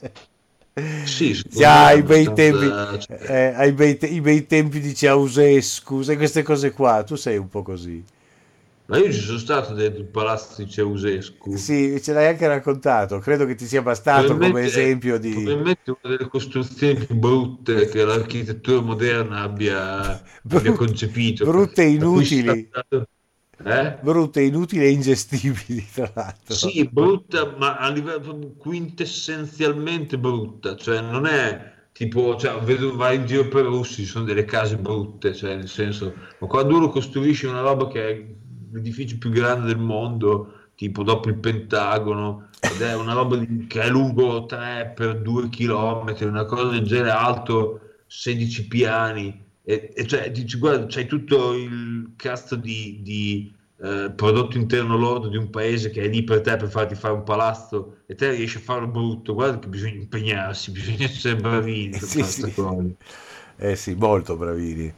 Sì, 1.04 1.34
secondo 1.34 1.56
Sì, 1.58 1.64
ah, 1.64 1.86
me 1.88 1.94
i 1.94 2.02
bei 2.02 2.32
tempi, 2.32 2.66
cioè, 2.98 3.18
eh, 3.26 3.52
ai 3.54 3.72
bei 3.72 3.96
te- 3.98 4.06
i 4.06 4.20
bei 4.20 4.46
tempi 4.46 4.80
di 4.80 4.94
Ceausescu, 4.94 6.02
sai 6.02 6.16
queste 6.16 6.42
cose 6.42 6.72
qua, 6.72 7.02
tu 7.04 7.14
sei 7.16 7.36
un 7.38 7.48
po' 7.48 7.62
così. 7.62 8.02
Ma 8.92 8.98
io 8.98 9.10
ci 9.10 9.20
sono 9.20 9.38
stato 9.38 9.72
dentro 9.72 10.02
il 10.02 10.08
palazzo 10.08 10.62
di 10.62 10.68
Ceausescu. 10.68 11.56
Sì, 11.56 11.98
ce 12.02 12.12
l'hai 12.12 12.26
anche 12.26 12.46
raccontato, 12.46 13.20
credo 13.20 13.46
che 13.46 13.54
ti 13.54 13.64
sia 13.64 13.80
bastato 13.80 14.36
come 14.36 14.64
esempio 14.64 15.18
di... 15.18 15.30
Probabilmente 15.30 15.96
una 16.02 16.14
delle 16.14 16.28
costruzioni 16.28 17.06
più 17.06 17.14
brutte 17.14 17.88
che 17.88 18.04
l'architettura 18.04 18.82
moderna 18.82 19.40
abbia, 19.40 20.10
abbia 20.10 20.20
Bru- 20.42 20.74
concepito. 20.74 21.46
brutte 21.46 21.84
e 21.84 21.88
inutili. 21.88 22.68
Eh? 23.64 23.98
brutte, 24.02 24.42
inutili 24.42 24.84
e 24.84 24.90
ingestibili, 24.90 25.86
tra 25.90 26.12
l'altro. 26.14 26.54
Sì, 26.54 26.86
brutta, 26.86 27.54
ma 27.56 27.78
a 27.78 27.88
livello 27.88 28.52
quintessenzialmente 28.58 30.18
brutta, 30.18 30.76
cioè 30.76 31.00
non 31.00 31.24
è 31.24 31.72
tipo, 31.92 32.36
cioè, 32.36 32.60
vedo, 32.60 32.94
vai 32.94 33.16
in 33.16 33.24
giro 33.24 33.48
per 33.48 33.64
russi, 33.64 34.02
ci 34.02 34.04
sono 34.04 34.26
delle 34.26 34.44
case 34.44 34.76
brutte, 34.76 35.34
cioè 35.34 35.56
nel 35.56 35.68
senso, 35.68 36.12
ma 36.40 36.46
quando 36.46 36.76
uno 36.76 36.90
costruisce 36.90 37.46
una 37.46 37.60
roba 37.62 37.88
che 37.88 38.08
è 38.08 38.40
l'edificio 38.72 39.18
più 39.18 39.30
grande 39.30 39.66
del 39.68 39.78
mondo, 39.78 40.68
tipo 40.74 41.02
dopo 41.02 41.28
il 41.28 41.36
Pentagono, 41.38 42.48
ed 42.60 42.80
è 42.80 42.94
una 42.94 43.12
roba 43.12 43.36
di- 43.36 43.66
che 43.66 43.82
è 43.82 43.88
lungo 43.90 44.46
3 44.46 44.92
per 44.94 45.20
2 45.20 45.48
km, 45.48 46.14
una 46.26 46.44
cosa 46.44 46.70
del 46.70 46.82
genere, 46.82 47.10
alto 47.10 47.80
16 48.06 48.66
piani, 48.68 49.40
e, 49.64 49.92
e 49.94 50.06
cioè 50.06 50.30
dici, 50.30 50.58
guarda, 50.58 50.86
c'hai 50.88 51.06
tutto 51.06 51.54
il 51.54 52.12
cazzo 52.16 52.56
di, 52.56 53.00
di, 53.02 53.52
eh, 53.82 54.12
prodotto 54.14 54.56
interno 54.58 54.96
lordo 54.96 55.28
di 55.28 55.36
un 55.36 55.50
paese 55.50 55.90
che 55.90 56.02
è 56.02 56.08
lì 56.08 56.22
per 56.24 56.40
te 56.40 56.56
per 56.56 56.68
farti 56.68 56.94
fare 56.94 57.14
un 57.14 57.24
palazzo 57.24 57.98
e 58.06 58.14
te 58.14 58.30
riesci 58.30 58.58
a 58.58 58.60
farlo 58.60 58.86
brutto, 58.88 59.34
guarda 59.34 59.58
che 59.58 59.68
bisogna 59.68 59.94
impegnarsi, 59.94 60.70
bisogna 60.72 61.04
essere 61.04 61.36
bravini 61.36 61.90
per 61.90 62.02
Sì, 62.02 62.22
sì. 62.22 62.54
Eh 63.56 63.76
sì, 63.76 63.94
molto 63.94 64.36
bravini. 64.36 64.92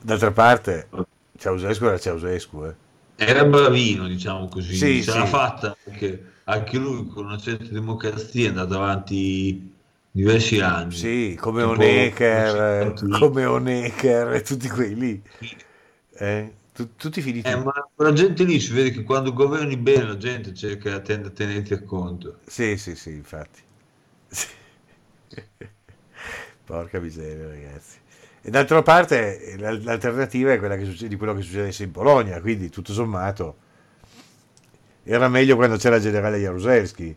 D'altra 0.00 0.30
parte, 0.32 0.88
Ceausescu 1.36 1.84
era 1.84 1.98
Ceausescu, 1.98 2.64
eh. 2.64 2.74
Era 3.20 3.44
bravino, 3.44 4.06
diciamo 4.06 4.46
così, 4.48 4.74
Sì, 4.74 5.00
ce 5.00 5.10
sì. 5.10 5.12
l'ha 5.12 5.26
fatta 5.26 5.76
perché 5.82 6.34
anche 6.44 6.78
lui 6.78 7.06
con 7.08 7.24
una 7.26 7.36
certa 7.38 7.64
democrazia 7.72 8.46
è 8.46 8.48
andato 8.50 8.74
avanti 8.76 9.74
diversi 10.10 10.60
anni. 10.60 10.90
Sì, 10.90 11.36
come 11.38 11.60
Tipo, 11.60 11.62
Honecker, 11.62 12.94
come 13.08 13.44
Honecker 13.44 14.32
e 14.34 14.42
tutti 14.42 14.68
quelli 14.68 14.94
lì. 14.94 15.22
Eh, 16.18 16.52
tu- 16.72 16.94
tutti 16.96 17.20
finiti. 17.20 17.48
Eh, 17.50 17.56
ma 17.56 17.72
la 17.96 18.12
gente 18.12 18.44
lì 18.44 18.60
si 18.60 18.72
vede 18.72 18.90
che 18.92 19.02
quando 19.02 19.32
governi 19.32 19.76
bene 19.76 20.06
la 20.06 20.16
gente 20.16 20.54
cerca 20.54 21.00
tende 21.00 21.28
a 21.28 21.30
tenerti 21.32 21.74
a 21.74 21.82
conto. 21.82 22.38
Sì, 22.44 22.76
sì, 22.76 22.96
sì, 22.96 23.10
infatti. 23.12 23.62
Porca 26.66 27.00
miseria, 27.00 27.48
ragazzi. 27.48 27.98
E 28.40 28.50
d'altra 28.50 28.82
parte 28.82 29.54
l'al- 29.58 29.82
l'alternativa 29.82 30.52
è 30.52 30.58
quella 30.58 30.76
che 30.76 30.84
succede, 30.84 31.08
di 31.08 31.16
quello 31.16 31.34
che 31.34 31.42
succedesse 31.42 31.84
in 31.84 31.90
Polonia, 31.90 32.40
quindi 32.40 32.68
tutto 32.70 32.92
sommato 32.92 33.56
era 35.04 35.28
meglio 35.28 35.56
quando 35.56 35.76
c'era 35.76 35.96
il 35.96 36.02
generale 36.02 36.38
Jaruzelski. 36.38 37.16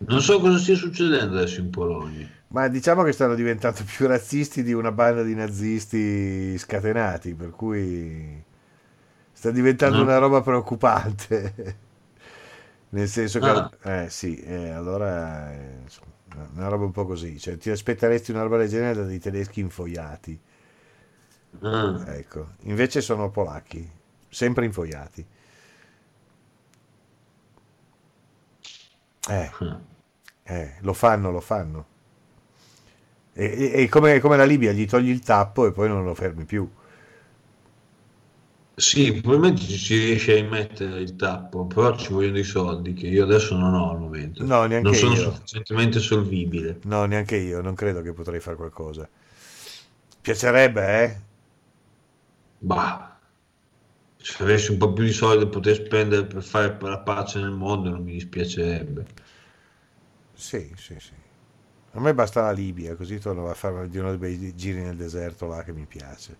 Non 0.00 0.20
so 0.22 0.40
cosa 0.40 0.58
stia 0.58 0.76
succedendo 0.76 1.36
adesso 1.36 1.60
in 1.60 1.70
Polonia. 1.70 2.28
Ma 2.48 2.68
diciamo 2.68 3.02
che 3.02 3.12
stanno 3.12 3.34
diventando 3.34 3.80
più 3.84 4.06
razzisti 4.06 4.62
di 4.62 4.72
una 4.72 4.90
banda 4.92 5.22
di 5.22 5.34
nazisti 5.34 6.56
scatenati, 6.56 7.34
per 7.34 7.50
cui 7.50 8.42
sta 9.32 9.50
diventando 9.50 9.98
No. 9.98 10.02
una 10.02 10.18
roba 10.18 10.40
preoccupante. 10.40 11.76
Nel 12.90 13.08
senso 13.08 13.38
che, 13.40 13.48
Ah. 13.50 13.70
eh 13.82 14.08
sì, 14.10 14.36
eh, 14.36 14.70
allora 14.70 15.52
eh, 15.52 15.80
insomma, 15.82 16.12
una 16.54 16.68
roba 16.68 16.84
un 16.84 16.92
po' 16.92 17.06
così, 17.06 17.38
cioè 17.38 17.56
ti 17.58 17.70
aspetteresti 17.70 18.30
una 18.30 18.42
roba 18.42 18.58
del 18.58 18.68
genere 18.68 18.94
da 18.94 19.02
dei 19.04 19.18
tedeschi 19.18 19.60
infoiati, 19.60 20.38
Ah, 21.62 22.06
ecco, 22.06 22.54
invece 22.62 23.00
sono 23.00 23.30
polacchi, 23.30 23.88
sempre 24.28 24.64
infoiati. 24.64 25.26
Eh, 29.28 29.50
ah. 29.60 29.80
eh, 30.44 30.74
lo 30.80 30.92
fanno, 30.94 31.30
lo 31.30 31.40
fanno. 31.40 31.86
E, 33.32 33.44
e- 33.44 33.82
e 33.82 33.88
come, 33.88 34.18
come 34.20 34.36
la 34.36 34.44
Libia, 34.44 34.72
gli 34.72 34.86
togli 34.86 35.08
il 35.10 35.20
tappo 35.20 35.66
e 35.66 35.72
poi 35.72 35.88
non 35.88 36.04
lo 36.04 36.14
fermi 36.14 36.44
più. 36.44 36.68
Sì, 38.78 39.12
probabilmente 39.20 39.60
ci 39.60 39.76
si 39.76 39.98
riesce 39.98 40.38
a 40.38 40.48
mettere 40.48 41.00
il 41.02 41.16
tappo, 41.16 41.66
però 41.66 41.94
ci 41.98 42.12
vogliono 42.14 42.38
i 42.38 42.44
soldi 42.44 42.94
che 42.94 43.06
io 43.06 43.24
adesso 43.24 43.54
non 43.54 43.74
ho 43.74 43.90
al 43.90 43.98
momento. 44.00 44.48
No, 44.50 44.64
neanche 44.66 44.82
non 44.84 44.94
sono 44.94 45.14
io. 45.14 45.32
sufficientemente 45.32 45.98
solvibile. 45.98 46.80
No, 46.82 47.04
neanche 47.06 47.36
io, 47.36 47.60
non 47.60 47.74
credo 47.76 48.02
che 48.02 48.12
potrei 48.12 48.40
fare 48.40 48.56
qualcosa. 48.56 49.08
Piacerebbe, 50.22 50.80
eh? 51.04 51.16
Bah, 52.60 53.18
se 54.18 54.42
avessi 54.42 54.70
un 54.72 54.78
po' 54.78 54.92
più 54.92 55.04
di 55.04 55.12
soldi 55.12 55.44
da 55.44 55.50
poter 55.50 55.74
spendere 55.76 56.26
per 56.26 56.42
fare 56.42 56.76
la 56.80 57.00
pace 57.00 57.40
nel 57.40 57.50
mondo 57.52 57.90
non 57.90 58.02
mi 58.04 58.12
dispiacerebbe. 58.12 59.06
Sì, 60.32 60.72
sì, 60.76 60.98
sì. 61.00 61.14
A 61.92 62.00
me 62.00 62.14
basta 62.14 62.42
la 62.42 62.52
Libia, 62.52 62.96
così 62.96 63.18
torno 63.18 63.48
a 63.50 63.54
fare 63.54 63.88
di 63.88 63.98
uno 63.98 64.10
dei 64.16 64.18
bei 64.18 64.54
giri 64.56 64.82
nel 64.82 64.96
deserto 64.96 65.46
là 65.46 65.62
che 65.64 65.72
mi 65.72 65.86
piace. 65.86 66.38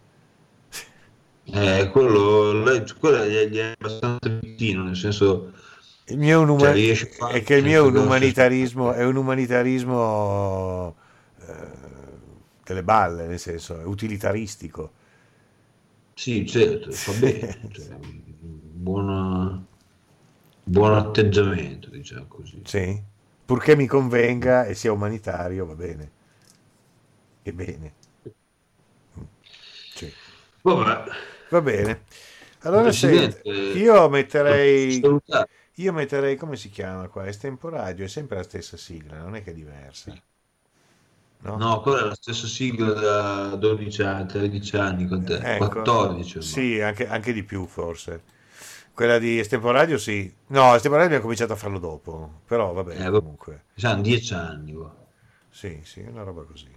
Eh, 1.50 1.88
quello, 1.90 2.52
lei- 2.52 2.84
quello 2.98 3.24
gli 3.26 3.34
è, 3.34 3.48
è 3.50 3.74
abbastanza 3.78 4.28
vicino, 4.40 4.84
nel 4.84 4.96
senso, 4.96 5.52
Il 6.06 6.16
mio 6.18 6.40
è 6.40 6.42
un, 6.42 6.48
uma- 6.48 6.70
Cioè, 6.70 7.18
a 7.18 7.28
è 7.30 7.42
che 7.42 7.54
il 7.56 7.64
mio 7.64 7.84
è 7.84 7.86
un 7.86 7.96
umanitarismo, 7.96 8.92
è 8.92 9.04
un 9.04 9.16
umanitarismo 9.16 10.96
eh, 11.46 11.68
delle 12.64 12.82
balle, 12.82 13.26
nel 13.26 13.38
senso, 13.38 13.78
è 13.78 13.84
utilitaristico. 13.84 14.92
sì, 16.14 16.44
certo, 16.46 16.98
fa 16.98 17.12
bene, 17.14 17.68
cioè, 17.70 17.96
buona- 18.40 19.64
buon 20.64 20.94
atteggiamento, 20.94 21.90
diciamo 21.90 22.26
così. 22.26 22.62
Sì? 22.62 23.02
Purché 23.44 23.74
mi 23.74 23.86
convenga 23.88 24.64
e 24.64 24.74
sia 24.74 24.92
umanitario, 24.92 25.66
va 25.66 25.74
bene. 25.74 26.10
E 27.44 27.50
bene. 27.52 27.94
Sì. 29.94 30.14
Vabbè, 30.62 31.10
Va 31.48 31.60
bene. 31.60 32.04
Allora, 32.60 32.92
senti, 32.92 33.78
io 33.78 34.08
metterei, 34.08 35.14
io 35.76 35.92
metterei, 35.92 36.36
come 36.36 36.56
si 36.56 36.68
chiama 36.70 37.08
qua? 37.08 37.26
Estemporadio, 37.26 38.04
è 38.04 38.08
sempre 38.08 38.36
la 38.36 38.42
stessa 38.42 38.76
sigla, 38.76 39.18
non 39.18 39.34
è 39.36 39.42
che 39.42 39.50
è 39.50 39.54
diversa. 39.54 40.18
No? 41.42 41.58
No, 41.58 41.80
quella 41.82 42.00
è 42.00 42.04
la 42.04 42.14
stessa 42.14 42.46
sigla 42.46 42.92
da 42.94 43.54
12 43.56 44.00
anni, 44.02 44.26
13 44.28 44.76
anni 44.78 45.06
con 45.06 45.24
te, 45.24 45.50
Ecco. 45.56 45.56
14. 45.56 46.38
ormai. 46.38 46.52
Sì, 46.52 46.80
anche, 46.80 47.06
anche 47.08 47.32
di 47.32 47.42
più 47.44 47.66
forse. 47.66 48.22
Quella 48.92 49.18
di 49.18 49.38
Estemporadio 49.38 49.98
sì. 49.98 50.32
No, 50.48 50.74
Estemporadio 50.74 51.06
abbiamo 51.06 51.22
cominciato 51.22 51.52
a 51.52 51.56
farlo 51.56 51.78
dopo, 51.78 52.40
però 52.46 52.72
vabbè, 52.72 53.06
Eh, 53.06 53.10
comunque. 53.10 53.62
Saranno 53.74 54.02
10 54.02 54.34
anni. 54.34 54.72
guarda. 54.74 55.06
Sì, 55.50 55.80
sì, 55.84 56.00
una 56.00 56.22
roba 56.22 56.44
così. 56.44 56.68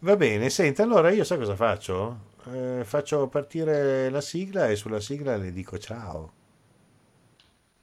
Va 0.00 0.16
bene, 0.16 0.50
senta, 0.50 0.82
allora 0.82 1.10
io 1.10 1.24
so 1.24 1.36
cosa 1.38 1.54
faccio? 1.56 2.30
Eh, 2.50 2.82
faccio 2.84 3.28
partire 3.28 4.10
la 4.10 4.20
sigla 4.20 4.68
e 4.68 4.76
sulla 4.76 5.00
sigla 5.00 5.36
le 5.36 5.52
dico 5.52 5.78
ciao. 5.78 6.32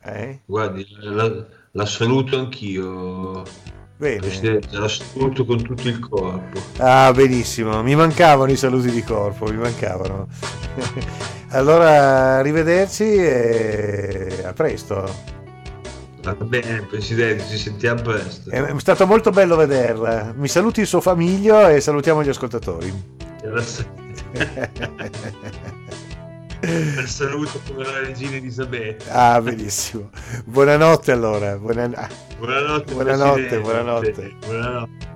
Eh? 0.02 0.42
Guardi, 0.46 0.86
la, 1.00 1.46
la 1.72 1.86
saluto 1.86 2.38
anch'io, 2.38 3.44
Bene. 4.00 4.20
Presidente, 4.20 4.78
la 4.78 4.88
saluto 4.88 5.44
con 5.44 5.62
tutto 5.62 5.90
il 5.90 6.00
corpo. 6.00 6.58
Ah, 6.78 7.12
benissimo, 7.14 7.84
mi 7.84 7.96
mancavano 7.96 8.50
i 8.50 8.56
saluti 8.56 8.90
di 8.92 9.04
corpo, 9.04 9.46
mi 9.48 9.58
mancavano. 9.58 10.26
allora, 11.52 12.38
arrivederci 12.38 13.04
e 13.04 14.42
a 14.46 14.54
presto. 14.54 15.38
Va 16.22 16.34
bene, 16.34 16.86
Presidente, 16.90 17.46
ci 17.50 17.58
sentiamo 17.58 18.02
presto. 18.02 18.50
È 18.50 18.74
stato 18.78 19.06
molto 19.06 19.32
bello 19.32 19.58
vederla. 19.58 20.34
Mi 20.34 20.48
saluti 20.48 20.80
il 20.80 20.88
suo 20.88 21.02
famiglio 21.02 21.68
e 21.68 21.82
salutiamo 21.82 22.24
gli 22.24 22.30
ascoltatori. 22.30 22.94
La, 23.42 23.62
la 26.62 27.08
saluto 27.08 27.62
come 27.68 27.84
la 27.86 28.00
regina 28.00 28.36
Elisabetta. 28.36 29.34
ah, 29.34 29.42
benissimo. 29.42 30.10
Buonanotte 30.46 31.12
allora. 31.12 31.58
Buona- 31.58 31.88
Buonanotte, 32.38 32.94
Buonanotte, 32.94 32.94
Presidente. 32.94 33.60
buonanotte. 33.60 34.36
Buonanotte. 34.46 35.08